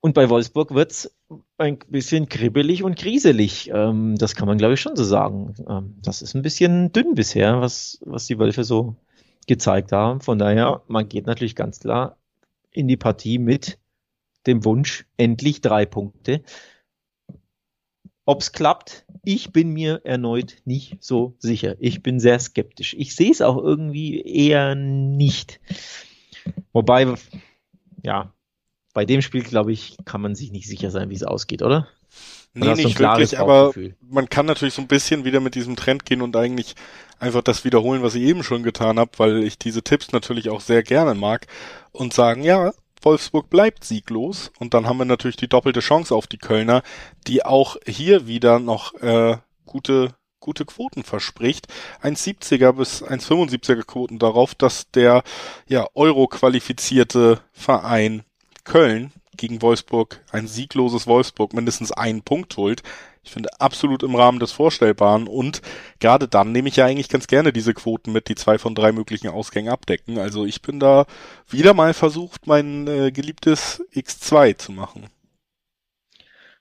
Und 0.00 0.12
bei 0.12 0.28
Wolfsburg 0.28 0.74
wird's 0.74 1.16
ein 1.56 1.78
bisschen 1.88 2.28
kribbelig 2.28 2.82
und 2.82 2.96
kriselig. 2.96 3.70
Ähm, 3.72 4.16
das 4.16 4.34
kann 4.34 4.46
man, 4.46 4.58
glaube 4.58 4.74
ich, 4.74 4.80
schon 4.80 4.96
so 4.96 5.04
sagen. 5.04 5.54
Ähm, 5.66 5.96
das 6.02 6.20
ist 6.20 6.34
ein 6.34 6.42
bisschen 6.42 6.92
dünn 6.92 7.14
bisher, 7.14 7.62
was, 7.62 7.98
was 8.04 8.26
die 8.26 8.38
Wölfe 8.38 8.64
so 8.64 8.96
gezeigt 9.46 9.92
haben. 9.92 10.20
Von 10.20 10.38
daher, 10.38 10.82
man 10.88 11.08
geht 11.08 11.26
natürlich 11.26 11.56
ganz 11.56 11.80
klar 11.80 12.18
in 12.70 12.86
die 12.86 12.98
Partie 12.98 13.38
mit 13.38 13.78
dem 14.46 14.64
Wunsch, 14.66 15.06
endlich 15.16 15.62
drei 15.62 15.86
Punkte. 15.86 16.42
Ob's 18.26 18.52
klappt, 18.52 19.06
ich 19.22 19.52
bin 19.52 19.70
mir 19.70 20.02
erneut 20.04 20.56
nicht 20.66 21.02
so 21.02 21.34
sicher. 21.38 21.76
Ich 21.78 22.02
bin 22.02 22.20
sehr 22.20 22.38
skeptisch. 22.38 22.94
Ich 22.98 23.16
sehe 23.16 23.30
es 23.30 23.40
auch 23.40 23.56
irgendwie 23.56 24.20
eher 24.20 24.74
nicht. 24.74 25.60
Wobei, 26.74 27.14
ja, 28.02 28.33
bei 28.94 29.04
dem 29.04 29.20
Spiel, 29.20 29.42
glaube 29.42 29.72
ich, 29.72 29.96
kann 30.04 30.20
man 30.20 30.34
sich 30.34 30.52
nicht 30.52 30.66
sicher 30.66 30.90
sein, 30.90 31.10
wie 31.10 31.14
es 31.14 31.24
ausgeht, 31.24 31.62
oder? 31.62 31.88
Nee, 32.54 32.72
nicht 32.74 33.00
wirklich, 33.00 33.40
aber 33.40 33.74
man 34.00 34.28
kann 34.28 34.46
natürlich 34.46 34.74
so 34.74 34.80
ein 34.80 34.86
bisschen 34.86 35.24
wieder 35.24 35.40
mit 35.40 35.56
diesem 35.56 35.74
Trend 35.74 36.06
gehen 36.06 36.22
und 36.22 36.36
eigentlich 36.36 36.76
einfach 37.18 37.42
das 37.42 37.64
wiederholen, 37.64 38.04
was 38.04 38.14
ich 38.14 38.22
eben 38.22 38.44
schon 38.44 38.62
getan 38.62 39.00
habe, 39.00 39.10
weil 39.16 39.42
ich 39.42 39.58
diese 39.58 39.82
Tipps 39.82 40.12
natürlich 40.12 40.48
auch 40.48 40.60
sehr 40.60 40.84
gerne 40.84 41.14
mag 41.14 41.48
und 41.90 42.14
sagen, 42.14 42.44
ja, 42.44 42.72
Wolfsburg 43.02 43.50
bleibt 43.50 43.82
sieglos 43.84 44.52
und 44.60 44.72
dann 44.72 44.86
haben 44.86 44.98
wir 44.98 45.04
natürlich 45.04 45.36
die 45.36 45.48
doppelte 45.48 45.80
Chance 45.80 46.14
auf 46.14 46.28
die 46.28 46.38
Kölner, 46.38 46.82
die 47.26 47.44
auch 47.44 47.76
hier 47.86 48.28
wieder 48.28 48.60
noch 48.60 48.94
äh, 49.02 49.36
gute 49.66 50.14
gute 50.38 50.66
Quoten 50.66 51.02
verspricht. 51.04 51.68
1,70er 52.02 52.72
bis 52.72 53.02
1,75er 53.02 53.84
Quoten 53.84 54.18
darauf, 54.18 54.54
dass 54.54 54.90
der 54.90 55.22
ja 55.66 55.86
Euro-qualifizierte 55.94 57.40
Verein 57.50 58.24
Köln 58.64 59.12
gegen 59.36 59.62
Wolfsburg, 59.62 60.20
ein 60.32 60.46
siegloses 60.46 61.06
Wolfsburg, 61.06 61.52
mindestens 61.52 61.92
einen 61.92 62.22
Punkt 62.22 62.56
holt. 62.56 62.82
Ich 63.22 63.32
finde 63.32 63.48
absolut 63.58 64.02
im 64.02 64.14
Rahmen 64.14 64.38
des 64.38 64.52
Vorstellbaren 64.52 65.26
und 65.26 65.62
gerade 65.98 66.28
dann 66.28 66.52
nehme 66.52 66.68
ich 66.68 66.76
ja 66.76 66.84
eigentlich 66.84 67.08
ganz 67.08 67.26
gerne 67.26 67.52
diese 67.52 67.72
Quoten 67.72 68.12
mit, 68.12 68.28
die 68.28 68.34
zwei 68.34 68.58
von 68.58 68.74
drei 68.74 68.92
möglichen 68.92 69.28
Ausgängen 69.28 69.72
abdecken. 69.72 70.18
Also 70.18 70.44
ich 70.44 70.60
bin 70.60 70.78
da 70.78 71.06
wieder 71.48 71.72
mal 71.72 71.94
versucht, 71.94 72.46
mein 72.46 72.86
äh, 72.86 73.12
geliebtes 73.12 73.82
X2 73.94 74.58
zu 74.58 74.72
machen. 74.72 75.08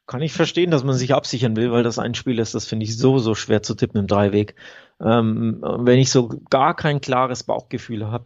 Kann 0.06 0.22
ich 0.22 0.34
verstehen, 0.34 0.70
dass 0.70 0.84
man 0.84 0.96
sich 0.96 1.14
absichern 1.14 1.56
will, 1.56 1.72
weil 1.72 1.84
das 1.84 1.98
ein 1.98 2.14
Spiel 2.14 2.40
ist, 2.40 2.54
das 2.54 2.66
finde 2.66 2.84
ich 2.84 2.98
so, 2.98 3.20
so 3.20 3.36
schwer 3.36 3.64
zu 3.64 3.74
tippen 3.74 4.02
im 4.02 4.08
Dreiweg. 4.08 4.56
Ähm, 5.00 5.60
wenn 5.62 5.98
ich 5.98 6.12
so 6.12 6.28
gar 6.50 6.76
kein 6.76 7.00
klares 7.00 7.44
Bauchgefühl 7.44 8.08
habe, 8.08 8.26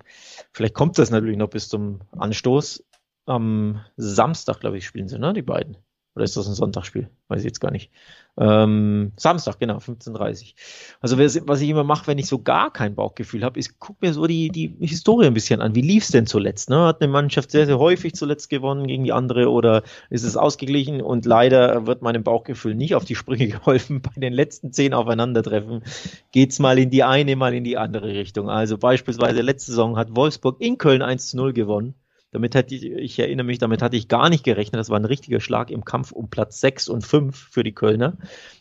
vielleicht 0.51 0.73
kommt 0.73 0.97
das 0.97 1.11
natürlich 1.11 1.37
noch 1.37 1.49
bis 1.49 1.69
zum 1.69 2.01
Anstoß. 2.17 2.83
Am 3.27 3.81
Samstag, 3.95 4.59
glaube 4.59 4.77
ich, 4.77 4.85
spielen 4.87 5.07
sie, 5.07 5.19
ne, 5.19 5.33
die 5.33 5.41
beiden. 5.41 5.77
Oder 6.17 6.23
ist 6.23 6.35
das 6.35 6.47
ein 6.47 6.55
Sonntagsspiel? 6.55 7.11
Weiß 7.27 7.41
ich 7.41 7.45
jetzt 7.45 7.59
gar 7.59 7.69
nicht. 7.69 7.91
Ähm, 8.39 9.11
Samstag, 9.17 9.59
genau, 9.59 9.77
15.30 9.77 10.55
Also 10.99 11.19
was 11.19 11.61
ich 11.61 11.69
immer 11.69 11.83
mache, 11.83 12.07
wenn 12.07 12.17
ich 12.17 12.25
so 12.25 12.41
gar 12.41 12.73
kein 12.73 12.95
Bauchgefühl 12.95 13.43
habe, 13.43 13.59
ist, 13.59 13.77
guck 13.77 14.01
mir 14.01 14.13
so 14.13 14.25
die, 14.25 14.49
die 14.49 14.75
Historie 14.79 15.27
ein 15.27 15.35
bisschen 15.35 15.61
an. 15.61 15.75
Wie 15.75 15.81
lief's 15.81 16.07
denn 16.07 16.25
zuletzt? 16.25 16.71
Ne? 16.71 16.85
Hat 16.85 17.03
eine 17.03 17.11
Mannschaft 17.11 17.51
sehr, 17.51 17.67
sehr 17.67 17.77
häufig 17.77 18.15
zuletzt 18.15 18.49
gewonnen 18.49 18.87
gegen 18.87 19.03
die 19.03 19.13
andere 19.13 19.51
oder 19.51 19.83
ist 20.09 20.23
es 20.23 20.37
ausgeglichen? 20.37 21.03
Und 21.03 21.27
leider 21.27 21.85
wird 21.85 22.01
meinem 22.01 22.23
Bauchgefühl 22.23 22.73
nicht 22.73 22.95
auf 22.95 23.05
die 23.05 23.15
Sprünge 23.15 23.47
geholfen. 23.49 24.01
Bei 24.01 24.19
den 24.19 24.33
letzten 24.33 24.73
zehn 24.73 24.95
Aufeinandertreffen 24.95 25.83
geht's 26.31 26.57
mal 26.57 26.79
in 26.79 26.89
die 26.89 27.03
eine, 27.03 27.35
mal 27.35 27.53
in 27.53 27.63
die 27.63 27.77
andere 27.77 28.07
Richtung. 28.07 28.49
Also 28.49 28.79
beispielsweise 28.79 29.43
letzte 29.43 29.69
Saison 29.69 29.97
hat 29.97 30.15
Wolfsburg 30.15 30.59
in 30.61 30.79
Köln 30.79 31.03
1 31.03 31.27
zu 31.27 31.37
0 31.37 31.53
gewonnen. 31.53 31.93
Damit 32.31 32.55
hatte 32.55 32.75
ich, 32.75 32.83
ich 32.83 33.19
erinnere 33.19 33.45
mich, 33.45 33.57
damit 33.57 33.81
hatte 33.81 33.95
ich 33.95 34.09
gar 34.09 34.29
nicht 34.29 34.43
gerechnet. 34.43 34.79
Das 34.79 34.89
war 34.89 34.99
ein 34.99 35.05
richtiger 35.05 35.39
Schlag 35.39 35.71
im 35.71 35.85
Kampf 35.85 36.11
um 36.11 36.29
Platz 36.29 36.59
6 36.59 36.89
und 36.89 37.05
5 37.05 37.37
für 37.37 37.63
die 37.63 37.73
Kölner. 37.73 38.17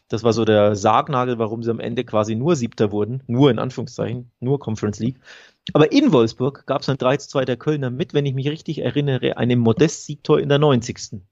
Das 0.08 0.22
war 0.22 0.32
so 0.32 0.44
der 0.44 0.76
Sargnagel, 0.76 1.38
warum 1.38 1.64
sie 1.64 1.70
am 1.70 1.80
Ende 1.80 2.04
quasi 2.04 2.36
nur 2.36 2.54
Siebter 2.54 2.92
wurden. 2.92 3.22
Nur 3.26 3.50
in 3.50 3.58
Anführungszeichen, 3.58 4.30
nur 4.38 4.60
Conference 4.60 5.00
League. 5.00 5.18
Aber 5.72 5.90
in 5.90 6.12
Wolfsburg 6.12 6.64
gab 6.66 6.82
es 6.82 6.88
ein 6.88 6.96
3 6.98 7.16
zu 7.16 7.28
2 7.28 7.44
der 7.44 7.56
Kölner 7.56 7.90
mit, 7.90 8.14
wenn 8.14 8.24
ich 8.24 8.34
mich 8.34 8.48
richtig 8.48 8.78
erinnere, 8.78 9.36
einem 9.36 9.58
Modest-Siegtor 9.58 10.38
in 10.38 10.48
der 10.48 10.58
90. 10.58 11.22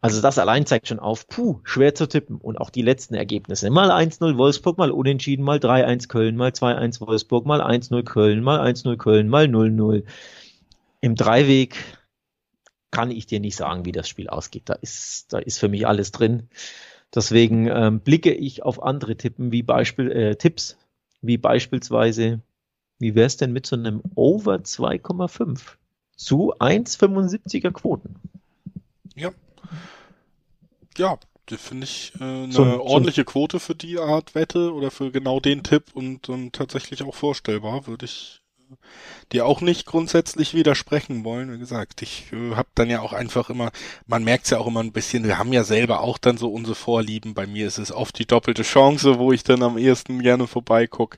Also 0.00 0.20
das 0.20 0.38
allein 0.38 0.66
zeigt 0.66 0.88
schon 0.88 0.98
auf, 0.98 1.28
puh, 1.28 1.60
schwer 1.62 1.94
zu 1.94 2.08
tippen. 2.08 2.36
Und 2.36 2.60
auch 2.60 2.70
die 2.70 2.82
letzten 2.82 3.14
Ergebnisse. 3.14 3.70
Mal 3.70 3.92
1-0 3.92 4.36
Wolfsburg, 4.36 4.76
mal 4.76 4.90
unentschieden, 4.90 5.44
mal 5.44 5.58
3-1 5.58 6.08
Köln, 6.08 6.36
mal 6.36 6.50
2-1 6.50 7.00
Wolfsburg, 7.00 7.46
mal 7.46 7.62
1-0 7.62 8.02
Köln, 8.02 8.42
mal 8.42 8.60
1-0 8.60 8.96
Köln, 8.96 9.28
mal 9.28 9.44
0-0. 9.44 10.02
Im 11.02 11.16
Dreiweg 11.16 11.76
kann 12.92 13.10
ich 13.10 13.26
dir 13.26 13.40
nicht 13.40 13.56
sagen, 13.56 13.84
wie 13.84 13.92
das 13.92 14.08
Spiel 14.08 14.28
ausgeht. 14.28 14.62
Da 14.66 14.74
ist, 14.74 15.32
da 15.32 15.38
ist 15.38 15.58
für 15.58 15.68
mich 15.68 15.86
alles 15.86 16.12
drin. 16.12 16.48
Deswegen 17.14 17.66
ähm, 17.66 18.00
blicke 18.00 18.32
ich 18.32 18.62
auf 18.62 18.82
andere 18.82 19.16
Tippen, 19.16 19.50
wie 19.50 19.62
Beispiel, 19.62 20.10
äh, 20.12 20.36
Tipps, 20.36 20.78
wie 21.20 21.38
beispielsweise, 21.38 22.40
wie 22.98 23.14
wäre 23.14 23.26
es 23.26 23.36
denn 23.36 23.52
mit 23.52 23.66
so 23.66 23.74
einem 23.74 24.00
Over 24.14 24.56
2,5 24.56 25.60
zu 26.16 26.54
1,75er 26.58 27.72
Quoten? 27.72 28.14
Ja. 29.16 29.32
Ja, 30.96 31.18
finde 31.48 31.84
ich 31.84 32.12
äh, 32.20 32.24
eine 32.24 32.52
so, 32.52 32.62
ordentliche 32.62 33.22
so 33.22 33.24
Quote 33.24 33.58
für 33.58 33.74
die 33.74 33.98
Art 33.98 34.36
Wette 34.36 34.72
oder 34.72 34.92
für 34.92 35.10
genau 35.10 35.40
den 35.40 35.64
Tipp 35.64 35.86
und, 35.94 36.28
und 36.28 36.52
tatsächlich 36.52 37.02
auch 37.02 37.14
vorstellbar, 37.14 37.88
würde 37.88 38.04
ich 38.04 38.41
dir 39.32 39.46
auch 39.46 39.60
nicht 39.60 39.86
grundsätzlich 39.86 40.54
widersprechen 40.54 41.24
wollen. 41.24 41.52
Wie 41.52 41.58
gesagt, 41.58 42.02
ich 42.02 42.32
äh, 42.32 42.54
habe 42.54 42.68
dann 42.74 42.90
ja 42.90 43.00
auch 43.00 43.12
einfach 43.12 43.50
immer, 43.50 43.70
man 44.06 44.24
merkt's 44.24 44.50
ja 44.50 44.58
auch 44.58 44.66
immer 44.66 44.80
ein 44.80 44.92
bisschen, 44.92 45.24
wir 45.24 45.38
haben 45.38 45.52
ja 45.52 45.64
selber 45.64 46.00
auch 46.00 46.18
dann 46.18 46.36
so 46.36 46.48
unsere 46.52 46.74
Vorlieben. 46.74 47.34
Bei 47.34 47.46
mir 47.46 47.66
ist 47.66 47.78
es 47.78 47.92
oft 47.92 48.18
die 48.18 48.26
doppelte 48.26 48.62
Chance, 48.62 49.18
wo 49.18 49.32
ich 49.32 49.44
dann 49.44 49.62
am 49.62 49.78
ehesten 49.78 50.20
gerne 50.22 50.46
vorbeiguck. 50.46 51.16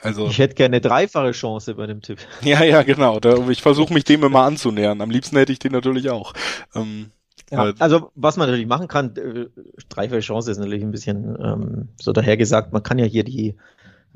Also 0.00 0.26
ich 0.28 0.38
hätte 0.38 0.54
gerne 0.54 0.76
eine 0.76 0.80
dreifache 0.80 1.32
Chance 1.32 1.74
bei 1.74 1.86
dem 1.86 2.02
Tipp. 2.02 2.18
Ja, 2.42 2.62
ja, 2.62 2.82
genau. 2.82 3.18
Da, 3.18 3.48
ich 3.48 3.62
versuche 3.62 3.92
mich 3.92 4.04
dem 4.04 4.22
immer 4.22 4.42
anzunähern. 4.42 5.00
Am 5.00 5.10
liebsten 5.10 5.36
hätte 5.36 5.52
ich 5.52 5.58
den 5.58 5.72
natürlich 5.72 6.10
auch. 6.10 6.32
Ähm, 6.74 7.10
ja, 7.50 7.72
also 7.78 8.10
was 8.14 8.36
man 8.36 8.48
natürlich 8.48 8.66
machen 8.66 8.88
kann, 8.88 9.16
äh, 9.16 9.46
dreifache 9.88 10.20
Chance 10.20 10.50
ist 10.50 10.58
natürlich 10.58 10.82
ein 10.82 10.90
bisschen 10.90 11.36
ähm, 11.40 11.88
so 12.00 12.12
dahergesagt. 12.12 12.72
Man 12.72 12.82
kann 12.82 12.98
ja 12.98 13.04
hier 13.04 13.22
die, 13.22 13.56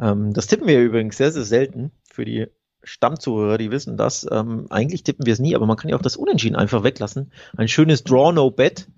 ähm, 0.01 0.33
das 0.33 0.49
tippen 0.49 0.67
wir 0.67 0.81
übrigens 0.81 1.17
sehr, 1.17 1.31
sehr 1.31 1.45
selten 1.45 1.93
für 2.11 2.25
die 2.25 2.49
Stammzuhörer, 2.83 3.59
die 3.59 3.71
wissen 3.71 3.97
das. 3.97 4.27
Ähm, 4.31 4.67
eigentlich 4.71 5.03
tippen 5.03 5.27
wir 5.27 5.33
es 5.33 5.39
nie, 5.39 5.55
aber 5.55 5.67
man 5.67 5.77
kann 5.77 5.91
ja 5.91 5.97
auch 5.97 6.03
das 6.03 6.17
Unentschieden 6.17 6.57
einfach 6.57 6.83
weglassen. 6.83 7.33
Ein 7.57 7.69
schönes 7.69 8.05
Draw 8.05 8.33
No 8.33 8.51
Bet 8.51 8.89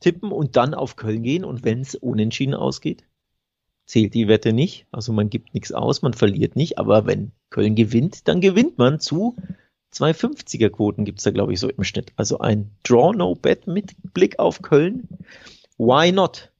tippen 0.00 0.32
und 0.32 0.56
dann 0.56 0.74
auf 0.74 0.96
Köln 0.96 1.22
gehen. 1.22 1.44
Und 1.44 1.64
wenn 1.64 1.80
es 1.80 1.94
unentschieden 1.94 2.54
ausgeht, 2.54 3.04
zählt 3.86 4.14
die 4.14 4.28
Wette 4.28 4.52
nicht. 4.52 4.86
Also 4.92 5.12
man 5.12 5.30
gibt 5.30 5.54
nichts 5.54 5.72
aus, 5.72 6.02
man 6.02 6.14
verliert 6.14 6.56
nicht. 6.56 6.78
Aber 6.78 7.06
wenn 7.06 7.32
Köln 7.50 7.74
gewinnt, 7.74 8.28
dann 8.28 8.40
gewinnt 8.40 8.78
man 8.78 9.00
zu 9.00 9.36
250er 9.94 10.70
Quoten 10.70 11.04
gibt's 11.04 11.22
da, 11.22 11.30
glaube 11.30 11.52
ich, 11.52 11.60
so 11.60 11.68
im 11.68 11.84
Schnitt. 11.84 12.12
Also 12.16 12.38
ein 12.38 12.70
Draw 12.82 13.16
No 13.16 13.34
Bet 13.34 13.66
mit 13.66 13.94
Blick 14.12 14.38
auf 14.38 14.62
Köln. 14.62 15.08
Why 15.78 16.12
not? 16.12 16.50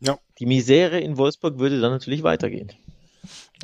Ja. 0.00 0.18
Die 0.38 0.46
Misere 0.46 0.98
in 0.98 1.16
Wolfsburg 1.18 1.58
würde 1.58 1.80
dann 1.80 1.92
natürlich 1.92 2.22
weitergehen. 2.22 2.72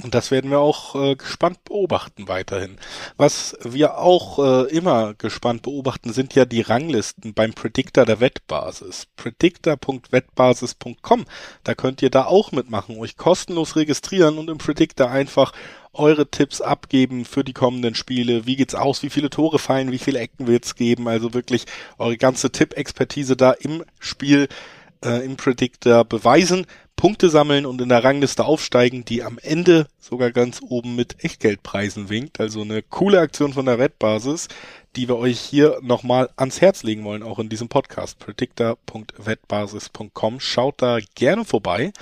Und 0.04 0.14
das 0.14 0.30
werden 0.30 0.50
wir 0.50 0.60
auch 0.60 0.94
äh, 0.94 1.16
gespannt 1.16 1.64
beobachten 1.64 2.28
weiterhin. 2.28 2.78
Was 3.16 3.56
wir 3.62 3.98
auch 3.98 4.38
äh, 4.38 4.70
immer 4.70 5.14
gespannt 5.14 5.62
beobachten, 5.62 6.12
sind 6.12 6.36
ja 6.36 6.44
die 6.44 6.60
Ranglisten 6.60 7.34
beim 7.34 7.52
Predictor 7.52 8.06
der 8.06 8.20
Wettbasis. 8.20 9.08
Predictor.wettbasis.com. 9.16 11.24
Da 11.64 11.74
könnt 11.74 12.02
ihr 12.02 12.10
da 12.10 12.26
auch 12.26 12.52
mitmachen, 12.52 12.96
euch 12.98 13.16
kostenlos 13.16 13.74
registrieren 13.74 14.38
und 14.38 14.48
im 14.48 14.58
Predictor 14.58 15.10
einfach 15.10 15.50
eure 15.92 16.30
Tipps 16.30 16.60
abgeben 16.60 17.24
für 17.24 17.42
die 17.42 17.52
kommenden 17.52 17.96
Spiele. 17.96 18.46
Wie 18.46 18.54
geht's 18.54 18.76
aus? 18.76 19.02
Wie 19.02 19.10
viele 19.10 19.30
Tore 19.30 19.58
fallen? 19.58 19.90
Wie 19.90 19.98
viele 19.98 20.20
Ecken 20.20 20.46
wird's 20.46 20.76
geben? 20.76 21.08
Also 21.08 21.34
wirklich 21.34 21.64
eure 21.98 22.16
ganze 22.16 22.52
Tipp-Expertise 22.52 23.36
da 23.36 23.50
im 23.50 23.82
Spiel 23.98 24.46
äh, 25.04 25.24
im 25.24 25.36
Predictor 25.36 26.04
beweisen. 26.04 26.66
Punkte 26.98 27.30
sammeln 27.30 27.64
und 27.64 27.80
in 27.80 27.88
der 27.88 28.02
Rangliste 28.02 28.44
aufsteigen, 28.44 29.04
die 29.04 29.22
am 29.22 29.38
Ende 29.38 29.86
sogar 30.00 30.32
ganz 30.32 30.60
oben 30.60 30.96
mit 30.96 31.24
Echtgeldpreisen 31.24 32.08
winkt. 32.10 32.40
Also 32.40 32.62
eine 32.62 32.82
coole 32.82 33.20
Aktion 33.20 33.52
von 33.52 33.66
der 33.66 33.78
Wettbasis, 33.78 34.48
die 34.96 35.06
wir 35.06 35.16
euch 35.16 35.38
hier 35.38 35.78
nochmal 35.80 36.28
ans 36.36 36.60
Herz 36.60 36.82
legen 36.82 37.04
wollen, 37.04 37.22
auch 37.22 37.38
in 37.38 37.48
diesem 37.48 37.68
Podcast. 37.68 38.18
Predictor.wettbasis.com. 38.18 40.40
Schaut 40.40 40.82
da 40.82 40.98
gerne 41.14 41.44
vorbei. 41.44 41.92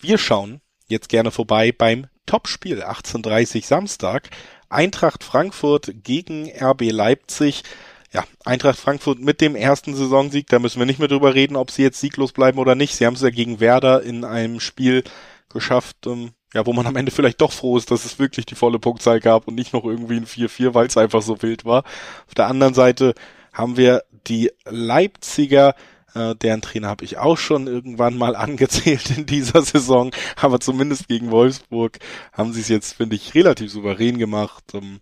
Wir 0.00 0.16
schauen 0.16 0.62
jetzt 0.88 1.10
gerne 1.10 1.30
vorbei 1.30 1.70
beim 1.70 2.06
Topspiel 2.24 2.82
18.30 2.82 3.66
Samstag. 3.66 4.30
Eintracht 4.70 5.24
Frankfurt 5.24 5.92
gegen 6.02 6.50
RB 6.50 6.90
Leipzig 6.90 7.64
ja, 8.12 8.24
Eintracht 8.44 8.78
Frankfurt 8.78 9.20
mit 9.20 9.40
dem 9.40 9.56
ersten 9.56 9.94
Saisonsieg, 9.94 10.46
da 10.48 10.58
müssen 10.58 10.78
wir 10.78 10.86
nicht 10.86 10.98
mehr 10.98 11.08
drüber 11.08 11.34
reden, 11.34 11.56
ob 11.56 11.70
sie 11.70 11.82
jetzt 11.82 12.00
sieglos 12.00 12.32
bleiben 12.32 12.58
oder 12.58 12.74
nicht. 12.74 12.94
Sie 12.94 13.06
haben 13.06 13.14
es 13.14 13.22
ja 13.22 13.30
gegen 13.30 13.58
Werder 13.58 14.02
in 14.02 14.24
einem 14.24 14.60
Spiel 14.60 15.02
geschafft, 15.48 16.06
ähm, 16.06 16.32
ja, 16.52 16.66
wo 16.66 16.74
man 16.74 16.86
am 16.86 16.96
Ende 16.96 17.10
vielleicht 17.10 17.40
doch 17.40 17.52
froh 17.52 17.78
ist, 17.78 17.90
dass 17.90 18.04
es 18.04 18.18
wirklich 18.18 18.44
die 18.44 18.54
volle 18.54 18.78
Punktzahl 18.78 19.20
gab 19.20 19.48
und 19.48 19.54
nicht 19.54 19.72
noch 19.72 19.84
irgendwie 19.84 20.16
ein 20.16 20.26
4-4, 20.26 20.74
weil 20.74 20.86
es 20.86 20.98
einfach 20.98 21.22
so 21.22 21.40
wild 21.40 21.64
war. 21.64 21.84
Auf 22.26 22.34
der 22.36 22.48
anderen 22.48 22.74
Seite 22.74 23.14
haben 23.52 23.78
wir 23.78 24.02
die 24.26 24.50
Leipziger, 24.66 25.74
äh, 26.14 26.34
deren 26.34 26.60
Trainer 26.60 26.88
habe 26.88 27.06
ich 27.06 27.16
auch 27.16 27.38
schon 27.38 27.66
irgendwann 27.66 28.18
mal 28.18 28.36
angezählt 28.36 29.16
in 29.16 29.24
dieser 29.24 29.62
Saison, 29.62 30.10
aber 30.36 30.60
zumindest 30.60 31.08
gegen 31.08 31.30
Wolfsburg 31.30 31.98
haben 32.32 32.52
sie 32.52 32.60
es 32.60 32.68
jetzt, 32.68 32.92
finde 32.92 33.16
ich, 33.16 33.34
relativ 33.34 33.70
souverän 33.72 34.18
gemacht, 34.18 34.64
ähm, 34.74 35.00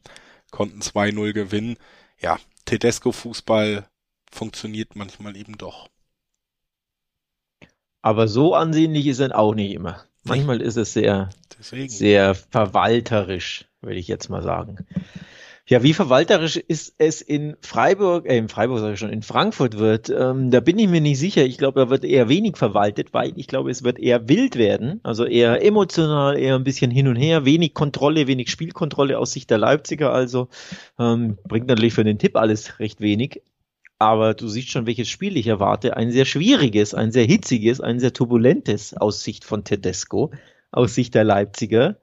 konnten 0.52 0.80
2-0 0.80 1.32
gewinnen. 1.32 1.76
Ja, 2.20 2.38
Tedesco-Fußball 2.70 3.84
funktioniert 4.30 4.94
manchmal 4.94 5.36
eben 5.36 5.58
doch. 5.58 5.88
Aber 8.00 8.28
so 8.28 8.54
ansehnlich 8.54 9.08
ist 9.08 9.18
er 9.18 9.36
auch 9.36 9.54
nicht 9.54 9.74
immer. 9.74 10.04
Manchmal 10.22 10.60
ist 10.60 10.76
es 10.76 10.92
sehr, 10.92 11.30
Deswegen. 11.58 11.88
sehr 11.88 12.36
verwalterisch, 12.36 13.66
würde 13.80 13.98
ich 13.98 14.06
jetzt 14.06 14.28
mal 14.28 14.42
sagen. 14.42 14.86
Ja, 15.70 15.84
wie 15.84 15.94
verwalterisch 15.94 16.56
ist 16.56 16.96
es 16.98 17.20
in 17.20 17.56
Freiburg, 17.60 18.28
äh, 18.28 18.36
in 18.36 18.48
Freiburg 18.48 18.80
sage 18.80 18.94
ich 18.94 18.98
schon, 18.98 19.12
in 19.12 19.22
Frankfurt 19.22 19.78
wird, 19.78 20.10
ähm, 20.10 20.50
da 20.50 20.58
bin 20.58 20.76
ich 20.80 20.88
mir 20.88 21.00
nicht 21.00 21.20
sicher. 21.20 21.44
Ich 21.44 21.58
glaube, 21.58 21.78
da 21.78 21.88
wird 21.88 22.04
eher 22.04 22.28
wenig 22.28 22.56
verwaltet, 22.56 23.14
weil 23.14 23.34
ich 23.36 23.46
glaube, 23.46 23.70
es 23.70 23.84
wird 23.84 24.00
eher 24.00 24.28
wild 24.28 24.56
werden, 24.56 24.98
also 25.04 25.24
eher 25.24 25.64
emotional, 25.64 26.36
eher 26.36 26.56
ein 26.56 26.64
bisschen 26.64 26.90
hin 26.90 27.06
und 27.06 27.14
her, 27.14 27.44
wenig 27.44 27.72
Kontrolle, 27.72 28.26
wenig 28.26 28.50
Spielkontrolle 28.50 29.16
aus 29.16 29.30
Sicht 29.30 29.48
der 29.48 29.58
Leipziger, 29.58 30.12
also 30.12 30.48
ähm, 30.98 31.38
bringt 31.46 31.68
natürlich 31.68 31.94
für 31.94 32.02
den 32.02 32.18
Tipp 32.18 32.34
alles 32.34 32.80
recht 32.80 33.00
wenig. 33.00 33.40
Aber 34.00 34.34
du 34.34 34.48
siehst 34.48 34.70
schon, 34.70 34.86
welches 34.86 35.08
Spiel 35.08 35.36
ich 35.36 35.46
erwarte. 35.46 35.96
Ein 35.96 36.10
sehr 36.10 36.24
schwieriges, 36.24 36.94
ein 36.94 37.12
sehr 37.12 37.26
hitziges, 37.26 37.80
ein 37.80 38.00
sehr 38.00 38.12
turbulentes 38.12 38.96
aus 38.96 39.22
Sicht 39.22 39.44
von 39.44 39.62
Tedesco, 39.62 40.32
aus 40.72 40.96
Sicht 40.96 41.14
der 41.14 41.22
Leipziger. 41.22 41.98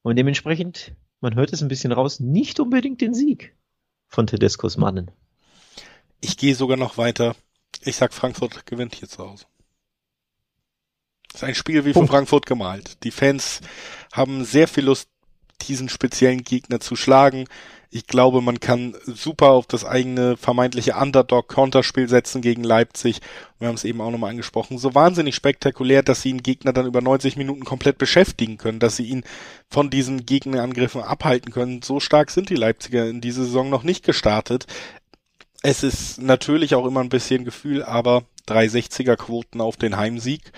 Und 0.00 0.16
dementsprechend 0.16 0.94
man 1.20 1.34
hört 1.34 1.52
es 1.52 1.62
ein 1.62 1.68
bisschen 1.68 1.92
raus, 1.92 2.20
nicht 2.20 2.60
unbedingt 2.60 3.00
den 3.00 3.14
Sieg 3.14 3.54
von 4.08 4.26
Tedescos 4.26 4.76
Mannen. 4.76 5.10
Ich 6.20 6.36
gehe 6.36 6.54
sogar 6.54 6.76
noch 6.76 6.98
weiter. 6.98 7.36
Ich 7.82 7.96
sag, 7.96 8.12
Frankfurt 8.12 8.66
gewinnt 8.66 8.94
hier 8.94 9.08
zu 9.08 9.26
Hause. 9.26 9.46
Das 11.28 11.42
ist 11.42 11.48
ein 11.48 11.54
Spiel 11.54 11.84
wie 11.84 11.92
von 11.92 12.08
Frankfurt 12.08 12.46
gemalt. 12.46 13.04
Die 13.04 13.12
Fans 13.12 13.60
haben 14.12 14.44
sehr 14.44 14.66
viel 14.66 14.84
Lust, 14.84 15.08
diesen 15.62 15.88
speziellen 15.88 16.42
Gegner 16.42 16.80
zu 16.80 16.96
schlagen. 16.96 17.46
Ich 17.92 18.06
glaube, 18.06 18.40
man 18.40 18.60
kann 18.60 18.94
super 19.04 19.50
auf 19.50 19.66
das 19.66 19.84
eigene 19.84 20.36
vermeintliche 20.36 20.94
Underdog-Konterspiel 20.94 22.08
setzen 22.08 22.40
gegen 22.40 22.62
Leipzig. 22.62 23.20
Wir 23.58 23.66
haben 23.66 23.74
es 23.74 23.82
eben 23.82 24.00
auch 24.00 24.12
nochmal 24.12 24.30
angesprochen. 24.30 24.78
So 24.78 24.94
wahnsinnig 24.94 25.34
spektakulär, 25.34 26.04
dass 26.04 26.22
sie 26.22 26.30
einen 26.30 26.44
Gegner 26.44 26.72
dann 26.72 26.86
über 26.86 27.00
90 27.00 27.36
Minuten 27.36 27.64
komplett 27.64 27.98
beschäftigen 27.98 28.58
können, 28.58 28.78
dass 28.78 28.96
sie 28.96 29.06
ihn 29.06 29.24
von 29.68 29.90
diesen 29.90 30.24
Gegnerangriffen 30.24 31.02
abhalten 31.02 31.52
können. 31.52 31.82
So 31.82 31.98
stark 31.98 32.30
sind 32.30 32.48
die 32.48 32.54
Leipziger 32.54 33.08
in 33.08 33.20
dieser 33.20 33.42
Saison 33.42 33.70
noch 33.70 33.82
nicht 33.82 34.04
gestartet. 34.04 34.66
Es 35.62 35.82
ist 35.82 36.22
natürlich 36.22 36.76
auch 36.76 36.86
immer 36.86 37.00
ein 37.00 37.08
bisschen 37.08 37.44
Gefühl, 37.44 37.82
aber 37.82 38.22
360er 38.46 39.16
Quoten 39.16 39.60
auf 39.60 39.76
den 39.76 39.96
Heimsieg 39.96 40.52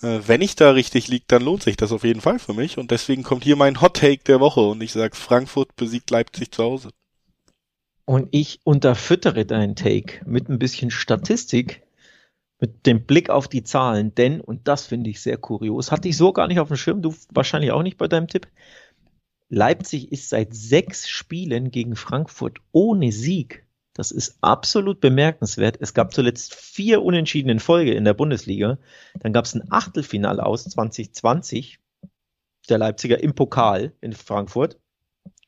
wenn 0.00 0.40
ich 0.40 0.56
da 0.56 0.70
richtig 0.70 1.08
liege, 1.08 1.24
dann 1.28 1.42
lohnt 1.42 1.62
sich 1.62 1.76
das 1.76 1.92
auf 1.92 2.04
jeden 2.04 2.20
Fall 2.20 2.38
für 2.38 2.54
mich. 2.54 2.78
Und 2.78 2.90
deswegen 2.90 3.22
kommt 3.22 3.44
hier 3.44 3.56
mein 3.56 3.80
Hot 3.80 3.96
Take 3.96 4.24
der 4.24 4.40
Woche 4.40 4.60
und 4.60 4.82
ich 4.82 4.92
sage, 4.92 5.14
Frankfurt 5.14 5.76
besiegt 5.76 6.10
Leipzig 6.10 6.52
zu 6.52 6.62
Hause. 6.62 6.90
Und 8.06 8.28
ich 8.32 8.60
unterfüttere 8.64 9.44
deinen 9.44 9.76
Take 9.76 10.24
mit 10.26 10.48
ein 10.48 10.58
bisschen 10.58 10.90
Statistik, 10.90 11.82
mit 12.58 12.86
dem 12.86 13.04
Blick 13.04 13.30
auf 13.30 13.46
die 13.46 13.62
Zahlen, 13.62 14.14
denn, 14.14 14.40
und 14.40 14.68
das 14.68 14.86
finde 14.86 15.10
ich 15.10 15.20
sehr 15.20 15.36
kurios, 15.36 15.92
hatte 15.92 16.08
ich 16.08 16.16
so 16.16 16.32
gar 16.32 16.48
nicht 16.48 16.60
auf 16.60 16.68
dem 16.68 16.76
Schirm, 16.76 17.02
du 17.02 17.14
wahrscheinlich 17.30 17.72
auch 17.72 17.82
nicht 17.82 17.98
bei 17.98 18.08
deinem 18.08 18.26
Tipp. 18.26 18.48
Leipzig 19.48 20.12
ist 20.12 20.28
seit 20.28 20.54
sechs 20.54 21.08
Spielen 21.08 21.70
gegen 21.70 21.96
Frankfurt 21.96 22.58
ohne 22.72 23.12
Sieg. 23.12 23.64
Das 23.94 24.12
ist 24.12 24.38
absolut 24.40 25.00
bemerkenswert. 25.00 25.76
Es 25.80 25.94
gab 25.94 26.14
zuletzt 26.14 26.54
vier 26.54 27.02
Unentschieden 27.02 27.48
in 27.48 27.60
Folge 27.60 27.92
in 27.92 28.04
der 28.04 28.14
Bundesliga. 28.14 28.78
Dann 29.18 29.32
gab 29.32 29.44
es 29.44 29.54
ein 29.54 29.70
Achtelfinale 29.70 30.44
aus 30.44 30.64
2020 30.64 31.80
der 32.68 32.78
Leipziger 32.78 33.20
im 33.22 33.34
Pokal 33.34 33.92
in 34.00 34.12
Frankfurt. 34.12 34.78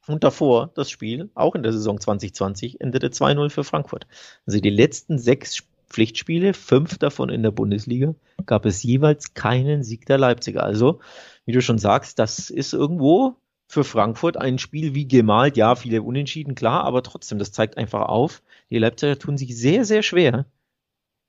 Und 0.09 0.24
davor 0.24 0.72
das 0.74 0.90
Spiel, 0.90 1.30
auch 1.34 1.55
in 1.55 1.62
der 1.62 1.72
Saison 1.72 2.01
2020, 2.01 2.80
endete 2.80 3.09
2-0 3.09 3.51
für 3.51 3.62
Frankfurt. 3.62 4.07
Also 4.47 4.59
die 4.59 4.70
letzten 4.70 5.18
sechs 5.18 5.62
Pflichtspiele, 5.88 6.55
fünf 6.55 6.99
davon 6.99 7.28
in 7.28 7.43
der 7.43 7.51
Bundesliga, 7.53 8.14
gab 8.47 8.66
es 8.66 8.82
jeweils 8.82 9.34
keinen 9.34 9.84
Sieg 9.84 10.07
der 10.07 10.18
Leipziger. 10.18 10.64
Also, 10.64 11.01
wie 11.45 11.53
du 11.53 11.61
schon 11.61 11.78
sagst, 11.78 12.18
das 12.18 12.51
ist 12.51 12.72
irgendwo 12.72 13.36
für 13.73 13.85
Frankfurt 13.85 14.37
ein 14.37 14.59
Spiel 14.59 14.95
wie 14.95 15.09
gemalt. 15.09 15.57
Ja, 15.57 15.75
viele 15.77 16.03
Unentschieden, 16.03 16.55
klar, 16.55 16.85
aber 16.85 17.03
trotzdem, 17.03 17.39
das 17.39 17.53
zeigt 17.53 17.79
einfach 17.79 18.03
auf, 18.03 18.43
die 18.68 18.77
Leipziger 18.77 19.18
tun 19.18 19.39
sich 19.39 19.57
sehr, 19.57 19.87
sehr 19.87 20.03
schwer 20.03 20.45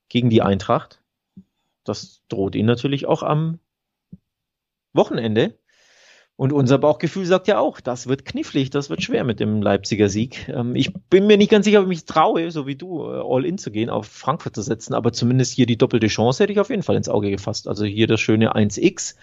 gegen 0.09 0.29
die 0.29 0.41
Eintracht. 0.41 1.01
Das 1.85 2.21
droht 2.27 2.55
ihnen 2.55 2.67
natürlich 2.67 3.05
auch 3.05 3.23
am 3.23 3.59
Wochenende. 4.91 5.57
Und 6.35 6.51
unser 6.51 6.79
Bauchgefühl 6.79 7.25
sagt 7.25 7.47
ja 7.47 7.59
auch, 7.59 7.79
das 7.79 8.07
wird 8.07 8.25
knifflig, 8.25 8.71
das 8.71 8.89
wird 8.89 9.03
schwer 9.03 9.23
mit 9.23 9.39
dem 9.39 9.61
Leipziger 9.61 10.09
Sieg. 10.09 10.49
Ähm, 10.49 10.75
ich 10.75 10.91
bin 11.09 11.27
mir 11.27 11.37
nicht 11.37 11.51
ganz 11.51 11.65
sicher, 11.65 11.79
ob 11.79 11.85
ich 11.85 11.89
mich 11.89 12.05
traue, 12.05 12.49
so 12.49 12.65
wie 12.65 12.75
du, 12.75 13.03
äh, 13.03 13.21
all 13.23 13.45
in 13.45 13.59
zu 13.59 13.69
gehen, 13.69 13.91
auf 13.91 14.07
Frankfurt 14.07 14.55
zu 14.55 14.63
setzen, 14.63 14.95
aber 14.95 15.13
zumindest 15.13 15.53
hier 15.53 15.67
die 15.67 15.77
doppelte 15.77 16.07
Chance 16.07 16.43
hätte 16.43 16.53
ich 16.53 16.59
auf 16.59 16.71
jeden 16.71 16.81
Fall 16.81 16.95
ins 16.95 17.09
Auge 17.09 17.29
gefasst. 17.29 17.67
Also 17.67 17.85
hier 17.85 18.07
das 18.07 18.19
schöne 18.19 18.55
1x, 18.55 19.15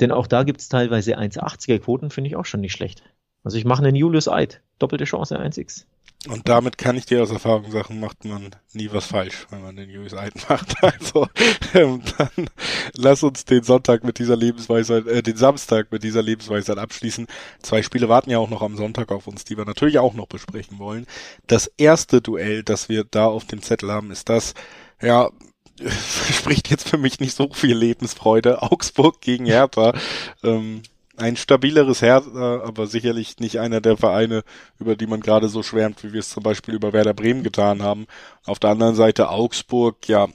denn 0.00 0.10
auch 0.10 0.26
da 0.26 0.42
gibt 0.42 0.60
es 0.60 0.68
teilweise 0.68 1.16
1,80er 1.16 1.78
Quoten, 1.78 2.10
finde 2.10 2.28
ich 2.28 2.36
auch 2.36 2.44
schon 2.44 2.60
nicht 2.60 2.72
schlecht. 2.72 3.04
Also 3.44 3.56
ich 3.56 3.64
mache 3.64 3.82
einen 3.82 3.96
Julius 3.96 4.28
Eid, 4.28 4.60
doppelte 4.78 5.04
Chance 5.04 5.38
1x. 5.38 5.84
Und 6.26 6.48
damit 6.48 6.78
kann 6.78 6.96
ich 6.96 7.06
dir 7.06 7.22
aus 7.22 7.30
Erfahrung 7.30 7.70
sagen, 7.70 8.00
macht 8.00 8.24
man 8.24 8.50
nie 8.72 8.90
was 8.92 9.06
falsch, 9.06 9.46
wenn 9.50 9.62
man 9.62 9.76
den 9.76 9.90
News 9.90 10.12
macht. 10.48 10.74
Also 10.82 11.28
ähm, 11.74 12.02
dann 12.18 12.50
lass 12.94 13.22
uns 13.22 13.44
den 13.44 13.62
Sonntag 13.62 14.02
mit 14.02 14.18
dieser 14.18 14.34
Lebensweisheit, 14.34 15.06
äh, 15.06 15.22
den 15.22 15.36
Samstag 15.36 15.92
mit 15.92 16.02
dieser 16.02 16.22
Lebensweisheit 16.22 16.76
abschließen. 16.76 17.28
Zwei 17.62 17.82
Spiele 17.82 18.08
warten 18.08 18.30
ja 18.30 18.38
auch 18.38 18.50
noch 18.50 18.62
am 18.62 18.76
Sonntag 18.76 19.12
auf 19.12 19.28
uns, 19.28 19.44
die 19.44 19.56
wir 19.56 19.64
natürlich 19.64 20.00
auch 20.00 20.14
noch 20.14 20.26
besprechen 20.26 20.78
wollen. 20.80 21.06
Das 21.46 21.70
erste 21.76 22.20
Duell, 22.20 22.64
das 22.64 22.88
wir 22.88 23.04
da 23.04 23.26
auf 23.26 23.44
dem 23.44 23.62
Zettel 23.62 23.92
haben, 23.92 24.10
ist 24.10 24.28
das, 24.28 24.54
ja, 25.00 25.30
spricht 26.32 26.68
jetzt 26.68 26.88
für 26.88 26.98
mich 26.98 27.20
nicht 27.20 27.36
so 27.36 27.48
viel 27.52 27.76
Lebensfreude. 27.76 28.62
Augsburg 28.62 29.20
gegen 29.20 29.46
Hertha. 29.46 29.94
Ähm, 30.42 30.82
ein 31.18 31.36
stabileres 31.36 32.02
Hertha, 32.02 32.62
aber 32.62 32.86
sicherlich 32.86 33.38
nicht 33.38 33.60
einer 33.60 33.80
der 33.80 33.96
Vereine, 33.96 34.44
über 34.78 34.96
die 34.96 35.06
man 35.06 35.20
gerade 35.20 35.48
so 35.48 35.62
schwärmt, 35.62 36.02
wie 36.04 36.12
wir 36.12 36.20
es 36.20 36.30
zum 36.30 36.42
Beispiel 36.42 36.74
über 36.74 36.92
Werder 36.92 37.14
Bremen 37.14 37.42
getan 37.42 37.82
haben. 37.82 38.06
Auf 38.44 38.58
der 38.58 38.70
anderen 38.70 38.94
Seite 38.94 39.30
Augsburg, 39.30 40.08
ja, 40.08 40.28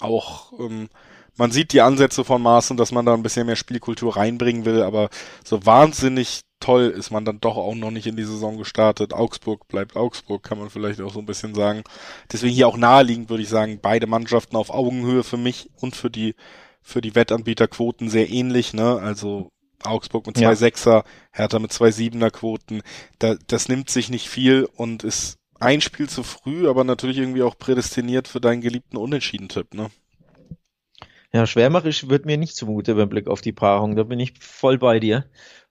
auch, 0.00 0.52
ähm, 0.58 0.88
man 1.36 1.50
sieht 1.50 1.72
die 1.72 1.80
Ansätze 1.80 2.24
von 2.24 2.42
Maaßen, 2.42 2.76
dass 2.76 2.92
man 2.92 3.06
da 3.06 3.14
ein 3.14 3.22
bisschen 3.22 3.46
mehr 3.46 3.56
Spielkultur 3.56 4.16
reinbringen 4.16 4.64
will, 4.64 4.82
aber 4.82 5.08
so 5.44 5.64
wahnsinnig 5.64 6.42
toll 6.60 6.86
ist 6.88 7.10
man 7.10 7.24
dann 7.24 7.40
doch 7.40 7.56
auch 7.56 7.74
noch 7.74 7.92
nicht 7.92 8.06
in 8.06 8.16
die 8.16 8.24
Saison 8.24 8.58
gestartet. 8.58 9.12
Augsburg 9.12 9.68
bleibt 9.68 9.96
Augsburg, 9.96 10.42
kann 10.42 10.58
man 10.58 10.70
vielleicht 10.70 11.00
auch 11.00 11.12
so 11.12 11.20
ein 11.20 11.26
bisschen 11.26 11.54
sagen. 11.54 11.84
Deswegen 12.32 12.54
hier 12.54 12.68
auch 12.68 12.76
naheliegend 12.76 13.30
würde 13.30 13.44
ich 13.44 13.48
sagen, 13.48 13.78
beide 13.80 14.06
Mannschaften 14.08 14.56
auf 14.56 14.70
Augenhöhe 14.70 15.22
für 15.22 15.36
mich 15.36 15.70
und 15.80 15.94
für 15.94 16.10
die 16.10 16.34
für 16.82 17.00
die 17.02 17.14
Wettanbieterquoten 17.14 18.08
sehr 18.08 18.30
ähnlich, 18.30 18.72
ne? 18.72 18.98
Also 18.98 19.50
Augsburg 19.88 20.26
mit 20.26 20.36
zwei 20.36 20.44
ja. 20.44 20.56
Sechser, 20.56 21.04
Hertha 21.32 21.58
mit 21.58 21.72
zwei 21.72 21.90
Siebener 21.90 22.30
Quoten. 22.30 22.82
Da, 23.18 23.36
das 23.46 23.68
nimmt 23.68 23.90
sich 23.90 24.10
nicht 24.10 24.28
viel 24.28 24.68
und 24.76 25.04
ist 25.04 25.38
ein 25.60 25.80
Spiel 25.80 26.08
zu 26.08 26.22
früh, 26.22 26.68
aber 26.68 26.84
natürlich 26.84 27.18
irgendwie 27.18 27.42
auch 27.42 27.58
prädestiniert 27.58 28.28
für 28.28 28.40
deinen 28.40 28.60
geliebten 28.60 28.96
Unentschieden-Tipp, 28.96 29.74
ne? 29.74 29.90
Ja, 31.32 31.46
schwärmerisch 31.46 32.08
wird 32.08 32.24
mir 32.24 32.38
nicht 32.38 32.56
zumute 32.56 32.94
beim 32.94 33.10
Blick 33.10 33.28
auf 33.28 33.42
die 33.42 33.52
Paarung. 33.52 33.96
Da 33.96 34.04
bin 34.04 34.18
ich 34.18 34.32
voll 34.40 34.78
bei 34.78 34.98
dir. 34.98 35.26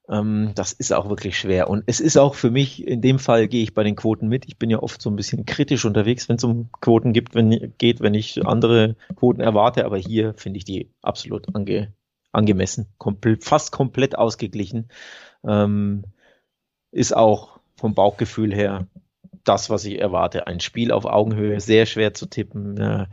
Ähm, 0.09 0.51
das 0.55 0.71
ist 0.71 0.93
auch 0.93 1.09
wirklich 1.09 1.37
schwer. 1.37 1.69
Und 1.69 1.83
es 1.87 1.99
ist 1.99 2.17
auch 2.17 2.35
für 2.35 2.51
mich, 2.51 2.87
in 2.87 3.01
dem 3.01 3.17
Fall 3.17 3.47
gehe 3.47 3.63
ich 3.63 3.73
bei 3.73 3.83
den 3.83 3.95
Quoten 3.95 4.27
mit. 4.27 4.45
Ich 4.47 4.57
bin 4.57 4.69
ja 4.69 4.79
oft 4.79 5.01
so 5.01 5.09
ein 5.09 5.15
bisschen 5.15 5.45
kritisch 5.45 5.85
unterwegs, 5.85 6.29
wenn 6.29 6.37
es 6.37 6.43
um 6.43 6.69
Quoten 6.79 7.11
gibt, 7.11 7.33
wenn, 7.33 7.73
geht, 7.77 8.01
wenn 8.01 8.13
ich 8.13 8.45
andere 8.45 8.95
Quoten 9.15 9.41
erwarte. 9.41 9.85
Aber 9.85 9.97
hier 9.97 10.35
finde 10.35 10.57
ich 10.57 10.65
die 10.65 10.91
absolut 11.01 11.53
ange, 11.55 11.93
angemessen, 12.31 12.87
komplett, 12.97 13.43
fast 13.43 13.71
komplett 13.71 14.17
ausgeglichen. 14.17 14.89
Ähm, 15.45 16.03
ist 16.91 17.15
auch 17.15 17.59
vom 17.75 17.93
Bauchgefühl 17.93 18.53
her 18.53 18.87
das, 19.43 19.69
was 19.69 19.85
ich 19.85 19.99
erwarte. 19.99 20.47
Ein 20.47 20.59
Spiel 20.59 20.91
auf 20.91 21.05
Augenhöhe, 21.05 21.59
sehr 21.59 21.85
schwer 21.85 22.13
zu 22.13 22.25
tippen. 22.25 22.77
Äh, 22.77 23.07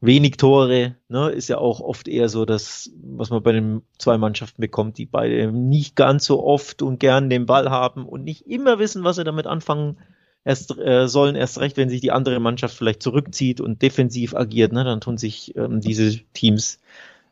wenig 0.00 0.36
Tore, 0.36 0.96
ne, 1.08 1.30
ist 1.30 1.48
ja 1.48 1.58
auch 1.58 1.80
oft 1.80 2.06
eher 2.08 2.28
so 2.28 2.44
das, 2.44 2.90
was 3.02 3.30
man 3.30 3.42
bei 3.42 3.52
den 3.52 3.82
zwei 3.98 4.18
Mannschaften 4.18 4.60
bekommt, 4.60 4.98
die 4.98 5.06
beide 5.06 5.50
nicht 5.52 5.96
ganz 5.96 6.26
so 6.26 6.44
oft 6.44 6.82
und 6.82 7.00
gern 7.00 7.30
den 7.30 7.46
Ball 7.46 7.70
haben 7.70 8.06
und 8.06 8.24
nicht 8.24 8.46
immer 8.46 8.78
wissen, 8.78 9.04
was 9.04 9.16
sie 9.16 9.24
damit 9.24 9.46
anfangen 9.46 9.98
erst 10.44 10.78
äh, 10.78 11.08
sollen, 11.08 11.34
erst 11.34 11.58
recht, 11.58 11.76
wenn 11.76 11.88
sich 11.88 12.00
die 12.00 12.12
andere 12.12 12.40
Mannschaft 12.40 12.76
vielleicht 12.76 13.02
zurückzieht 13.02 13.60
und 13.60 13.82
defensiv 13.82 14.34
agiert, 14.34 14.72
ne, 14.72 14.84
dann 14.84 15.00
tun 15.00 15.18
sich 15.18 15.56
ähm, 15.56 15.80
diese 15.80 16.18
Teams 16.34 16.78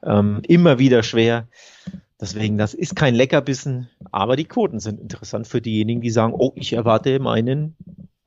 ähm, 0.05 0.41
immer 0.47 0.79
wieder 0.79 1.03
schwer. 1.03 1.49
Deswegen, 2.21 2.59
das 2.59 2.75
ist 2.75 2.97
kein 2.97 3.15
Leckerbissen, 3.15 3.89
aber 4.13 4.37
die 4.37 4.45
Quoten 4.45 4.81
sind 4.81 5.01
interessant 5.01 5.47
für 5.47 5.61
diejenigen, 5.61 6.01
die 6.01 6.11
sagen, 6.11 6.33
oh, 6.37 6.53
ich 6.55 6.73
erwarte 6.73 7.19
meinen 7.19 7.77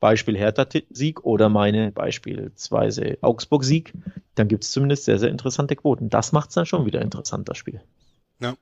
Beispiel 0.00 0.36
Hertha-Sieg 0.36 1.24
oder 1.24 1.48
meine 1.48 1.90
beispielsweise 1.90 3.18
Augsburg-Sieg. 3.20 3.92
Dann 4.34 4.48
gibt 4.48 4.64
es 4.64 4.70
zumindest 4.70 5.04
sehr, 5.04 5.18
sehr 5.18 5.30
interessante 5.30 5.74
Quoten. 5.74 6.10
Das 6.10 6.32
macht 6.32 6.50
es 6.50 6.54
dann 6.54 6.66
schon 6.66 6.86
wieder 6.86 7.02
interessant, 7.02 7.48
das 7.48 7.58
Spiel. 7.58 7.80
Ja. 8.40 8.54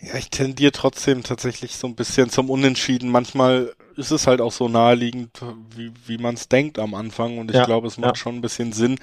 Ja, 0.00 0.16
ich 0.16 0.28
tendiere 0.28 0.72
trotzdem 0.72 1.22
tatsächlich 1.22 1.76
so 1.76 1.86
ein 1.86 1.94
bisschen 1.94 2.28
zum 2.28 2.50
Unentschieden. 2.50 3.10
Manchmal 3.10 3.72
ist 3.96 4.10
es 4.10 4.26
halt 4.26 4.42
auch 4.42 4.52
so 4.52 4.68
naheliegend, 4.68 5.40
wie, 5.74 5.90
wie 6.06 6.18
man 6.18 6.34
es 6.34 6.48
denkt 6.48 6.78
am 6.78 6.94
Anfang. 6.94 7.38
Und 7.38 7.50
ich 7.50 7.56
ja, 7.56 7.64
glaube, 7.64 7.86
es 7.86 7.96
macht 7.96 8.16
ja. 8.16 8.22
schon 8.22 8.34
ein 8.34 8.40
bisschen 8.42 8.72
Sinn, 8.72 8.98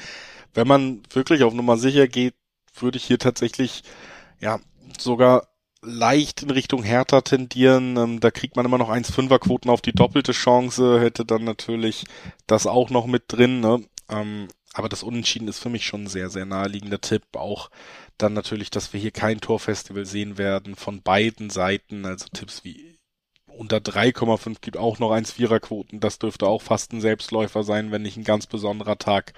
wenn 0.53 0.67
man 0.67 1.01
wirklich 1.11 1.43
auf 1.43 1.53
Nummer 1.53 1.77
sicher 1.77 2.07
geht, 2.07 2.35
würde 2.75 2.97
ich 2.97 3.05
hier 3.05 3.19
tatsächlich, 3.19 3.83
ja, 4.39 4.59
sogar 4.99 5.47
leicht 5.81 6.43
in 6.43 6.49
Richtung 6.49 6.83
Hertha 6.83 7.21
tendieren. 7.21 7.97
Ähm, 7.97 8.19
da 8.19 8.31
kriegt 8.31 8.55
man 8.55 8.65
immer 8.65 8.77
noch 8.77 8.89
1,5er 8.89 9.39
Quoten 9.39 9.69
auf 9.69 9.81
die 9.81 9.91
doppelte 9.93 10.31
Chance, 10.31 10.99
hätte 10.99 11.25
dann 11.25 11.43
natürlich 11.43 12.05
das 12.47 12.67
auch 12.67 12.89
noch 12.89 13.05
mit 13.05 13.23
drin. 13.27 13.59
Ne? 13.59 13.83
Ähm, 14.09 14.47
aber 14.73 14.89
das 14.89 15.03
Unentschieden 15.03 15.47
ist 15.47 15.59
für 15.59 15.69
mich 15.69 15.85
schon 15.85 16.03
ein 16.03 16.07
sehr, 16.07 16.29
sehr 16.29 16.45
naheliegender 16.45 16.99
Tipp. 16.99 17.23
Auch 17.33 17.69
dann 18.17 18.33
natürlich, 18.33 18.71
dass 18.71 18.93
wir 18.93 18.99
hier 18.99 19.11
kein 19.11 19.39
Torfestival 19.39 20.05
sehen 20.05 20.37
werden 20.37 20.75
von 20.75 21.01
beiden 21.01 21.49
Seiten. 21.49 22.05
Also 22.05 22.27
Tipps 22.33 22.63
wie 22.63 22.97
unter 23.45 23.77
3,5 23.77 24.57
gibt 24.61 24.77
auch 24.77 24.97
noch 24.99 25.11
1,4er 25.11 25.59
Quoten. 25.59 25.99
Das 25.99 26.17
dürfte 26.17 26.47
auch 26.47 26.61
fast 26.61 26.91
ein 26.91 27.01
Selbstläufer 27.01 27.63
sein, 27.63 27.91
wenn 27.91 28.01
nicht 28.01 28.17
ein 28.17 28.23
ganz 28.23 28.47
besonderer 28.47 28.97
Tag. 28.97 29.33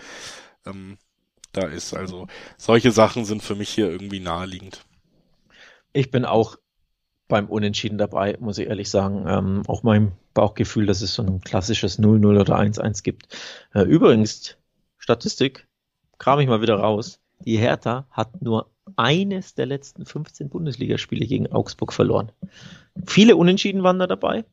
Ähm, 0.66 0.98
da 1.56 1.68
ist. 1.68 1.94
Also 1.94 2.28
solche 2.58 2.92
Sachen 2.92 3.26
sind 3.26 3.44
für 3.44 3.56
mich 3.56 3.70
hier 3.70 3.90
irgendwie 3.90 4.20
naheliegend. 4.20 4.86
Ich 5.94 6.12
bin 6.12 6.26
auch 6.26 6.58
beim 7.28 7.48
Unentschieden 7.48 7.98
dabei, 7.98 8.38
muss 8.40 8.58
ich 8.58 8.68
ehrlich 8.68 8.90
sagen. 8.90 9.26
Ähm, 9.28 9.64
auch 9.68 9.84
mein 9.84 10.12
Bauchgefühl, 10.34 10.86
dass 10.86 11.02
es 11.02 11.16
so 11.16 11.24
ein 11.24 11.42
klassisches 11.42 12.00
0-0 12.00 12.40
oder 12.40 12.60
1-1 12.60 13.04
gibt. 13.04 13.36
Äh, 13.74 13.84
übrigens, 13.84 14.58
Statistik, 14.98 15.68
kram 16.18 16.40
ich 16.40 16.48
mal 16.48 16.62
wieder 16.62 16.76
raus. 16.76 17.20
Die 17.40 17.58
Hertha 17.58 18.08
hat 18.12 18.42
nur 18.42 18.72
eines 18.96 19.56
der 19.56 19.66
letzten 19.66 20.06
15 20.06 20.50
Bundesligaspiele 20.50 21.26
gegen 21.26 21.52
Augsburg 21.52 21.92
verloren. 21.94 22.32
Viele 23.06 23.36
Unentschieden 23.36 23.84
waren 23.84 24.00
da 24.00 24.08
dabei, 24.08 24.46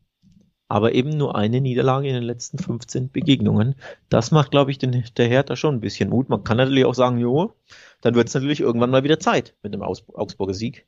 aber 0.73 0.95
eben 0.95 1.11
nur 1.11 1.37
eine 1.37 1.61
Niederlage 1.61 2.09
in 2.09 2.15
den 2.15 2.23
letzten 2.23 2.57
15 2.57 3.11
Begegnungen. 3.11 3.75
Das 4.09 4.31
macht, 4.31 4.53
glaube 4.53 4.71
ich, 4.71 4.79
den, 4.79 5.05
der 5.19 5.29
Hertha 5.29 5.55
schon 5.55 5.75
ein 5.75 5.81
bisschen 5.83 6.09
Mut. 6.09 6.31
Man 6.31 6.45
kann 6.45 6.57
natürlich 6.57 6.87
auch 6.87 6.95
sagen, 6.95 7.19
jo, 7.19 7.53
dann 8.01 8.15
wird 8.15 8.29
es 8.29 8.35
natürlich 8.35 8.61
irgendwann 8.61 8.89
mal 8.89 9.05
wieder 9.05 9.21
Zeit 9.21 9.55
mit 9.63 9.75
dem 9.75 9.83
Aus 9.83 10.03
Augsburger 10.15 10.55
Sieg. 10.55 10.87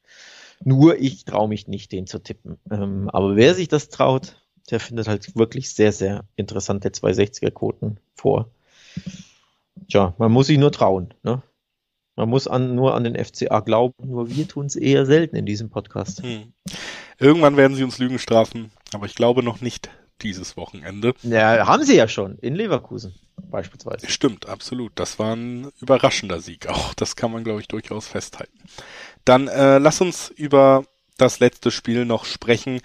Nur 0.65 0.99
ich 0.99 1.27
traue 1.27 1.49
mich 1.49 1.69
nicht, 1.69 1.93
den 1.93 2.07
zu 2.07 2.19
tippen. 2.19 2.57
Ähm, 2.71 3.11
aber 3.11 3.37
wer 3.37 3.55
sich 3.55 3.69
das 3.69 3.91
traut, 3.91 4.41
der 4.71 4.81
findet 4.81 5.07
halt 5.07 5.37
wirklich 5.37 5.75
sehr, 5.75 5.93
sehr 5.93 6.25
interessante 6.35 6.89
260er-Quoten 6.89 7.99
vor. 8.15 8.49
Tja, 9.91 10.15
man 10.17 10.33
muss 10.33 10.47
sich 10.47 10.57
nur 10.57 10.73
trauen. 10.73 11.13
Ne? 11.23 11.43
Man 12.17 12.31
muss 12.31 12.49
an, 12.49 12.75
nur 12.75 12.95
an 12.95 13.05
den 13.05 13.23
FCA 13.23 13.61
glauben, 13.61 14.09
nur 14.09 14.31
wir 14.31 14.49
tun 14.49 14.65
es 14.65 14.77
eher 14.77 15.05
selten 15.05 15.37
in 15.37 15.45
diesem 15.45 15.69
Podcast. 15.69 16.23
Hm. 16.23 16.55
Irgendwann 17.19 17.59
werden 17.59 17.77
sie 17.77 17.85
uns 17.85 17.99
Lügen 17.99 18.19
strafen, 18.19 18.71
aber 18.95 19.07
ich 19.07 19.15
glaube 19.15 19.43
noch 19.43 19.61
nicht 19.61 19.91
dieses 20.23 20.57
Wochenende. 20.57 21.15
Ja, 21.23 21.67
haben 21.67 21.85
sie 21.85 21.97
ja 21.97 22.09
schon, 22.09 22.39
in 22.39 22.55
Leverkusen 22.55 23.15
beispielsweise. 23.37 24.09
Stimmt, 24.09 24.49
absolut. 24.49 24.93
Das 24.95 25.19
war 25.19 25.35
ein 25.35 25.71
überraschender 25.81 26.41
Sieg 26.41 26.69
auch. 26.69 26.95
Das 26.95 27.17
kann 27.17 27.33
man, 27.33 27.45
glaube 27.45 27.61
ich, 27.61 27.69
durchaus 27.69 28.09
festhalten. 28.09 28.59
Dann 29.25 29.49
äh, 29.49 29.79
lass 29.79 30.01
uns 30.01 30.29
über 30.29 30.85
das 31.17 31.41
letzte 31.41 31.71
Spiel 31.71 32.05
noch 32.05 32.25
sprechen. 32.25 32.81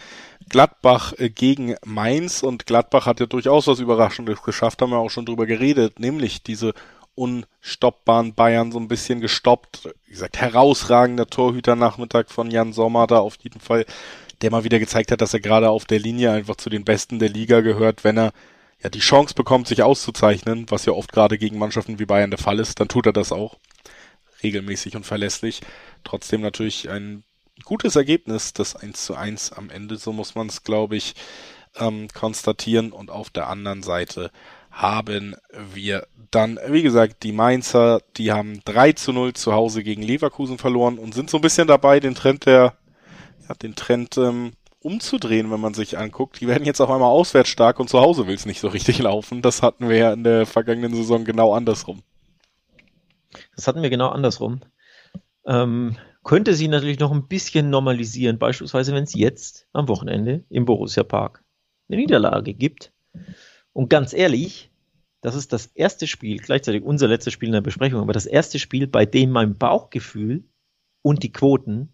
Gladbach 0.50 1.14
äh, 1.18 1.30
gegen 1.30 1.76
Mainz 1.86 2.44
und 2.44 2.66
Gladbach 2.66 3.06
hat 3.06 3.20
ja 3.20 3.26
durchaus 3.26 3.68
was 3.68 3.80
Überraschendes 3.80 4.42
geschafft, 4.42 4.82
haben 4.82 4.92
wir 4.92 4.98
auch 4.98 5.10
schon 5.10 5.26
drüber 5.26 5.46
geredet, 5.46 6.00
nämlich 6.00 6.44
diese 6.44 6.74
unstoppbaren 7.16 8.34
Bayern 8.34 8.72
so 8.72 8.80
ein 8.80 8.88
bisschen 8.88 9.20
gestoppt. 9.20 9.90
Wie 10.06 10.12
gesagt, 10.12 10.38
herausragender 10.38 11.28
Torhüternachmittag 11.28 12.30
von 12.30 12.50
Jan 12.50 12.72
Sommer 12.72 13.08
da 13.08 13.20
auf 13.20 13.36
jeden 13.42 13.60
Fall, 13.60 13.86
der 14.42 14.52
mal 14.52 14.64
wieder 14.64 14.80
gezeigt 14.80 15.12
hat, 15.12 15.22
dass 15.22 15.34
er 15.34 15.40
gerade 15.40 15.70
auf 15.70 15.86
der 15.86 16.00
Linie 16.00 16.32
einfach 16.32 16.56
zu 16.56 16.70
den 16.70 16.86
Besten 16.86 17.20
der 17.20 17.30
Liga 17.30 17.62
gehört, 17.62 18.04
wenn 18.04 18.18
er 18.18 18.32
ja 18.82 18.90
die 18.90 19.00
Chance 19.00 19.34
bekommt, 19.34 19.68
sich 19.68 19.84
auszuzeichnen, 19.84 20.66
was 20.70 20.86
ja 20.86 20.94
oft 20.94 21.12
gerade 21.12 21.38
gegen 21.38 21.58
Mannschaften 21.58 22.00
wie 22.00 22.06
Bayern 22.06 22.32
der 22.32 22.40
Fall 22.40 22.60
ist, 22.60 22.80
dann 22.80 22.88
tut 22.88 23.06
er 23.06 23.14
das 23.14 23.32
auch 23.32 23.58
regelmäßig 24.42 24.96
und 24.96 25.06
verlässlich. 25.06 25.62
Trotzdem 26.04 26.42
natürlich 26.42 26.90
ein 26.90 27.24
gutes 27.64 27.96
Ergebnis, 27.96 28.54
das 28.54 28.76
1 28.76 29.06
zu 29.06 29.16
1 29.16 29.52
am 29.54 29.70
Ende, 29.70 29.98
so 29.98 30.14
muss 30.14 30.36
man 30.36 30.48
es, 30.48 30.64
glaube 30.64 30.96
ich, 30.96 31.14
ähm, 31.78 32.08
konstatieren. 32.14 32.92
Und 32.92 33.12
auf 33.12 33.30
der 33.30 33.48
anderen 33.48 33.84
Seite 33.84 34.32
haben 34.72 35.36
wir 35.74 36.08
dann, 36.32 36.60
wie 36.68 36.84
gesagt, 36.84 37.24
die 37.24 37.32
Mainzer, 37.32 38.02
die 38.18 38.32
haben 38.32 38.62
3 38.66 38.94
zu 38.94 39.12
0 39.12 39.34
zu 39.34 39.54
Hause 39.54 39.84
gegen 39.84 40.02
Leverkusen 40.02 40.58
verloren 40.58 40.98
und 40.98 41.14
sind 41.14 41.30
so 41.30 41.38
ein 41.38 41.42
bisschen 41.42 41.68
dabei, 41.68 42.00
den 42.00 42.16
Trend 42.16 42.46
der, 42.46 42.76
ja, 43.50 43.56
den 43.56 43.76
Trend 43.76 44.18
ähm, 44.18 44.52
umzudrehen, 44.82 45.52
wenn 45.52 45.60
man 45.60 45.74
sich 45.74 45.98
anguckt. 45.98 46.40
Die 46.40 46.48
werden 46.48 46.66
jetzt 46.66 46.80
auf 46.80 46.90
einmal 46.90 47.10
auswärts 47.10 47.50
stark 47.50 47.80
und 47.80 47.90
zu 47.90 48.00
Hause 48.00 48.28
will 48.28 48.36
es 48.36 48.46
nicht 48.46 48.62
so 48.62 48.70
richtig 48.70 49.00
laufen. 49.00 49.42
Das 49.42 49.62
hatten 49.62 49.90
wir 49.90 49.98
ja 49.98 50.14
in 50.14 50.24
der 50.24 50.46
vergangenen 50.46 50.96
Saison 50.96 51.26
genau 51.26 51.54
andersrum. 51.54 52.02
Das 53.56 53.68
hatten 53.68 53.82
wir 53.82 53.90
genau 53.90 54.10
andersrum. 54.10 54.62
Ähm, 55.46 55.98
könnte 56.24 56.54
sich 56.54 56.68
natürlich 56.68 57.00
noch 57.00 57.12
ein 57.12 57.28
bisschen 57.28 57.70
normalisieren, 57.70 58.40
beispielsweise 58.40 58.94
wenn 58.94 59.04
es 59.04 59.14
jetzt 59.14 59.68
am 59.74 59.88
Wochenende 59.88 60.44
im 60.50 60.66
Borussia 60.66 61.04
Park 61.04 61.44
eine 61.90 61.98
Niederlage 61.98 62.54
gibt. 62.54 62.92
Und 63.74 63.90
ganz 63.90 64.14
ehrlich, 64.14 64.72
das 65.22 65.36
ist 65.36 65.52
das 65.52 65.68
erste 65.68 66.08
Spiel, 66.08 66.38
gleichzeitig 66.38 66.84
unser 66.84 67.08
letztes 67.08 67.34
Spiel 67.34 67.50
in 67.50 67.54
der 67.54 67.62
Besprechung, 67.62 68.02
aber 68.02 68.14
das 68.14 68.26
erste 68.26 68.60
Spiel, 68.60 68.88
bei 68.88 69.06
dem 69.06 69.32
mein 69.32 69.58
Bauchgefühl 69.58 70.44
und 71.02 71.24
die 71.24 71.32
Quoten 71.32 71.94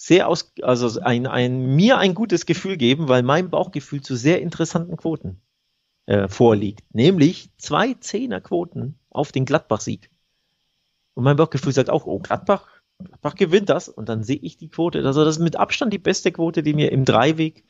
sehr 0.00 0.28
aus, 0.28 0.52
also 0.62 1.00
ein, 1.00 1.26
ein, 1.26 1.74
mir 1.74 1.98
ein 1.98 2.14
gutes 2.14 2.46
Gefühl 2.46 2.76
geben, 2.76 3.08
weil 3.08 3.24
mein 3.24 3.50
Bauchgefühl 3.50 4.00
zu 4.00 4.14
sehr 4.14 4.40
interessanten 4.40 4.96
Quoten 4.96 5.42
äh, 6.06 6.28
vorliegt. 6.28 6.84
Nämlich 6.94 7.50
zwei 7.58 7.94
Zehnerquoten 7.94 8.96
auf 9.10 9.32
den 9.32 9.44
Gladbach-Sieg. 9.44 10.08
Und 11.14 11.24
mein 11.24 11.36
Bauchgefühl 11.36 11.72
sagt 11.72 11.90
auch, 11.90 12.06
oh, 12.06 12.20
Gladbach, 12.20 12.68
Gladbach 13.02 13.34
gewinnt 13.34 13.70
das. 13.70 13.88
Und 13.88 14.08
dann 14.08 14.22
sehe 14.22 14.38
ich 14.40 14.56
die 14.56 14.68
Quote. 14.68 15.04
Also 15.04 15.24
das 15.24 15.36
ist 15.36 15.42
mit 15.42 15.56
Abstand 15.56 15.92
die 15.92 15.98
beste 15.98 16.30
Quote, 16.30 16.62
die 16.62 16.74
mir 16.74 16.92
im 16.92 17.04
Dreiweg 17.04 17.64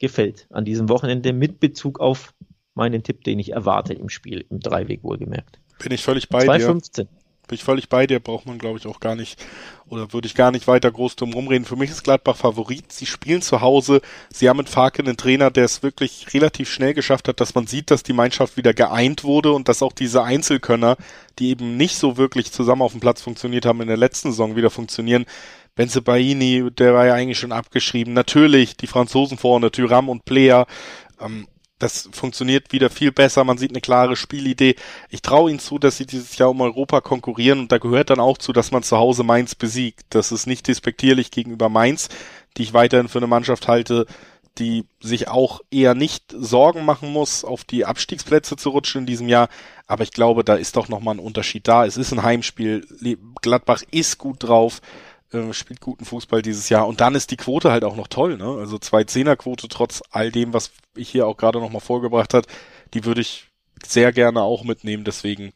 gefällt 0.00 0.48
an 0.50 0.64
diesem 0.64 0.88
Wochenende 0.88 1.32
mit 1.32 1.60
Bezug 1.60 2.00
auf 2.00 2.34
meinen 2.74 3.04
Tipp, 3.04 3.22
den 3.22 3.38
ich 3.38 3.52
erwarte 3.52 3.92
im 3.94 4.08
Spiel, 4.08 4.44
im 4.50 4.58
Dreiweg 4.58 5.04
wohlgemerkt. 5.04 5.60
Bin 5.78 5.92
ich 5.92 6.02
völlig 6.02 6.28
bei 6.28 6.44
215. 6.44 7.06
dir. 7.06 7.21
Bin 7.48 7.56
ich 7.56 7.64
völlig 7.64 7.88
bei 7.88 8.06
dir, 8.06 8.20
braucht 8.20 8.46
man 8.46 8.58
glaube 8.58 8.78
ich 8.78 8.86
auch 8.86 9.00
gar 9.00 9.16
nicht, 9.16 9.44
oder 9.86 10.12
würde 10.12 10.26
ich 10.26 10.34
gar 10.34 10.52
nicht 10.52 10.68
weiter 10.68 10.90
groß 10.90 11.16
drum 11.16 11.32
rumreden. 11.34 11.66
Für 11.66 11.76
mich 11.76 11.90
ist 11.90 12.04
Gladbach 12.04 12.36
Favorit. 12.36 12.92
Sie 12.92 13.04
spielen 13.04 13.42
zu 13.42 13.60
Hause. 13.60 14.00
Sie 14.32 14.48
haben 14.48 14.56
mit 14.56 14.68
Farke 14.68 15.02
einen 15.02 15.16
Trainer, 15.16 15.50
der 15.50 15.64
es 15.64 15.82
wirklich 15.82 16.32
relativ 16.32 16.70
schnell 16.70 16.94
geschafft 16.94 17.28
hat, 17.28 17.40
dass 17.40 17.54
man 17.54 17.66
sieht, 17.66 17.90
dass 17.90 18.02
die 18.02 18.12
Mannschaft 18.12 18.56
wieder 18.56 18.72
geeint 18.72 19.24
wurde 19.24 19.52
und 19.52 19.68
dass 19.68 19.82
auch 19.82 19.92
diese 19.92 20.22
Einzelkönner, 20.22 20.96
die 21.38 21.50
eben 21.50 21.76
nicht 21.76 21.96
so 21.96 22.16
wirklich 22.16 22.52
zusammen 22.52 22.82
auf 22.82 22.92
dem 22.92 23.00
Platz 23.00 23.20
funktioniert 23.20 23.66
haben, 23.66 23.80
in 23.82 23.88
der 23.88 23.96
letzten 23.96 24.30
Saison 24.30 24.56
wieder 24.56 24.70
funktionieren. 24.70 25.26
Benze 25.74 26.00
Baini, 26.00 26.70
der 26.70 26.94
war 26.94 27.06
ja 27.06 27.14
eigentlich 27.14 27.38
schon 27.38 27.52
abgeschrieben. 27.52 28.14
Natürlich 28.14 28.76
die 28.76 28.86
Franzosen 28.86 29.36
vorne, 29.36 29.70
Tyram 29.70 30.08
und 30.08 30.24
Player. 30.24 30.66
Ähm, 31.20 31.48
das 31.82 32.08
funktioniert 32.12 32.72
wieder 32.72 32.90
viel 32.90 33.12
besser. 33.12 33.44
Man 33.44 33.58
sieht 33.58 33.70
eine 33.70 33.80
klare 33.80 34.16
Spielidee. 34.16 34.76
Ich 35.10 35.22
traue 35.22 35.50
ihnen 35.50 35.58
zu, 35.58 35.78
dass 35.78 35.96
sie 35.96 36.06
dieses 36.06 36.38
Jahr 36.38 36.50
um 36.50 36.60
Europa 36.60 37.00
konkurrieren 37.00 37.60
und 37.60 37.72
da 37.72 37.78
gehört 37.78 38.10
dann 38.10 38.20
auch 38.20 38.38
zu, 38.38 38.52
dass 38.52 38.70
man 38.70 38.82
zu 38.82 38.96
Hause 38.96 39.24
Mainz 39.24 39.54
besiegt. 39.54 40.06
Das 40.10 40.32
ist 40.32 40.46
nicht 40.46 40.68
despektierlich 40.68 41.30
gegenüber 41.30 41.68
Mainz, 41.68 42.08
die 42.56 42.62
ich 42.62 42.72
weiterhin 42.72 43.08
für 43.08 43.18
eine 43.18 43.26
Mannschaft 43.26 43.66
halte, 43.68 44.06
die 44.58 44.84
sich 45.00 45.28
auch 45.28 45.60
eher 45.70 45.94
nicht 45.94 46.24
Sorgen 46.36 46.84
machen 46.84 47.10
muss, 47.10 47.44
auf 47.44 47.64
die 47.64 47.84
Abstiegsplätze 47.84 48.56
zu 48.56 48.70
rutschen 48.70 49.00
in 49.02 49.06
diesem 49.06 49.28
Jahr. 49.28 49.48
Aber 49.86 50.04
ich 50.04 50.12
glaube, 50.12 50.44
da 50.44 50.54
ist 50.54 50.76
doch 50.76 50.88
nochmal 50.88 51.16
ein 51.16 51.20
Unterschied 51.20 51.66
da. 51.66 51.86
Es 51.86 51.96
ist 51.96 52.12
ein 52.12 52.22
Heimspiel. 52.22 52.86
Gladbach 53.40 53.82
ist 53.90 54.18
gut 54.18 54.42
drauf 54.44 54.80
äh, 55.32 55.52
spielt 55.52 55.80
guten 55.80 56.04
Fußball 56.04 56.42
dieses 56.42 56.68
Jahr. 56.68 56.86
Und 56.86 57.00
dann 57.00 57.14
ist 57.14 57.30
die 57.30 57.36
Quote 57.36 57.72
halt 57.72 57.84
auch 57.84 57.96
noch 57.96 58.08
toll, 58.08 58.36
ne? 58.36 58.44
Also 58.44 58.78
zwei 58.78 59.04
Zehnerquote 59.04 59.68
trotz 59.68 60.02
all 60.10 60.30
dem, 60.30 60.52
was 60.52 60.70
ich 60.94 61.08
hier 61.08 61.26
auch 61.26 61.36
gerade 61.36 61.60
nochmal 61.60 61.80
vorgebracht 61.80 62.34
hat, 62.34 62.46
die 62.94 63.04
würde 63.04 63.20
ich 63.20 63.50
sehr 63.84 64.12
gerne 64.12 64.42
auch 64.42 64.64
mitnehmen. 64.64 65.04
Deswegen 65.04 65.52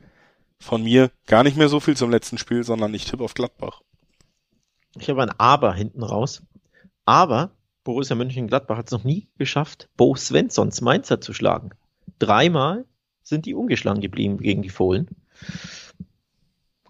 von 0.59 0.83
mir 0.83 1.11
gar 1.27 1.43
nicht 1.43 1.57
mehr 1.57 1.69
so 1.69 1.81
viel 1.81 1.97
zum 1.97 2.11
letzten 2.11 2.39
Spiel, 2.39 2.65
sondern 2.65 2.95
ich 2.95 3.05
tippe 3.05 3.25
auf 3.25 3.35
Gladbach. 3.35 3.83
Ich 4.99 5.11
habe 5.11 5.23
ein 5.23 5.31
Aber 5.39 5.75
hinten 5.75 6.03
raus. 6.03 6.43
Aber 7.05 7.51
Borussia 7.85 8.17
Mönchengladbach 8.17 8.79
hat 8.79 8.87
es 8.87 8.93
noch 8.93 9.05
nie 9.05 9.29
geschafft, 9.39 9.89
Bo 9.97 10.17
Svenssons 10.17 10.81
Mainzer 10.81 11.21
zu 11.21 11.33
schlagen. 11.33 11.71
Dreimal 12.19 12.85
sind 13.23 13.47
die 13.47 13.55
ungeschlagen 13.55 14.01
geblieben 14.01 14.39
gegen 14.39 14.63
die 14.63 14.71
Fohlen. 14.71 15.09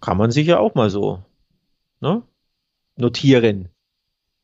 Kann 0.01 0.17
man 0.17 0.31
sich 0.31 0.47
ja 0.47 0.59
auch 0.59 0.73
mal 0.73 0.89
so 0.89 1.23
ne, 1.99 2.23
notieren. 2.95 3.69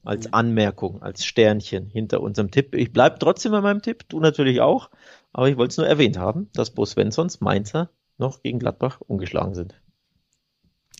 Als 0.03 0.27
mhm. 0.27 0.33
Anmerkung, 0.33 1.01
als 1.01 1.25
Sternchen 1.25 1.87
hinter 1.87 2.21
unserem 2.21 2.51
Tipp. 2.51 2.75
Ich 2.75 2.91
bleibe 2.91 3.19
trotzdem 3.19 3.51
bei 3.51 3.61
meinem 3.61 3.81
Tipp, 3.81 4.05
du 4.09 4.19
natürlich 4.19 4.61
auch. 4.61 4.89
Aber 5.31 5.49
ich 5.49 5.57
wollte 5.57 5.71
es 5.71 5.77
nur 5.77 5.87
erwähnt 5.87 6.17
haben, 6.17 6.49
dass 6.53 6.71
Bo 6.71 6.85
Svenssons 6.85 7.41
Mainzer 7.41 7.89
noch 8.17 8.43
gegen 8.43 8.59
Gladbach 8.59 9.01
ungeschlagen 9.01 9.55
sind. 9.55 9.75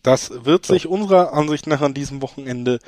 Das 0.02 0.44
wird 0.44 0.66
sich 0.66 0.86
unserer 0.86 1.32
Ansicht 1.32 1.66
nach 1.66 1.80
an 1.80 1.94
diesem 1.94 2.20
Wochenende 2.20 2.78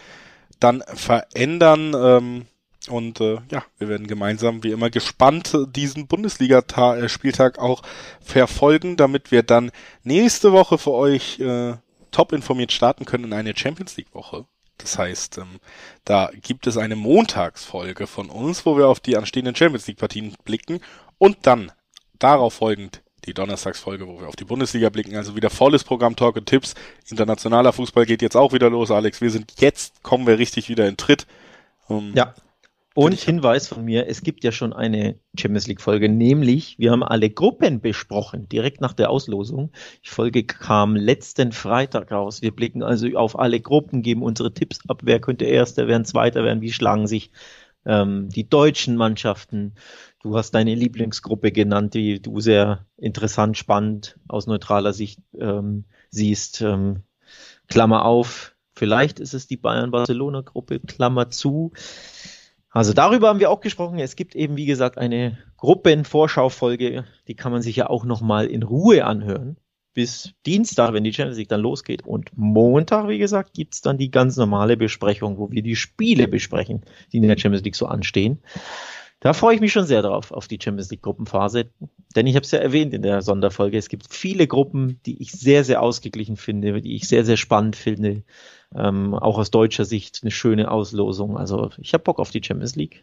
dann 0.61 0.83
verändern. 0.87 1.95
Ähm, 1.97 2.47
und 2.89 3.21
äh, 3.21 3.39
ja, 3.51 3.64
wir 3.79 3.89
werden 3.89 4.07
gemeinsam 4.07 4.62
wie 4.62 4.71
immer 4.71 4.91
gespannt 4.91 5.57
diesen 5.75 6.07
Bundesliga-Spieltag 6.07 7.59
auch 7.59 7.83
verfolgen, 8.21 8.97
damit 8.97 9.33
wir 9.33 9.43
dann 9.43 9.73
nächste 10.05 10.53
Woche 10.53 10.79
für 10.79 10.93
euch 10.93 11.41
äh, 11.41 11.75
top 12.11 12.33
informiert 12.33 12.73
starten 12.73 13.05
können 13.05 13.25
in 13.25 13.33
eine 13.33 13.57
Champions 13.57 13.97
League-Woche. 13.97 14.47
Das 14.79 14.99
heißt, 14.99 15.39
ähm, 15.39 15.61
da 16.05 16.31
gibt 16.43 16.66
es 16.66 16.77
eine 16.77 16.97
Montagsfolge 16.97 18.07
von 18.07 18.29
uns, 18.29 18.66
wo 18.66 18.77
wir 18.77 18.89
auf 18.89 19.01
die 19.01 19.16
anstehenden 19.16 19.57
Champions 19.57 19.87
League 19.87 19.99
Partien 19.99 20.35
blicken 20.45 20.81
und 21.18 21.39
dann 21.43 21.72
darauf 22.18 22.55
folgend 22.55 23.03
die 23.24 23.35
Donnerstagsfolge, 23.35 24.07
wo 24.07 24.20
wir 24.20 24.29
auf 24.29 24.37
die 24.37 24.45
Bundesliga 24.45 24.89
blicken. 24.89 25.16
Also 25.16 25.35
wieder 25.35 25.51
volles 25.51 25.83
Programm 25.83 26.14
Talk 26.14 26.37
und 26.37 26.47
Tipps. 26.47 26.74
Internationaler 27.09 27.72
Fußball 27.72 28.07
geht 28.07 28.22
jetzt 28.22 28.37
auch 28.37 28.53
wieder 28.53 28.70
los, 28.70 28.91
Alex. 28.91 29.20
Wir 29.20 29.31
sind 29.31 29.61
jetzt, 29.61 30.03
kommen 30.03 30.27
wir 30.27 30.39
richtig 30.39 30.68
wieder 30.68 30.87
in 30.87 30.97
Tritt. 30.97 31.27
Um, 31.89 32.09
ähm, 32.09 32.12
ja. 32.14 32.35
Und 32.97 33.21
Hinweis 33.21 33.69
von 33.69 33.85
mir, 33.85 34.09
es 34.09 34.23
gibt 34.23 34.43
ja 34.43 34.53
schon 34.53 34.73
eine 34.73 35.21
Champions 35.39 35.67
League 35.67 35.83
Folge, 35.83 36.09
nämlich 36.09 36.79
wir 36.79 36.93
haben 36.93 37.03
alle 37.03 37.29
Gruppen 37.29 37.83
besprochen, 37.83 38.49
direkt 38.49 38.81
nach 38.81 38.95
der 38.95 39.11
Auslosung. 39.11 39.71
Die 40.03 40.09
Folge 40.09 40.45
kam 40.45 40.97
letzten 40.97 41.53
Freitag 41.53 42.11
raus. 42.11 42.41
Wir 42.41 42.57
blicken 42.57 42.83
also 42.83 43.07
auf 43.15 43.39
alle 43.39 43.61
Gruppen, 43.61 44.01
geben 44.01 44.23
unsere 44.23 44.55
Tipps 44.55 44.81
ab, 44.89 45.03
wer 45.05 45.21
könnte 45.21 45.45
Erster 45.45 45.89
werden, 45.89 46.07
Zweiter 46.07 46.43
werden, 46.43 46.63
wie 46.63 46.73
schlagen 46.73 47.07
sich 47.07 47.33
ähm, 47.85 48.31
die 48.31 48.49
deutschen 48.49 48.97
Mannschaften. 48.97 49.75
Du 50.23 50.35
hast 50.35 50.53
deine 50.53 50.75
Lieblingsgruppe 50.75 51.53
genannt, 51.53 51.93
die 51.93 52.23
du 52.23 52.41
sehr 52.41 52.87
interessant, 52.97 53.59
spannend 53.59 54.19
aus 54.27 54.47
neutraler 54.47 54.95
Sicht 54.95 55.21
ähm, 55.39 55.85
siehst. 56.09 56.63
Ähm, 56.63 57.03
Klammer 57.69 58.07
auf, 58.07 58.57
vielleicht 58.75 59.21
ist 59.21 59.35
es 59.35 59.47
die 59.47 59.59
Bayern-Barcelona-Gruppe, 59.59 60.81
Klammer 60.81 61.29
zu 61.29 61.73
Also 62.77 62.93
darüber 62.93 63.29
haben 63.29 63.41
wir 63.41 63.51
auch 63.51 63.62
gesprochen. 63.62 63.99
Es 63.99 64.16
gibt 64.16 64.35
eben, 64.35 64.59
wie 64.59 64.66
gesagt, 64.66 64.99
eine 64.99 65.39
Gruppenvorschaufolge, 65.57 67.07
die 67.27 67.35
kann 67.35 67.51
man 67.51 67.62
sich 67.62 67.77
ja 67.77 67.89
auch 67.89 68.05
nochmal 68.05 68.49
in 68.49 68.62
Ruhe 68.62 69.07
anhören. 69.07 69.57
Bis 69.95 70.35
Dienstag, 70.45 70.93
wenn 70.93 71.03
die 71.03 71.14
Champions 71.14 71.39
League 71.39 71.49
dann 71.49 71.62
losgeht. 71.62 72.07
Und 72.07 72.37
Montag, 72.37 73.09
wie 73.09 73.16
gesagt, 73.16 73.55
gibt's 73.55 73.81
dann 73.81 73.97
die 73.97 74.11
ganz 74.11 74.37
normale 74.37 74.77
Besprechung, 74.77 75.39
wo 75.39 75.51
wir 75.51 75.62
die 75.62 75.74
Spiele 75.74 76.29
besprechen, 76.29 76.83
die 77.12 77.16
in 77.16 77.27
der 77.27 77.39
Champions 77.39 77.64
League 77.64 77.77
so 77.77 77.87
anstehen. 77.87 78.43
Da 79.27 79.33
freue 79.33 79.57
ich 79.57 79.61
mich 79.61 79.72
schon 79.72 79.87
sehr 79.87 80.03
drauf, 80.03 80.31
auf 80.31 80.47
die 80.47 80.57
Champions 80.62 80.89
League 80.89 81.03
Gruppenphase. 81.03 81.68
Denn 82.14 82.29
ich 82.29 82.37
habe 82.37 82.45
es 82.45 82.53
ja 82.53 82.61
erwähnt 82.61 82.95
in 82.95 83.03
der 83.03 83.22
Sonderfolge. 83.22 83.77
Es 83.77 83.89
gibt 83.89 84.07
viele 84.09 84.47
Gruppen, 84.47 85.01
die 85.05 85.20
ich 85.20 85.33
sehr, 85.33 85.64
sehr 85.64 85.83
ausgeglichen 85.83 86.37
finde, 86.37 86.81
die 86.81 86.95
ich 86.95 87.09
sehr, 87.09 87.24
sehr 87.24 87.37
spannend 87.37 87.74
finde. 87.74 88.22
Ähm, 88.72 89.14
auch 89.14 89.37
aus 89.39 89.51
deutscher 89.51 89.85
Sicht 89.85 90.20
eine 90.22 90.31
schöne 90.31 90.70
Auslosung. 90.70 91.37
Also 91.37 91.70
ich 91.79 91.93
habe 91.93 92.05
Bock 92.05 92.20
auf 92.20 92.31
die 92.31 92.41
Champions 92.41 92.77
League 92.77 93.03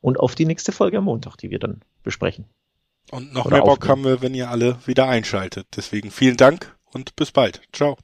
und 0.00 0.18
auf 0.18 0.34
die 0.34 0.44
nächste 0.44 0.72
Folge 0.72 0.98
am 0.98 1.04
Montag, 1.04 1.36
die 1.36 1.50
wir 1.50 1.60
dann 1.60 1.82
besprechen. 2.02 2.46
Und 3.12 3.32
noch 3.32 3.46
Oder 3.46 3.58
mehr 3.58 3.64
Bock 3.64 3.86
haben 3.86 4.02
wir, 4.02 4.22
wenn 4.22 4.34
ihr 4.34 4.50
alle 4.50 4.76
wieder 4.86 5.08
einschaltet. 5.08 5.68
Deswegen 5.76 6.10
vielen 6.10 6.36
Dank 6.36 6.76
und 6.92 7.14
bis 7.14 7.30
bald. 7.30 7.60
Ciao. 7.72 7.96